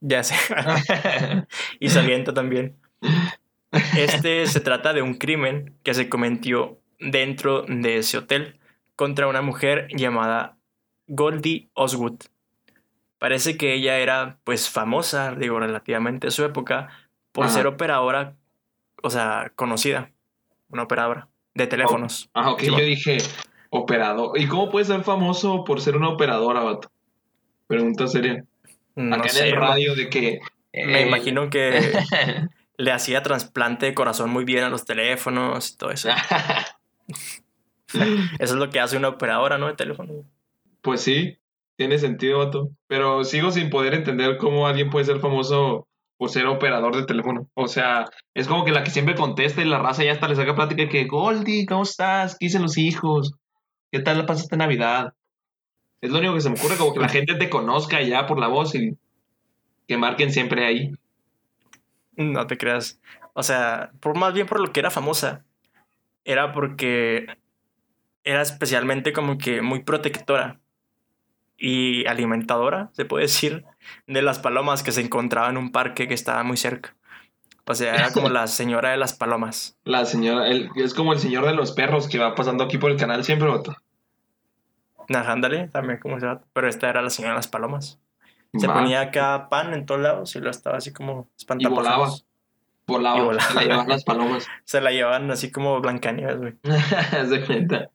Ya 0.00 0.22
sé. 0.22 0.34
y 1.80 1.88
se 1.88 1.98
avienta 1.98 2.32
también. 2.32 2.76
Este 3.96 4.46
se 4.46 4.60
trata 4.60 4.92
de 4.92 5.02
un 5.02 5.14
crimen 5.14 5.74
que 5.82 5.94
se 5.94 6.08
cometió 6.08 6.78
dentro 6.98 7.62
de 7.68 7.98
ese 7.98 8.18
hotel 8.18 8.58
contra 8.94 9.26
una 9.26 9.42
mujer 9.42 9.88
llamada 9.94 10.56
Goldie 11.08 11.68
Osgood. 11.74 12.20
Parece 13.18 13.56
que 13.56 13.74
ella 13.74 13.98
era 13.98 14.38
pues 14.44 14.68
famosa, 14.70 15.34
digo, 15.34 15.58
relativamente 15.58 16.28
a 16.28 16.30
su 16.30 16.44
época, 16.44 16.88
por 17.32 17.46
Ajá. 17.46 17.54
ser 17.54 17.66
operadora, 17.66 18.34
o 19.02 19.10
sea, 19.10 19.52
conocida, 19.56 20.10
una 20.68 20.82
operadora 20.84 21.28
de 21.54 21.66
teléfonos. 21.66 22.30
Ah, 22.34 22.50
ok, 22.50 22.60
Sí, 22.60 22.66
yo 22.66 22.76
dije 22.78 23.18
operador. 23.76 24.38
¿Y 24.38 24.46
cómo 24.46 24.70
puedes 24.70 24.88
ser 24.88 25.02
famoso 25.02 25.64
por 25.64 25.80
ser 25.80 25.96
una 25.96 26.08
operadora, 26.08 26.60
vato? 26.60 26.90
Pregunta 27.66 28.06
seria. 28.06 28.44
No 28.94 29.16
Acá 29.16 29.28
en 29.38 29.46
el 29.46 29.56
radio 29.56 29.94
de 29.94 30.08
que... 30.08 30.40
me 30.72 31.02
eh, 31.02 31.06
imagino 31.06 31.50
que 31.50 31.80
le 32.78 32.92
hacía 32.92 33.22
trasplante 33.22 33.86
de 33.86 33.94
corazón 33.94 34.30
muy 34.30 34.44
bien 34.44 34.64
a 34.64 34.68
los 34.68 34.84
teléfonos 34.84 35.70
y 35.70 35.76
todo 35.76 35.90
eso. 35.90 36.08
Eso 37.88 38.14
es 38.38 38.52
lo 38.52 38.70
que 38.70 38.80
hace 38.80 38.96
una 38.96 39.08
operadora, 39.08 39.58
¿no? 39.58 39.66
De 39.66 39.74
teléfono. 39.74 40.24
Pues 40.82 41.00
sí, 41.02 41.38
tiene 41.76 41.98
sentido, 41.98 42.38
vato. 42.38 42.70
Pero 42.86 43.24
sigo 43.24 43.50
sin 43.50 43.70
poder 43.70 43.94
entender 43.94 44.36
cómo 44.38 44.66
alguien 44.66 44.90
puede 44.90 45.04
ser 45.04 45.20
famoso 45.20 45.86
por 46.16 46.30
ser 46.30 46.46
operador 46.46 46.96
de 46.96 47.04
teléfono. 47.04 47.48
O 47.54 47.68
sea, 47.68 48.06
es 48.34 48.48
como 48.48 48.64
que 48.64 48.72
la 48.72 48.82
que 48.82 48.90
siempre 48.90 49.14
contesta 49.14 49.62
y 49.62 49.66
la 49.66 49.78
raza 49.78 50.04
ya 50.04 50.12
hasta 50.12 50.28
le 50.28 50.36
saca 50.36 50.54
plática 50.54 50.82
de 50.82 50.88
que, 50.88 51.04
Goldie, 51.04 51.66
¿cómo 51.66 51.82
estás? 51.82 52.36
¿Qué 52.38 52.46
dicen 52.46 52.62
los 52.62 52.78
hijos? 52.78 53.34
¿Qué 53.90 54.00
tal 54.00 54.18
la 54.18 54.26
pasaste 54.26 54.56
Navidad? 54.56 55.14
Es 56.00 56.10
lo 56.10 56.18
único 56.18 56.34
que 56.34 56.40
se 56.40 56.50
me 56.50 56.58
ocurre, 56.58 56.76
como 56.76 56.92
que 56.92 57.00
la 57.00 57.08
gente 57.08 57.34
te 57.34 57.48
conozca 57.48 58.02
ya 58.02 58.26
por 58.26 58.38
la 58.38 58.48
voz 58.48 58.74
y 58.74 58.96
que 59.86 59.96
marquen 59.96 60.32
siempre 60.32 60.66
ahí. 60.66 60.92
No 62.16 62.46
te 62.46 62.58
creas. 62.58 63.00
O 63.34 63.42
sea, 63.42 63.92
por 64.00 64.16
más 64.16 64.32
bien 64.34 64.46
por 64.46 64.60
lo 64.60 64.72
que 64.72 64.80
era 64.80 64.90
famosa, 64.90 65.44
era 66.24 66.52
porque 66.52 67.26
era 68.24 68.42
especialmente 68.42 69.12
como 69.12 69.38
que 69.38 69.62
muy 69.62 69.84
protectora 69.84 70.60
y 71.56 72.06
alimentadora, 72.06 72.90
se 72.92 73.04
puede 73.04 73.24
decir, 73.24 73.64
de 74.06 74.22
las 74.22 74.38
palomas 74.38 74.82
que 74.82 74.92
se 74.92 75.00
encontraban 75.00 75.52
en 75.52 75.58
un 75.58 75.72
parque 75.72 76.08
que 76.08 76.14
estaba 76.14 76.42
muy 76.42 76.56
cerca. 76.56 76.96
O 77.68 77.74
sea, 77.74 77.94
era 77.96 78.12
como 78.12 78.28
la 78.28 78.46
señora 78.46 78.90
de 78.90 78.96
las 78.96 79.12
palomas. 79.14 79.76
La 79.84 80.04
señora, 80.04 80.48
el- 80.48 80.70
es 80.76 80.94
como 80.94 81.12
el 81.12 81.18
señor 81.18 81.46
de 81.46 81.54
los 81.54 81.72
perros 81.72 82.08
que 82.08 82.18
va 82.18 82.34
pasando 82.34 82.64
aquí 82.64 82.78
por 82.78 82.90
el 82.90 82.96
canal 82.96 83.24
siempre, 83.24 83.48
vato. 83.48 83.74
Nah, 85.08 85.30
ándale, 85.30 85.68
también 85.68 85.98
como 86.00 86.18
se 86.20 86.26
llama. 86.26 86.42
Pero 86.52 86.68
esta 86.68 86.88
era 86.88 87.02
la 87.02 87.10
señora 87.10 87.34
de 87.34 87.38
las 87.38 87.48
palomas. 87.48 88.00
Se 88.56 88.66
Va, 88.66 88.74
ponía 88.74 89.00
acá 89.00 89.48
pan 89.50 89.74
en 89.74 89.84
todos 89.86 90.00
lados 90.00 90.34
y 90.36 90.40
lo 90.40 90.50
estaba 90.50 90.78
así 90.78 90.92
como 90.92 91.28
Y 91.58 91.66
volaba. 91.66 92.08
volaba, 92.86 93.18
y 93.18 93.20
volaba. 93.22 93.42
se 93.48 93.54
la 93.54 93.62
llevaban 93.62 93.88
las 93.88 94.04
palomas. 94.04 94.46
Se 94.64 94.80
la 94.80 94.90
llevaban 94.92 95.30
así 95.30 95.50
como 95.50 95.80
Blancanieves, 95.80 96.38
güey. 96.38 96.54
De 97.28 97.44
cuenta. 97.44 97.90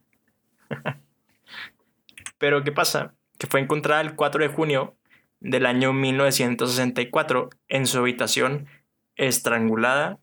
Pero 2.38 2.63
¿qué 2.63 2.72
pasa? 2.72 3.13
Que 3.38 3.47
fue 3.47 3.59
encontrada 3.59 4.01
el 4.01 4.15
4 4.15 4.43
de 4.43 4.49
junio 4.49 4.95
del 5.39 5.65
año 5.65 5.93
1964 5.93 7.49
en 7.67 7.88
su 7.88 7.97
habitación 7.99 8.67
estrangulada, 9.16 10.20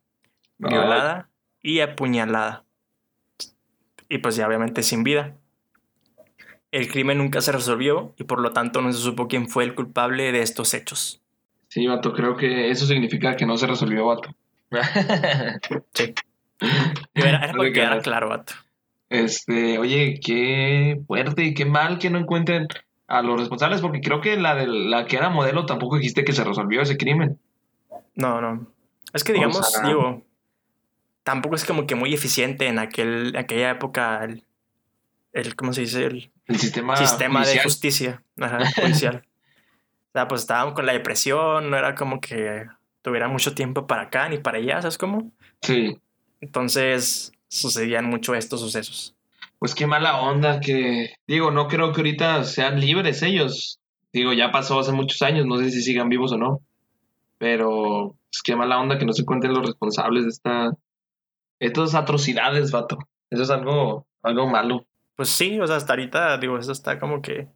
violada 0.58 1.28
y 1.62 1.80
apuñalada. 1.80 2.64
Y 4.08 4.18
pues 4.18 4.36
ya 4.36 4.46
obviamente 4.46 4.82
sin 4.82 5.04
vida. 5.04 5.36
El 6.70 6.88
crimen 6.88 7.18
nunca 7.18 7.40
se 7.40 7.52
resolvió 7.52 8.14
y 8.18 8.24
por 8.24 8.40
lo 8.40 8.52
tanto 8.52 8.82
no 8.82 8.92
se 8.92 8.98
supo 8.98 9.28
quién 9.28 9.48
fue 9.48 9.64
el 9.64 9.74
culpable 9.74 10.32
de 10.32 10.42
estos 10.42 10.74
hechos. 10.74 11.22
Sí, 11.68 11.86
vato, 11.86 12.12
creo 12.12 12.36
que 12.36 12.70
eso 12.70 12.86
significa 12.86 13.36
que 13.36 13.46
no 13.46 13.56
se 13.56 13.66
resolvió, 13.66 14.06
vato. 14.06 14.34
Sí. 15.94 16.14
Era, 17.14 17.44
era 17.44 17.52
para 17.52 18.02
claro, 18.02 18.28
vato. 18.28 18.52
Este, 19.10 19.78
oye, 19.78 20.18
qué 20.22 21.00
fuerte 21.06 21.44
y 21.44 21.54
qué 21.54 21.64
mal 21.64 21.98
que 21.98 22.10
no 22.10 22.18
encuentren 22.18 22.66
a 23.06 23.22
los 23.22 23.40
responsables, 23.40 23.80
porque 23.80 24.00
creo 24.00 24.20
que 24.20 24.36
la 24.36 24.54
de 24.54 24.66
la 24.66 25.06
que 25.06 25.16
era 25.16 25.30
modelo 25.30 25.66
tampoco 25.66 25.96
dijiste 25.96 26.24
que 26.24 26.32
se 26.32 26.44
resolvió 26.44 26.82
ese 26.82 26.96
crimen. 26.96 27.38
No, 28.14 28.40
no. 28.40 28.66
Es 29.12 29.24
que 29.24 29.32
O 29.32 29.34
digamos, 29.34 29.70
sea- 29.72 29.86
digo, 29.86 30.22
tampoco 31.22 31.54
es 31.56 31.64
como 31.64 31.86
que 31.86 31.94
muy 31.94 32.12
eficiente 32.14 32.66
en 32.66 32.78
aquel, 32.78 33.36
aquella 33.36 33.70
época 33.70 34.24
el, 34.24 34.44
el 35.32 35.54
¿cómo 35.56 35.72
se 35.72 35.82
dice? 35.82 36.04
El 36.06 36.32
El 36.46 36.58
sistema, 36.58 36.96
sistema 36.96 37.44
de 37.46 37.60
justicia 37.62 38.22
ajá, 38.40 38.60
judicial. 38.80 39.22
o 40.08 40.12
sea, 40.12 40.28
pues 40.28 40.42
estábamos 40.42 40.74
con 40.74 40.86
la 40.86 40.92
depresión, 40.92 41.70
no 41.70 41.76
era 41.76 41.94
como 41.94 42.20
que 42.20 42.66
tuviera 43.02 43.28
mucho 43.28 43.54
tiempo 43.54 43.86
para 43.86 44.02
acá 44.02 44.28
ni 44.28 44.38
para 44.38 44.58
allá, 44.58 44.80
¿sabes 44.82 44.98
cómo? 44.98 45.30
Sí, 45.62 45.98
Entonces 46.40 47.32
sucedían 47.48 48.04
mucho 48.04 48.34
estos 48.34 48.60
sucesos. 48.60 49.14
pues 49.58 49.74
qué 49.74 49.86
mala 49.86 50.20
onda 50.20 50.60
que, 50.60 51.14
digo, 51.26 51.50
no 51.50 51.66
creo 51.68 51.92
que 51.92 52.00
ahorita 52.00 52.44
sean 52.44 52.78
libres 52.80 53.22
ellos. 53.22 53.80
Digo, 54.12 54.32
ya 54.32 54.50
pasó 54.52 54.78
hace 54.78 54.92
muchos 54.92 55.20
años, 55.22 55.46
no 55.46 55.58
sé 55.58 55.70
si 55.70 55.82
sigan 55.82 56.08
vivos 56.08 56.32
o 56.32 56.38
no. 56.38 56.60
Pero, 57.38 58.16
pues 58.30 58.42
qué 58.44 58.56
mala 58.56 58.78
onda 58.80 58.98
que 58.98 59.04
no 59.06 59.12
se 59.12 59.22
encuentren 59.22 59.52
los 59.54 59.64
responsables 59.66 60.24
de 60.24 60.30
esta, 60.30 60.72
estas 61.60 61.94
atrocidades, 61.94 62.70
vato. 62.70 62.98
Eso 63.30 63.42
es 63.42 63.50
algo, 63.50 64.06
algo 64.22 64.46
malo. 64.46 64.86
Pues 65.16 65.28
sí, 65.30 65.58
o 65.60 65.66
sea, 65.66 65.76
hasta 65.76 65.92
ahorita, 65.94 66.38
digo, 66.38 66.58
eso 66.58 66.72
está 66.72 66.98
como 66.98 67.20
que 67.22 67.48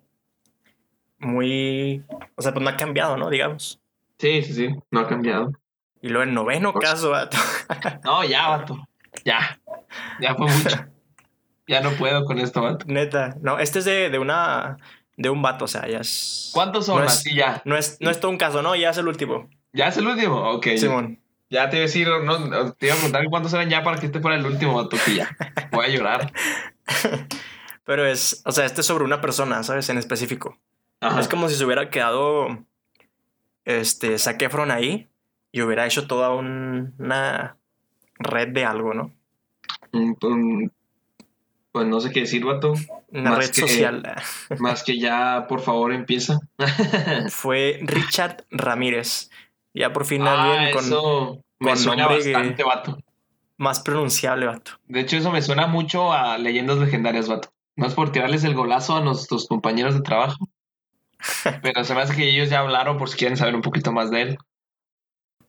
muy, 1.18 2.05
o 2.37 2.43
sea, 2.43 2.53
pues 2.53 2.62
no 2.64 2.70
ha 2.70 2.77
cambiado, 2.77 3.16
¿no? 3.16 3.31
Digamos. 3.31 3.81
Sí, 4.18 4.43
sí, 4.43 4.55
sí, 4.55 4.68
no 4.91 5.01
ha 5.01 5.09
cambiado. 5.09 5.53
Y 6.01 6.09
luego 6.09 6.25
el 6.25 6.35
noveno 6.35 6.73
Pues- 6.73 6.89
caso, 6.91 7.11
vato. 7.11 7.37
No, 8.05 8.25
ya, 8.25 8.49
vato. 8.49 8.77
Ya. 9.25 9.61
Ya 10.20 10.35
fue 10.35 10.47
mucho. 10.51 10.77
Ya 11.68 11.81
no 11.81 11.91
puedo 11.93 12.25
con 12.25 12.39
esto, 12.41 12.61
vato. 12.61 12.85
Neta, 12.89 13.37
no, 13.41 13.61
este 13.61 13.79
es 13.79 13.85
de, 13.85 14.11
de 14.11 14.18
una, 14.18 14.77
de 15.16 15.31
un 15.31 15.41
vato, 15.43 15.64
o 15.66 15.68
sea, 15.68 15.87
ya 15.87 15.99
es... 15.99 16.51
¿Cuántos 16.53 16.87
son? 16.87 16.99
No 16.99 17.05
es- 17.05 17.12
Así 17.12 17.35
ya. 17.37 17.62
No 17.64 17.77
es, 17.77 17.99
no 18.01 18.11
es 18.11 18.18
todo 18.18 18.33
un 18.33 18.37
caso, 18.37 18.62
no, 18.62 18.75
ya 18.75 18.91
es 18.91 18.99
el 18.99 19.07
último. 19.07 19.49
¿Ya 19.73 19.89
es 19.89 19.97
el 19.97 20.07
último? 20.07 20.37
Ok. 20.53 20.68
Simón. 20.77 21.18
Ya 21.51 21.68
te 21.68 21.77
iba 21.77 21.83
a 21.85 21.87
decir, 21.87 22.09
no, 22.09 22.73
te 22.73 22.87
iba 22.87 22.95
a 22.95 22.99
preguntar 22.99 23.25
cuántos 23.29 23.53
eran 23.53 23.68
ya 23.68 23.83
para 23.85 23.99
que 23.99 24.07
este 24.07 24.20
fuera 24.20 24.37
el 24.39 24.47
último, 24.47 24.89
ya. 25.14 25.37
Voy 25.70 25.85
a 25.87 25.89
llorar. 25.91 26.33
Pero 27.85 28.07
es, 28.07 28.43
o 28.47 28.53
sea, 28.53 28.64
este 28.64 28.81
es 28.81 28.87
sobre 28.87 29.05
una 29.05 29.20
persona, 29.20 29.62
¿sabes? 29.62 29.89
En 29.91 29.99
específico. 29.99 30.59
Ajá. 31.01 31.20
Es 31.20 31.29
como 31.29 31.49
si 31.49 31.57
se 31.57 31.64
hubiera 31.64 31.91
quedado, 31.91 32.64
este, 33.64 34.18
Zac 34.18 34.41
Efron 34.41 34.70
ahí 34.70 35.09
y 35.51 35.61
hubiera 35.62 35.85
hecho 35.87 36.07
toda 36.07 36.31
un- 36.31 36.95
una 36.99 37.57
red 38.18 38.49
de 38.49 38.64
algo, 38.64 38.95
¿no? 38.95 39.12
Pues 41.73 41.87
no 41.87 42.01
sé 42.01 42.11
qué 42.12 42.20
decir, 42.20 42.45
vato. 42.45 42.75
Una 43.09 43.31
Más 43.31 43.39
red 43.39 43.51
que- 43.51 43.61
social. 43.62 44.03
Más 44.59 44.83
que 44.85 44.99
ya, 44.99 45.47
por 45.49 45.61
favor, 45.61 45.93
empieza. 45.93 46.39
Fue 47.31 47.79
Richard 47.83 48.45
Ramírez. 48.51 49.31
Ya 49.75 49.93
por 49.93 50.05
fin 50.05 50.23
ah, 50.27 50.55
alguien 50.55 50.75
con 50.75 50.85
eso 50.85 51.41
me 51.59 51.70
con 51.70 51.79
suena 51.79 52.03
nombre 52.09 52.33
bastante, 52.33 52.62
vato. 52.64 52.99
más 53.57 53.81
pronunciable, 53.81 54.47
vato. 54.47 54.73
De 54.87 55.01
hecho, 55.01 55.16
eso 55.16 55.31
me 55.31 55.43
suena 55.43 55.66
mucho 55.66 56.12
a 56.12 56.37
leyendas 56.39 56.79
legendarias, 56.79 57.29
vato. 57.29 57.49
No 57.77 57.87
es 57.87 57.95
por 57.95 58.12
tirarles 58.12 58.45
el 58.45 58.55
golazo 58.55 58.97
a 58.97 59.01
nuestros 59.01 59.47
compañeros 59.47 59.95
de 59.95 60.03
trabajo. 60.03 60.49
Pero 61.62 61.85
se 61.85 61.95
me 61.95 62.03
hace 62.03 62.14
que 62.16 62.29
ellos 62.29 62.51
ya 62.51 62.59
hablaron 62.61 62.99
por 62.99 63.09
si 63.09 63.16
quieren 63.16 63.37
saber 63.37 63.55
un 63.55 63.62
poquito 63.62 63.93
más 63.93 64.11
de 64.11 64.23
él. 64.23 64.39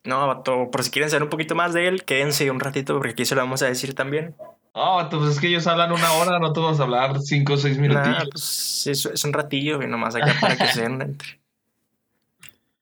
No, 0.06 0.28
vato, 0.28 0.70
por 0.70 0.84
si 0.84 0.92
quieren 0.92 1.10
saber 1.10 1.24
un 1.24 1.30
poquito 1.30 1.56
más 1.56 1.74
de 1.74 1.88
él, 1.88 2.04
quédense 2.04 2.50
un 2.52 2.60
ratito 2.60 2.94
porque 2.94 3.12
aquí 3.12 3.26
se 3.26 3.36
lo 3.36 3.42
vamos 3.42 3.62
a 3.62 3.68
decir 3.68 3.94
también. 3.96 4.36
No, 4.76 4.96
vato, 4.98 5.20
pues 5.20 5.32
es 5.32 5.40
que 5.40 5.48
ellos 5.48 5.66
hablan 5.68 5.92
una 5.92 6.12
hora, 6.14 6.40
no 6.40 6.52
todos 6.52 6.78
vamos 6.78 6.80
a 6.80 6.84
hablar 6.84 7.22
cinco 7.22 7.54
o 7.54 7.58
seis 7.58 7.78
Nah, 7.78 7.88
minutillos. 7.88 8.30
pues 8.32 8.88
es, 8.88 9.06
es 9.06 9.24
un 9.24 9.32
ratillo 9.34 9.82
y 9.82 9.88
nomás 9.88 10.16
acá 10.16 10.34
para 10.42 10.58
que 10.58 10.68
se 10.68 10.82
den 10.82 11.02
entre. 11.02 11.40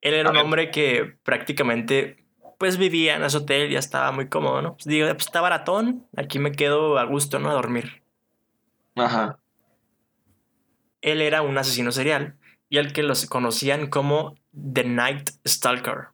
Él 0.02 0.14
era 0.16 0.30
A 0.30 0.32
un 0.32 0.36
ver. 0.38 0.44
hombre 0.46 0.72
que 0.72 1.16
prácticamente 1.24 2.18
pues 2.58 2.78
vivía 2.78 3.16
en 3.16 3.24
ese 3.24 3.38
hotel, 3.38 3.72
ya 3.72 3.80
estaba 3.80 4.12
muy 4.12 4.30
cómodo, 4.30 4.62
¿no? 4.62 4.74
Pues 4.74 4.86
digo, 4.86 5.08
pues 5.08 5.26
está 5.26 5.42
baratón, 5.42 6.06
aquí 6.16 6.38
me 6.38 6.52
quedo 6.52 7.00
a 7.00 7.06
gusto, 7.06 7.40
¿no? 7.40 7.50
A 7.50 7.54
dormir. 7.54 8.04
Ajá. 8.96 9.40
Él 11.02 11.22
era 11.22 11.42
un 11.42 11.58
asesino 11.58 11.92
serial 11.92 12.38
y 12.70 12.78
al 12.78 12.94
que 12.94 13.02
los 13.02 13.26
conocían 13.26 13.88
como 13.88 14.36
The 14.54 14.84
Night 14.84 15.30
Stalker. 15.48 16.10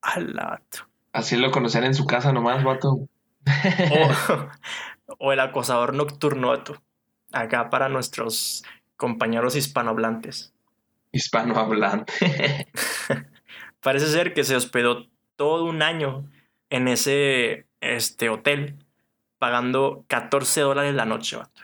Al 0.00 0.32
vato. 0.32 0.88
Así 1.12 1.36
lo 1.36 1.50
conocían 1.50 1.84
en 1.84 1.94
su 1.94 2.06
casa 2.06 2.32
nomás, 2.32 2.64
vato. 2.64 2.88
o, 2.94 3.08
o 5.18 5.32
el 5.32 5.40
acosador 5.40 5.92
nocturno, 5.94 6.48
vato. 6.48 6.80
Acá 7.32 7.68
para 7.68 7.90
nuestros 7.90 8.64
compañeros 8.96 9.56
hispanohablantes. 9.56 10.54
Hispanohablante. 11.12 12.12
Parece 13.80 14.06
ser 14.06 14.34
que 14.34 14.44
se 14.44 14.56
hospedó 14.56 15.06
todo 15.36 15.64
un 15.64 15.82
año 15.82 16.28
en 16.70 16.88
ese 16.88 17.66
este, 17.80 18.28
hotel, 18.28 18.76
pagando 19.38 20.04
14 20.08 20.60
dólares 20.62 20.94
la 20.94 21.04
noche, 21.04 21.36
vato. 21.36 21.62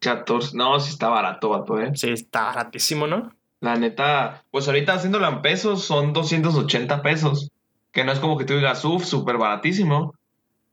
14. 0.00 0.56
No, 0.56 0.80
sí 0.80 0.90
está 0.90 1.08
barato, 1.08 1.50
vato, 1.50 1.78
eh. 1.80 1.92
Sí, 1.94 2.10
está 2.10 2.44
baratísimo, 2.44 3.06
¿no? 3.06 3.34
La 3.60 3.76
neta, 3.76 4.44
pues 4.50 4.66
ahorita 4.66 4.94
haciéndolo 4.94 5.28
en 5.28 5.42
pesos 5.42 5.84
son 5.84 6.12
280 6.12 7.02
pesos. 7.02 7.50
Que 7.92 8.04
no 8.04 8.12
es 8.12 8.20
como 8.20 8.38
que 8.38 8.44
tú 8.44 8.54
digas, 8.54 8.84
uff, 8.84 9.04
súper 9.04 9.36
baratísimo. 9.36 10.14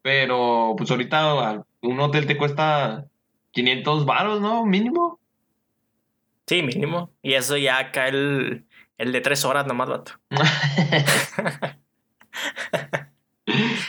Pero 0.01 0.75
pues 0.77 0.89
ahorita 0.89 1.65
un 1.81 1.99
hotel 1.99 2.27
te 2.27 2.37
cuesta 2.37 3.05
500 3.51 4.05
baros, 4.05 4.39
¿no? 4.39 4.65
Mínimo. 4.65 5.19
Sí, 6.47 6.63
mínimo. 6.63 7.11
Y 7.21 7.33
eso 7.33 7.57
ya 7.57 7.77
acá 7.77 8.07
el, 8.07 8.65
el 8.97 9.11
de 9.11 9.21
tres 9.21 9.43
horas 9.45 9.65
nomás, 9.67 9.89
vato. 9.89 10.13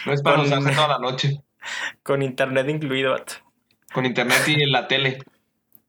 no 0.06 0.12
es 0.12 0.22
para 0.22 0.36
Con- 0.36 0.46
usarse 0.46 0.70
toda 0.74 0.88
la 0.88 0.98
noche. 0.98 1.40
Con 2.02 2.22
internet 2.22 2.68
incluido, 2.68 3.12
vato. 3.12 3.34
Con 3.92 4.06
internet 4.06 4.42
y 4.46 4.62
en 4.62 4.72
la 4.72 4.86
tele. 4.88 5.18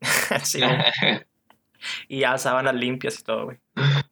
Sí, 0.43 0.61
y 2.07 2.19
ya 2.19 2.37
sábanas 2.37 2.73
limpias 2.75 3.19
y 3.19 3.23
todo, 3.23 3.45
güey. 3.45 3.57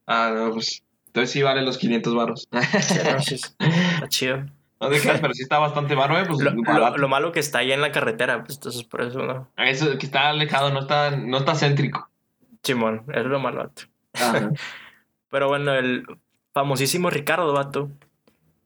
ah, 0.05 0.31
no, 0.35 0.51
pues. 0.53 0.83
Entonces 1.07 1.31
sí 1.31 1.41
vale 1.41 1.61
los 1.61 1.77
500 1.77 2.13
baros. 2.15 2.47
Está 2.51 4.07
chido. 4.09 4.45
no 4.81 4.89
te 4.89 4.99
creas, 4.99 5.19
pero 5.21 5.33
sí 5.33 5.43
está 5.43 5.57
bastante 5.59 5.95
baro, 5.95 6.19
eh. 6.19 6.25
Pues 6.27 6.39
Lo, 6.41 6.51
lo- 6.51 6.97
lo 6.97 7.07
malo 7.07 7.31
que 7.31 7.39
está 7.39 7.59
ahí 7.59 7.71
en 7.71 7.81
la 7.81 7.91
carretera, 7.91 8.43
pues 8.43 8.57
entonces 8.57 8.83
por 8.83 9.01
eso 9.01 9.19
no. 9.23 9.49
Eso 9.57 9.97
que 9.97 10.05
está 10.05 10.29
alejado, 10.29 10.71
no 10.71 10.81
está, 10.81 11.11
no 11.11 11.37
está 11.37 11.55
céntrico. 11.55 12.09
Chimón, 12.67 13.05
es 13.13 13.25
lo 13.25 13.39
malo, 13.39 13.59
vato. 13.59 13.83
Ajá. 14.13 14.51
Pero 15.29 15.47
bueno, 15.47 15.73
el 15.73 16.05
famosísimo 16.53 17.09
Ricardo 17.09 17.53
Vato 17.53 17.89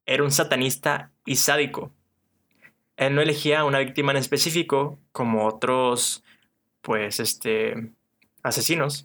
era 0.08 0.24
un 0.24 0.32
satanista 0.32 1.12
y 1.24 1.36
sádico. 1.36 1.92
Él 2.98 3.14
no 3.14 3.22
elegía 3.22 3.60
a 3.60 3.64
una 3.64 3.78
víctima 3.78 4.12
en 4.12 4.18
específico 4.18 5.00
como 5.12 5.46
otros, 5.46 6.24
pues, 6.82 7.20
este, 7.20 7.94
asesinos, 8.42 9.04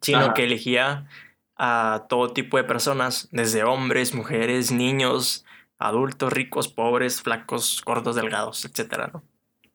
sino 0.00 0.18
Ajá. 0.18 0.34
que 0.34 0.44
elegía 0.44 1.08
a 1.56 2.06
todo 2.08 2.32
tipo 2.32 2.56
de 2.56 2.64
personas, 2.64 3.28
desde 3.30 3.62
hombres, 3.62 4.14
mujeres, 4.14 4.72
niños, 4.72 5.44
adultos, 5.78 6.32
ricos, 6.32 6.66
pobres, 6.66 7.22
flacos, 7.22 7.82
gordos, 7.84 8.16
delgados, 8.16 8.64
etcétera, 8.64 9.10
¿no? 9.12 9.22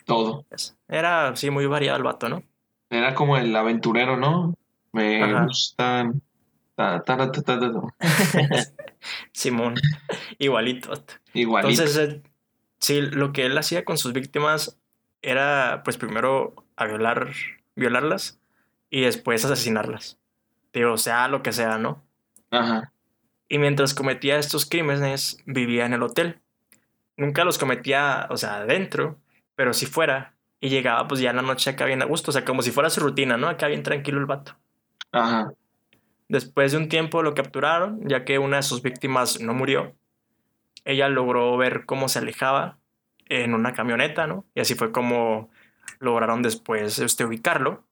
Todo. 0.05 0.45
Eso. 0.49 0.75
Era, 0.89 1.33
sí, 1.37 1.49
muy 1.49 1.65
variado 1.65 1.97
el 1.97 2.03
vato, 2.03 2.27
¿no? 2.27 2.43
Era 2.89 3.15
como 3.15 3.37
el 3.37 3.55
aventurero, 3.55 4.17
¿no? 4.17 4.55
Me 4.91 5.23
Ajá. 5.23 5.45
gustan. 5.45 6.21
ta, 6.75 7.03
ta, 7.03 7.17
ta, 7.17 7.31
ta, 7.31 7.43
ta, 7.43 7.59
ta. 7.59 7.81
Simón, 9.31 9.75
igualito. 10.37 10.93
Igualito. 11.33 11.69
Entonces, 11.83 12.21
sí, 12.79 13.01
lo 13.01 13.33
que 13.33 13.45
él 13.45 13.57
hacía 13.57 13.85
con 13.85 13.97
sus 13.97 14.13
víctimas 14.13 14.79
era, 15.21 15.81
pues, 15.83 15.97
primero 15.97 16.53
a 16.75 16.85
violar, 16.85 17.31
violarlas 17.75 18.39
y 18.89 19.01
después 19.01 19.43
asesinarlas. 19.45 20.17
Digo, 20.73 20.97
sea 20.97 21.27
lo 21.27 21.41
que 21.41 21.53
sea, 21.53 21.77
¿no? 21.77 22.03
Ajá. 22.51 22.91
Y 23.47 23.59
mientras 23.59 23.93
cometía 23.93 24.37
estos 24.37 24.65
crímenes, 24.65 25.37
vivía 25.45 25.85
en 25.85 25.93
el 25.93 26.03
hotel. 26.03 26.41
Nunca 27.17 27.43
los 27.43 27.57
cometía, 27.57 28.27
o 28.29 28.37
sea, 28.37 28.57
adentro, 28.57 29.19
pero 29.55 29.73
si 29.73 29.85
fuera. 29.85 30.34
Y 30.65 30.69
llegaba, 30.69 31.07
pues, 31.07 31.21
ya 31.21 31.29
en 31.29 31.35
la 31.35 31.41
noche 31.43 31.69
acá 31.69 31.85
bien 31.85 32.01
a 32.01 32.05
gusto, 32.05 32.31
o 32.31 32.33
sea, 32.33 32.43
como 32.43 32.63
si 32.63 32.71
fuera 32.71 32.89
su 32.89 32.99
rutina, 32.99 33.37
¿no? 33.37 33.47
Acá 33.49 33.67
bien 33.67 33.83
tranquilo 33.83 34.19
el 34.19 34.25
vato. 34.25 34.57
Ajá. 35.11 35.51
Después 36.27 36.71
de 36.71 36.79
un 36.79 36.89
tiempo 36.89 37.21
lo 37.21 37.35
capturaron, 37.35 37.99
ya 38.09 38.25
que 38.25 38.39
una 38.39 38.57
de 38.57 38.63
sus 38.63 38.81
víctimas 38.81 39.39
no 39.39 39.53
murió. 39.53 39.93
Ella 40.83 41.07
logró 41.07 41.55
ver 41.55 41.85
cómo 41.85 42.09
se 42.09 42.17
alejaba 42.17 42.79
en 43.27 43.53
una 43.53 43.73
camioneta, 43.73 44.25
¿no? 44.25 44.43
Y 44.55 44.61
así 44.61 44.73
fue 44.73 44.91
como 44.91 45.51
lograron 45.99 46.41
después 46.41 46.97
este, 46.97 47.25
ubicarlo. 47.25 47.83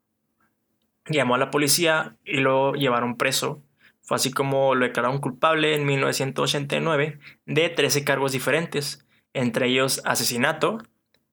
Llamó 1.05 1.36
a 1.36 1.38
la 1.38 1.51
policía 1.51 2.17
y 2.26 2.38
lo 2.38 2.74
llevaron 2.74 3.17
preso. 3.17 3.61
Fue 4.01 4.15
así 4.15 4.32
como 4.32 4.74
lo 4.74 4.88
declararon 4.88 5.19
culpable 5.19 5.76
en 5.76 5.86
1989 5.86 7.19
de 7.45 7.69
13 7.69 8.03
cargos 8.03 8.32
diferentes, 8.32 9.05
entre 9.34 9.67
ellos 9.67 10.01
asesinato, 10.05 10.80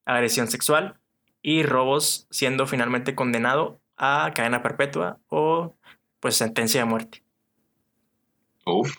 agresión 0.04 0.46
sexual 0.46 1.00
y 1.42 1.62
robos, 1.62 2.26
siendo 2.30 2.66
finalmente 2.66 3.14
condenado 3.14 3.80
a 3.96 4.32
cadena 4.34 4.62
perpetua 4.62 5.18
o 5.28 5.74
pues 6.20 6.36
sentencia 6.36 6.80
de 6.80 6.86
muerte. 6.86 7.24
Uf. 8.66 8.96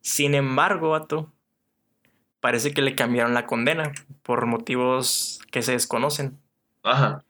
Sin 0.00 0.34
embargo, 0.34 0.90
vato, 0.90 1.32
parece 2.40 2.72
que 2.72 2.82
le 2.82 2.94
cambiaron 2.94 3.34
la 3.34 3.46
condena 3.46 3.92
por 4.22 4.46
motivos 4.46 5.40
que 5.50 5.62
se 5.62 5.72
desconocen 5.72 6.38
Ajá. 6.82 7.24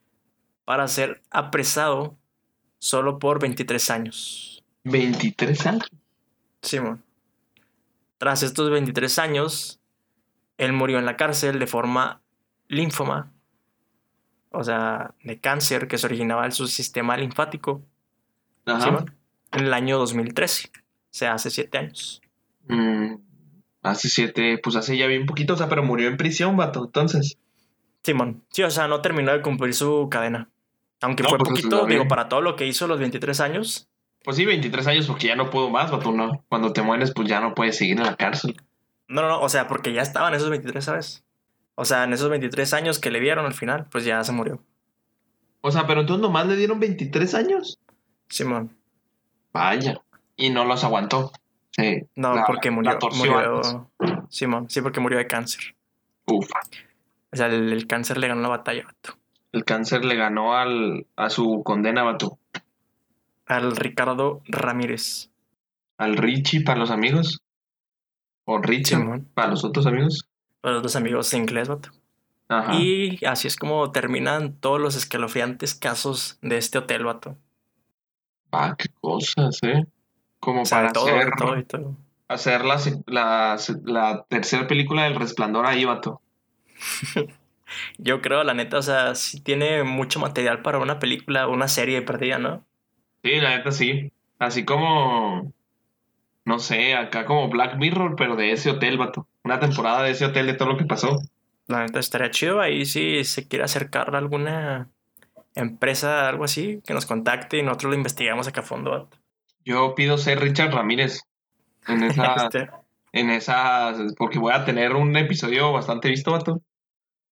para 0.64 0.86
ser 0.88 1.22
apresado 1.30 2.16
solo 2.78 3.18
por 3.18 3.40
23 3.40 3.90
años. 3.90 4.64
23 4.84 5.66
años. 5.66 5.90
Simón. 6.62 7.04
Tras 8.18 8.42
estos 8.42 8.70
23 8.70 9.18
años, 9.18 9.80
él 10.56 10.72
murió 10.72 10.98
en 10.98 11.06
la 11.06 11.16
cárcel 11.16 11.58
de 11.58 11.66
forma 11.66 12.20
linfoma, 12.66 13.32
o 14.50 14.64
sea, 14.64 15.14
de 15.22 15.40
cáncer 15.40 15.88
que 15.88 15.98
se 15.98 16.06
originaba 16.06 16.44
en 16.44 16.52
su 16.52 16.66
sistema 16.66 17.16
linfático, 17.16 17.82
Ajá. 18.66 19.04
En 19.52 19.64
el 19.64 19.72
año 19.72 19.98
2013, 19.98 20.68
o 20.68 20.80
sea, 21.10 21.32
hace 21.34 21.50
7 21.50 21.78
años. 21.78 22.20
Mm, 22.68 23.14
hace 23.82 24.08
siete, 24.08 24.58
pues 24.62 24.76
hace 24.76 24.96
ya 24.96 25.06
bien 25.06 25.26
poquito, 25.26 25.54
o 25.54 25.56
sea, 25.56 25.68
pero 25.68 25.82
murió 25.82 26.08
en 26.08 26.16
prisión, 26.16 26.56
vato, 26.56 26.84
entonces. 26.84 27.38
Simón, 28.02 28.44
sí, 28.50 28.62
o 28.62 28.70
sea, 28.70 28.88
no 28.88 29.00
terminó 29.00 29.32
de 29.32 29.42
cumplir 29.42 29.74
su 29.74 30.08
cadena. 30.10 30.50
Aunque 31.00 31.22
No, 31.22 31.30
fue 31.30 31.38
pues, 31.38 31.50
poquito, 31.50 31.86
digo, 31.86 32.08
para 32.08 32.28
todo 32.28 32.40
lo 32.40 32.56
que 32.56 32.66
hizo 32.66 32.86
los 32.86 32.98
23 32.98 33.40
años. 33.40 33.88
Pues 34.24 34.36
sí, 34.36 34.44
23 34.44 34.86
años 34.88 35.06
porque 35.06 35.28
ya 35.28 35.36
no 35.36 35.50
puedo 35.50 35.70
más, 35.70 35.90
vato, 35.90 36.12
no. 36.12 36.44
Cuando 36.48 36.72
te 36.72 36.82
mueres, 36.82 37.12
pues 37.14 37.28
ya 37.28 37.40
no 37.40 37.54
puedes 37.54 37.78
seguir 37.78 37.96
en 37.96 38.04
la 38.04 38.16
cárcel. 38.16 38.56
No, 39.06 39.22
no, 39.22 39.28
no, 39.28 39.40
o 39.40 39.48
sea, 39.48 39.68
porque 39.68 39.92
ya 39.92 40.02
estaban 40.02 40.34
esos 40.34 40.50
23, 40.50 40.84
¿sabes? 40.84 41.24
O 41.80 41.84
sea, 41.84 42.02
en 42.02 42.12
esos 42.12 42.28
23 42.28 42.72
años 42.74 42.98
que 42.98 43.10
le 43.12 43.20
dieron 43.20 43.46
al 43.46 43.54
final, 43.54 43.86
pues 43.90 44.04
ya 44.04 44.24
se 44.24 44.32
murió. 44.32 44.60
O 45.60 45.70
sea, 45.70 45.86
pero 45.86 46.00
entonces 46.00 46.20
nomás 46.22 46.46
le 46.46 46.56
dieron 46.56 46.80
23 46.80 47.34
años. 47.34 47.78
Simón. 48.28 48.76
Vaya. 49.52 50.00
Y 50.36 50.50
no 50.50 50.64
los 50.64 50.82
aguantó. 50.82 51.30
Sí. 51.70 52.02
No, 52.16 52.34
La- 52.34 52.44
porque 52.46 52.72
murió. 52.72 52.98
murió 53.14 53.60
Simón, 54.28 54.68
sí, 54.68 54.80
porque 54.82 54.98
murió 54.98 55.18
de 55.18 55.28
cáncer. 55.28 55.76
Ufa. 56.26 56.58
O 57.30 57.36
sea, 57.36 57.46
el, 57.46 57.72
el 57.72 57.86
cáncer 57.86 58.18
le 58.18 58.26
ganó 58.26 58.42
la 58.42 58.48
batalla, 58.48 58.84
vato. 58.84 59.16
El 59.52 59.64
cáncer 59.64 60.04
le 60.04 60.16
ganó 60.16 60.56
al, 60.56 61.06
a 61.16 61.30
su 61.30 61.62
condena, 61.64 62.02
vato. 62.02 62.38
Al 63.46 63.76
Ricardo 63.76 64.42
Ramírez. 64.46 65.30
Al 65.96 66.16
Richie 66.16 66.62
para 66.64 66.80
los 66.80 66.90
amigos. 66.90 67.40
O 68.44 68.58
Richie 68.58 68.96
Simón. 68.96 69.28
para 69.34 69.48
los 69.50 69.64
otros 69.64 69.86
amigos. 69.86 70.27
Los 70.72 70.82
dos 70.82 70.96
amigos 70.96 71.30
de 71.30 71.38
inglés, 71.38 71.68
vato. 71.68 71.90
Ajá. 72.48 72.74
Y 72.74 73.24
así 73.26 73.46
es 73.46 73.56
como 73.56 73.90
terminan 73.92 74.54
todos 74.54 74.80
los 74.80 74.96
escalofriantes 74.96 75.74
casos 75.74 76.38
de 76.40 76.56
este 76.56 76.78
hotel, 76.78 77.04
vato. 77.04 77.36
Ah, 78.52 78.74
qué 78.78 78.88
cosas, 79.00 79.58
¿eh? 79.62 79.86
Como 80.40 80.62
O 80.62 80.64
sea, 80.64 80.78
para 80.78 80.88
de 80.88 80.92
todo, 80.94 81.06
hacer, 81.06 81.24
de 81.24 81.32
todo 81.36 81.58
y 81.58 81.64
todo. 81.64 81.96
hacer 82.28 82.64
la, 82.64 83.56
la, 83.84 84.24
tercera 84.28 84.66
película 84.66 85.04
del 85.04 85.16
Resplandor 85.16 85.66
ahí, 85.66 85.84
vato. 85.84 86.22
Yo 87.98 88.22
creo, 88.22 88.44
la 88.44 88.54
neta, 88.54 88.78
o 88.78 88.82
sea, 88.82 89.14
sí 89.14 89.40
tiene 89.42 89.82
mucho 89.82 90.20
material 90.20 90.62
para 90.62 90.78
una 90.78 90.98
película, 90.98 91.48
una 91.48 91.68
serie 91.68 92.00
perdida, 92.00 92.38
¿no? 92.38 92.64
Sí, 93.22 93.36
la 93.40 93.56
neta 93.56 93.72
sí. 93.72 94.10
Así 94.38 94.64
como, 94.64 95.52
no 96.44 96.58
sé, 96.58 96.94
acá 96.94 97.26
como 97.26 97.48
Black 97.48 97.76
Mirror, 97.76 98.16
pero 98.16 98.36
de 98.36 98.52
ese 98.52 98.70
hotel, 98.70 98.96
vato. 98.96 99.26
Una 99.48 99.60
temporada 99.60 100.02
de 100.02 100.10
ese 100.10 100.26
hotel 100.26 100.44
de 100.44 100.52
todo 100.52 100.68
lo 100.68 100.76
que 100.76 100.84
pasó. 100.84 101.22
La 101.68 101.80
neta 101.80 102.00
estaría 102.00 102.30
chido 102.30 102.60
ahí 102.60 102.84
si 102.84 103.24
se 103.24 103.48
quiere 103.48 103.64
acercar 103.64 104.14
a 104.14 104.18
alguna 104.18 104.90
empresa, 105.54 106.28
algo 106.28 106.44
así, 106.44 106.82
que 106.86 106.92
nos 106.92 107.06
contacte 107.06 107.56
y 107.56 107.62
nosotros 107.62 107.92
lo 107.92 107.96
investigamos 107.96 108.46
acá 108.46 108.60
a 108.60 108.64
fondo. 108.64 108.90
vato. 108.90 109.16
Yo 109.64 109.94
pido 109.94 110.18
ser 110.18 110.40
Richard 110.40 110.74
Ramírez 110.74 111.22
en 111.86 112.02
esa, 112.02 112.34
Este, 112.44 112.68
en 113.12 113.30
esa, 113.30 113.94
porque 114.18 114.38
voy 114.38 114.52
a 114.52 114.66
tener 114.66 114.92
un 114.92 115.16
episodio 115.16 115.72
bastante 115.72 116.10
visto, 116.10 116.32
vato. 116.32 116.60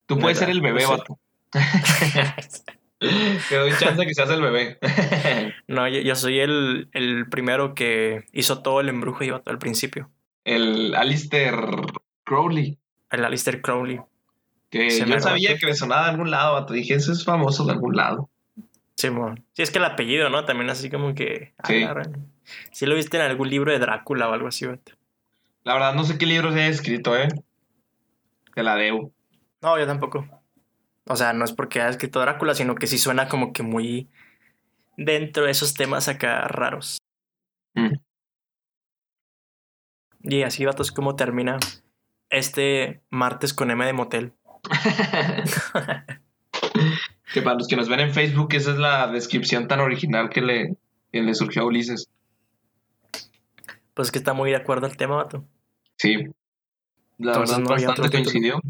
Tú 0.07 0.19
puedes 0.19 0.39
ser 0.39 0.49
el 0.49 0.63
bebé, 0.63 0.85
no 0.85 0.89
sé. 0.89 0.97
vato. 0.97 1.19
Te 3.51 3.57
doy 3.57 3.73
chance 3.79 4.07
que 4.07 4.15
seas 4.15 4.31
el 4.31 4.41
bebé. 4.41 4.79
no, 5.69 5.87
yo, 5.87 6.01
yo 6.01 6.15
soy 6.15 6.41
el, 6.41 6.89
el 6.95 7.29
primero 7.29 7.75
que 7.75 8.25
hizo 8.33 8.63
todo 8.63 8.81
el 8.81 8.89
embrujo 8.89 9.23
y 9.23 9.29
vato 9.29 9.51
al 9.51 9.59
principio. 9.59 10.11
el 10.45 10.95
Alistair 10.95 11.55
Crowley. 12.27 12.79
El 13.11 13.25
Alistair 13.25 13.63
Crowley. 13.63 14.01
Que 14.69 14.91
Se 14.91 15.07
yo 15.07 15.21
sabía 15.21 15.57
que 15.57 15.65
me 15.65 15.75
sonaba 15.75 16.05
de 16.05 16.11
algún 16.11 16.31
lado, 16.31 16.55
vato. 16.55 16.75
Dije, 16.75 16.95
ese 16.95 17.13
es 17.13 17.25
famoso 17.25 17.65
de 17.65 17.73
algún 17.73 17.97
lado. 17.97 18.29
Simón. 18.97 19.45
Sí, 19.53 19.63
es 19.63 19.71
que 19.71 19.79
el 19.79 19.85
apellido, 19.85 20.29
¿no? 20.29 20.45
También 20.45 20.69
así 20.69 20.91
como 20.91 21.15
que. 21.15 21.55
Sí. 21.65 21.83
agarran. 21.83 22.31
Sí 22.73 22.85
lo 22.87 22.95
viste 22.95 23.17
en 23.17 23.23
algún 23.23 23.49
libro 23.49 23.73
de 23.73 23.79
Drácula 23.79 24.29
o 24.29 24.33
algo 24.33 24.49
así, 24.49 24.67
vato. 24.67 24.93
La 25.65 25.75
verdad, 25.75 25.95
no 25.95 26.05
sé 26.05 26.19
qué 26.19 26.27
libro 26.27 26.53
se 26.53 26.61
haya 26.61 26.69
escrito, 26.69 27.17
¿eh? 27.17 27.29
Te 28.55 28.63
la 28.63 28.75
debo. 28.75 29.13
No, 29.63 29.79
yo 29.79 29.87
tampoco. 29.87 30.27
O 31.07 31.17
sea, 31.17 31.33
no 31.33 31.45
es 31.45 31.53
porque 31.53 31.81
haya 31.81 31.91
escrito 31.91 32.21
Drácula, 32.21 32.55
sino 32.55 32.75
que 32.75 32.87
sí 32.87 32.99
suena 32.99 33.29
como 33.29 33.53
que 33.53 33.63
muy 33.63 34.09
dentro 34.97 35.45
de 35.45 35.53
esos 35.53 35.75
temas 35.75 36.09
acá 36.09 36.49
raros. 36.49 36.99
Mm. 37.75 37.95
Y 40.23 40.43
así, 40.43 40.65
vatos, 40.65 40.91
como 40.91 41.15
termina 41.15 41.59
este 42.31 43.01
martes 43.11 43.53
con 43.55 43.71
M 43.71 43.85
de 43.85 43.93
motel. 43.93 44.33
que 47.33 47.43
para 47.43 47.57
los 47.57 47.69
que 47.69 47.77
nos 47.77 47.89
ven 47.89 48.01
en 48.01 48.15
Facebook, 48.15 48.49
esa 48.55 48.73
es 48.73 48.79
la 48.79 49.07
descripción 49.09 49.69
tan 49.69 49.81
original 49.81 50.31
que 50.31 50.41
le, 50.41 50.77
que 51.13 51.23
le 51.23 51.35
surgió 51.35 51.63
a 51.63 51.67
Ulises. 51.67 52.09
Pues 53.95 54.11
que 54.11 54.19
está 54.19 54.33
muy 54.33 54.51
de 54.51 54.57
acuerdo 54.57 54.87
al 54.87 54.97
tema, 54.97 55.17
vato. 55.17 55.45
Sí. 55.97 56.15
La 57.19 57.33
Entonces, 57.33 57.59
verdad, 57.59 57.77
no 57.79 57.87
bastante 57.87 58.11
coincidió. 58.11 58.61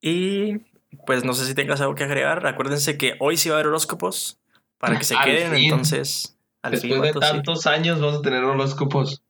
Y 0.00 0.58
pues 1.06 1.24
no 1.24 1.34
sé 1.34 1.46
si 1.46 1.54
tengas 1.54 1.80
algo 1.80 1.94
que 1.94 2.04
agregar. 2.04 2.46
Acuérdense 2.46 2.96
que 2.96 3.14
hoy 3.18 3.36
sí 3.36 3.48
va 3.48 3.56
a 3.56 3.58
haber 3.58 3.68
horóscopos 3.68 4.38
para 4.78 4.96
que 4.98 5.04
se 5.04 5.16
queden. 5.24 5.52
fin. 5.54 5.64
Entonces, 5.64 6.36
al 6.62 6.72
Después 6.72 6.92
fin, 6.92 7.02
de 7.02 7.08
vatos, 7.12 7.24
sí. 7.26 7.32
tantos 7.32 7.66
años 7.66 8.00
vamos 8.00 8.20
a 8.20 8.22
tener 8.22 8.44
horóscopos. 8.44 9.22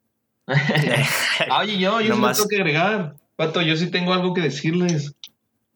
Oye, 1.61 1.79
yo, 1.79 2.01
yo 2.01 2.15
Nomás- 2.15 2.37
tengo 2.37 2.49
que 2.49 2.57
agregar. 2.57 3.17
Pato, 3.41 3.63
yo 3.63 3.75
sí 3.75 3.91
tengo 3.91 4.13
algo 4.13 4.35
que 4.35 4.43
decirles. 4.43 5.17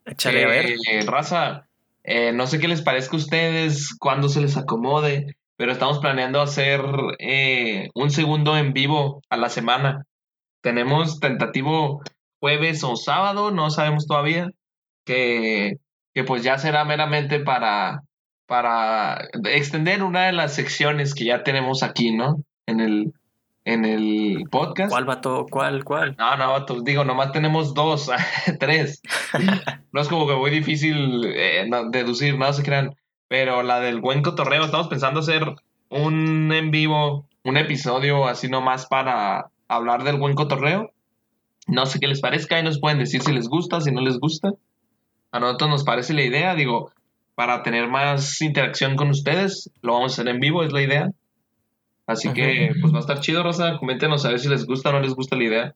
Échale 0.05 0.45
a 0.45 0.49
ver. 0.49 0.67
Eh, 0.67 1.01
raza, 1.07 1.67
eh, 2.03 2.31
no 2.31 2.47
sé 2.47 2.59
qué 2.59 2.69
les 2.69 2.83
parezca 2.83 3.17
a 3.17 3.21
ustedes, 3.21 3.97
cuándo 3.99 4.29
se 4.29 4.43
les 4.43 4.59
acomode, 4.59 5.35
pero 5.57 5.73
estamos 5.73 5.99
planeando 5.99 6.43
hacer 6.43 6.83
eh, 7.19 7.89
un 7.95 8.11
segundo 8.11 8.59
en 8.59 8.75
vivo 8.75 9.23
a 9.31 9.39
la 9.39 9.49
semana. 9.49 10.05
Tenemos 10.61 11.21
tentativo 11.21 12.03
jueves 12.39 12.85
o 12.85 12.97
sábado, 12.97 13.51
no 13.51 13.71
sabemos 13.71 14.07
todavía, 14.07 14.51
que, 15.07 15.79
que 16.12 16.23
pues 16.23 16.43
ya 16.43 16.59
será 16.59 16.85
meramente 16.85 17.41
para, 17.41 18.03
para 18.45 19.27
extender 19.45 20.03
una 20.03 20.27
de 20.27 20.33
las 20.33 20.55
secciones 20.55 21.15
que 21.15 21.25
ya 21.25 21.43
tenemos 21.45 21.83
aquí, 21.83 22.15
¿no? 22.15 22.45
En 22.67 22.81
el, 22.81 23.15
en 23.65 23.85
el 23.85 24.45
podcast. 24.51 24.91
¿Cuál 24.91 25.05
vato? 25.05 25.47
¿Cuál? 25.51 25.85
¿Cuál? 25.85 26.17
No, 26.19 26.37
no, 26.37 26.53
vato, 26.53 26.81
digo, 26.83 27.05
nomás 27.05 27.33
tenemos 27.33 27.75
dos, 27.75 28.11
tres. 28.61 29.03
No 29.93 30.01
es 30.01 30.09
como 30.09 30.27
que 30.27 30.35
muy 30.35 30.51
difícil 30.51 31.25
eh, 31.37 31.71
deducir, 31.91 32.37
no 32.37 32.53
se 32.53 32.65
crean. 32.65 32.97
Pero 33.29 33.62
la 33.62 33.79
del 33.79 34.01
buen 34.01 34.23
cotorreo, 34.23 34.65
estamos 34.65 34.89
pensando 34.89 35.21
hacer 35.21 35.55
un 35.89 36.53
en 36.53 36.73
vivo, 36.73 37.29
un 37.45 37.57
episodio 37.57 38.27
así 38.27 38.49
nomás 38.49 38.87
para 38.87 39.51
hablar 39.69 40.03
del 40.03 40.19
buen 40.19 40.35
cotorreo. 40.35 40.91
No 41.69 41.87
sé 41.87 42.01
qué 42.01 42.09
les 42.09 42.21
parezca 42.21 42.59
y 42.59 42.65
nos 42.65 42.81
pueden 42.81 42.99
decir 42.99 43.23
si 43.23 43.33
les 43.33 43.49
gusta, 43.49 43.81
si 43.81 43.93
no 43.93 44.01
les 44.01 44.19
gusta. 44.19 44.51
A 45.31 45.39
nosotros 45.39 45.71
nos 45.71 45.85
parece 45.85 46.12
la 46.12 46.23
idea, 46.23 46.57
digo, 46.57 46.91
para 47.37 47.62
tener 47.62 47.89
más 47.89 48.41
interacción 48.43 48.97
con 48.97 49.11
ustedes, 49.11 49.71
lo 49.81 49.93
vamos 49.93 50.12
a 50.12 50.15
hacer 50.15 50.29
en 50.29 50.41
vivo, 50.41 50.65
es 50.65 50.73
la 50.73 50.83
idea. 50.83 51.11
Así 52.07 52.33
que, 52.33 52.73
pues 52.81 52.93
va 52.93 52.99
a 52.99 53.01
estar 53.01 53.21
chido, 53.21 53.43
Rosa. 53.43 53.79
Coméntenos 53.79 54.25
a 54.25 54.29
ver 54.31 54.39
si 54.39 54.49
les 54.49 54.67
gusta 54.67 54.91
o 54.91 54.93
no 54.93 55.01
les 55.01 55.15
gusta 55.15 55.37
la 55.37 55.45
idea. 55.45 55.75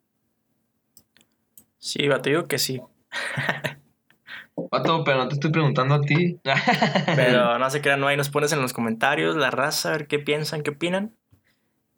Sí, 1.79 2.07
vato, 2.09 2.29
digo 2.29 2.47
que 2.47 2.59
sí. 2.59 2.81
Pato, 4.71 5.05
pero 5.05 5.19
no 5.19 5.29
te 5.29 5.35
estoy 5.35 5.51
preguntando 5.51 5.95
a 5.95 6.01
ti. 6.01 6.39
Pero 7.17 7.59
no 7.59 7.71
se 7.71 7.81
crean, 7.81 8.01
no 8.01 8.09
ahí 8.09 8.17
nos 8.17 8.29
pones 8.29 8.53
en 8.53 8.61
los 8.61 8.73
comentarios 8.73 9.37
la 9.37 9.51
raza, 9.51 9.91
a 9.91 9.93
ver 9.93 10.07
qué 10.09 10.19
piensan, 10.19 10.63
qué 10.63 10.71
opinan. 10.71 11.15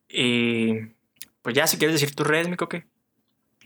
Y 0.09 0.74
pues 1.43 1.55
ya, 1.55 1.66
si 1.66 1.78
quieres 1.78 1.99
decir 1.99 2.14
tus 2.14 2.26
redes, 2.26 2.49
mi 2.49 2.57
coque. 2.57 2.85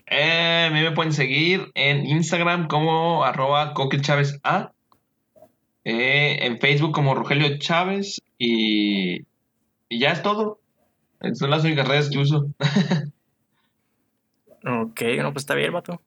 Eh, 0.07 0.67
a 0.69 0.73
mí 0.73 0.81
me 0.81 0.91
pueden 0.91 1.13
seguir 1.13 1.71
en 1.73 2.05
Instagram 2.05 2.67
como 2.67 3.25
arroba 3.25 3.73
coquelchávez 3.73 4.39
A. 4.43 4.71
Eh, 5.83 6.39
en 6.41 6.59
Facebook 6.59 6.93
como 6.93 7.15
Rogelio 7.15 7.57
Chávez. 7.57 8.21
Y, 8.37 9.25
y 9.95 9.99
ya 9.99 10.11
es 10.11 10.21
todo. 10.21 10.59
Son 11.33 11.49
las 11.49 11.63
únicas 11.63 11.87
redes 11.87 12.09
que 12.09 12.19
uso. 12.19 12.47
Ok, 14.67 14.99
no, 15.19 15.31
pues 15.31 15.43
está 15.43 15.53
bien, 15.53 15.71
vato. 15.71 16.01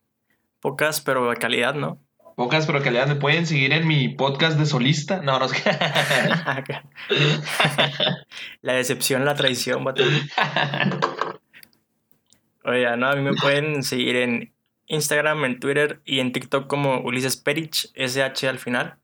Pocas, 0.58 1.00
pero 1.00 1.30
de 1.30 1.36
calidad, 1.36 1.74
¿no? 1.74 2.02
Pocas 2.34 2.66
pero 2.66 2.82
calidad. 2.82 3.06
Me 3.06 3.14
pueden 3.14 3.46
seguir 3.46 3.72
en 3.72 3.86
mi 3.86 4.08
podcast 4.08 4.58
de 4.58 4.66
solista. 4.66 5.22
No, 5.22 5.38
no 5.38 5.46
sé. 5.46 5.62
la 8.62 8.72
decepción, 8.72 9.24
la 9.24 9.36
traición, 9.36 9.84
vato. 9.84 10.02
Oye, 12.64 12.96
no, 12.96 13.10
a 13.10 13.14
mí 13.14 13.22
me 13.22 13.34
pueden 13.34 13.84
seguir 13.84 14.16
en 14.16 14.52
Instagram, 14.88 15.44
en 15.44 15.60
Twitter 15.60 16.00
y 16.04 16.18
en 16.18 16.32
TikTok 16.32 16.66
como 16.66 17.00
Ulises 17.02 17.36
Perich, 17.36 17.92
SH 17.94 18.48
al 18.48 18.58
final. 18.58 18.96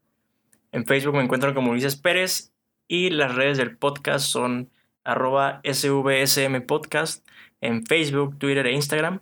En 0.73 0.85
Facebook 0.85 1.15
me 1.15 1.23
encuentro 1.23 1.53
como 1.53 1.71
Ulises 1.71 1.95
Pérez 1.95 2.51
y 2.89 3.09
las 3.09 3.35
redes 3.35 3.57
del 3.57 3.77
podcast 3.77 4.25
son 4.25 4.69
arroba 5.05 5.61
SVSM 5.63 6.61
Podcast 6.67 7.25
en 7.61 7.85
Facebook, 7.85 8.37
Twitter 8.37 8.67
e 8.67 8.73
Instagram. 8.73 9.21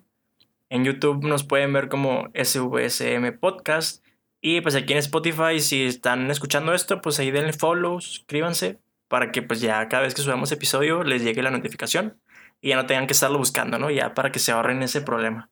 En 0.70 0.86
YouTube 0.86 1.24
nos 1.24 1.44
pueden 1.44 1.72
ver 1.74 1.90
como 1.90 2.30
SVSM 2.34 3.38
Podcast. 3.40 4.04
Y 4.42 4.62
pues 4.62 4.76
aquí 4.76 4.94
en 4.94 5.00
Spotify, 5.00 5.60
si 5.60 5.84
están 5.84 6.30
escuchando 6.32 6.74
esto, 6.74 7.00
pues 7.02 7.20
ahí 7.20 7.30
denle 7.30 7.54
follow, 7.54 8.02
suscríbanse 8.02 8.80
para 9.08 9.32
que 9.32 9.44
pues 9.44 9.62
ya 9.62 9.88
cada 9.90 10.04
vez 10.04 10.16
que 10.16 10.24
subamos 10.24 10.52
episodio 10.52 11.04
les 11.04 11.24
llegue 11.24 11.44
la 11.44 11.52
notificación 11.52 12.18
y 12.62 12.70
ya 12.70 12.76
no 12.76 12.88
tengan 12.88 13.06
que 13.06 13.14
estarlo 13.14 13.38
buscando, 13.38 13.78
¿no? 13.78 13.92
Ya 13.92 14.16
para 14.16 14.32
que 14.32 14.40
se 14.40 14.52
ahorren 14.52 14.82
ese 14.82 15.02
problema. 15.02 15.50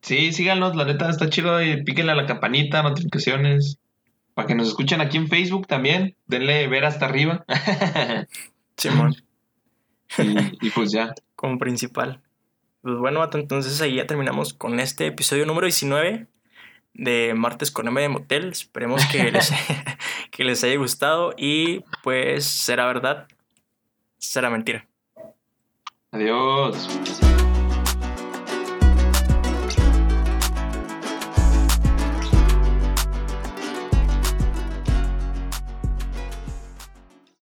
Sí, 0.00 0.32
síganos, 0.32 0.74
la 0.76 0.84
neta 0.84 1.10
está 1.10 1.28
chido. 1.28 1.62
Y 1.62 1.82
píquenle 1.84 2.12
a 2.12 2.14
la 2.14 2.26
campanita, 2.26 2.82
notificaciones. 2.82 3.78
Para 4.34 4.48
que 4.48 4.54
nos 4.54 4.68
escuchen 4.68 5.00
aquí 5.00 5.16
en 5.16 5.28
Facebook 5.28 5.66
también. 5.66 6.16
Denle 6.26 6.66
ver 6.68 6.84
hasta 6.84 7.06
arriba. 7.06 7.44
Simón, 8.76 9.14
y, 10.18 10.66
y 10.66 10.70
pues 10.70 10.92
ya. 10.92 11.14
como 11.36 11.58
principal. 11.58 12.20
Pues 12.82 12.96
bueno, 12.98 13.28
entonces 13.32 13.80
ahí 13.80 13.96
ya 13.96 14.06
terminamos 14.06 14.54
con 14.54 14.80
este 14.80 15.06
episodio 15.06 15.46
número 15.46 15.66
19 15.66 16.26
de 16.94 17.34
Martes 17.34 17.70
con 17.70 17.88
M 17.88 18.00
de 18.00 18.08
Motel. 18.08 18.48
Esperemos 18.48 19.04
que 19.06 19.22
les, 19.32 19.52
que 20.30 20.44
les 20.44 20.64
haya 20.64 20.76
gustado 20.76 21.34
y 21.36 21.84
pues 22.02 22.44
será 22.44 22.86
verdad, 22.86 23.28
será 24.18 24.50
mentira. 24.50 24.86
Adiós. 26.10 26.88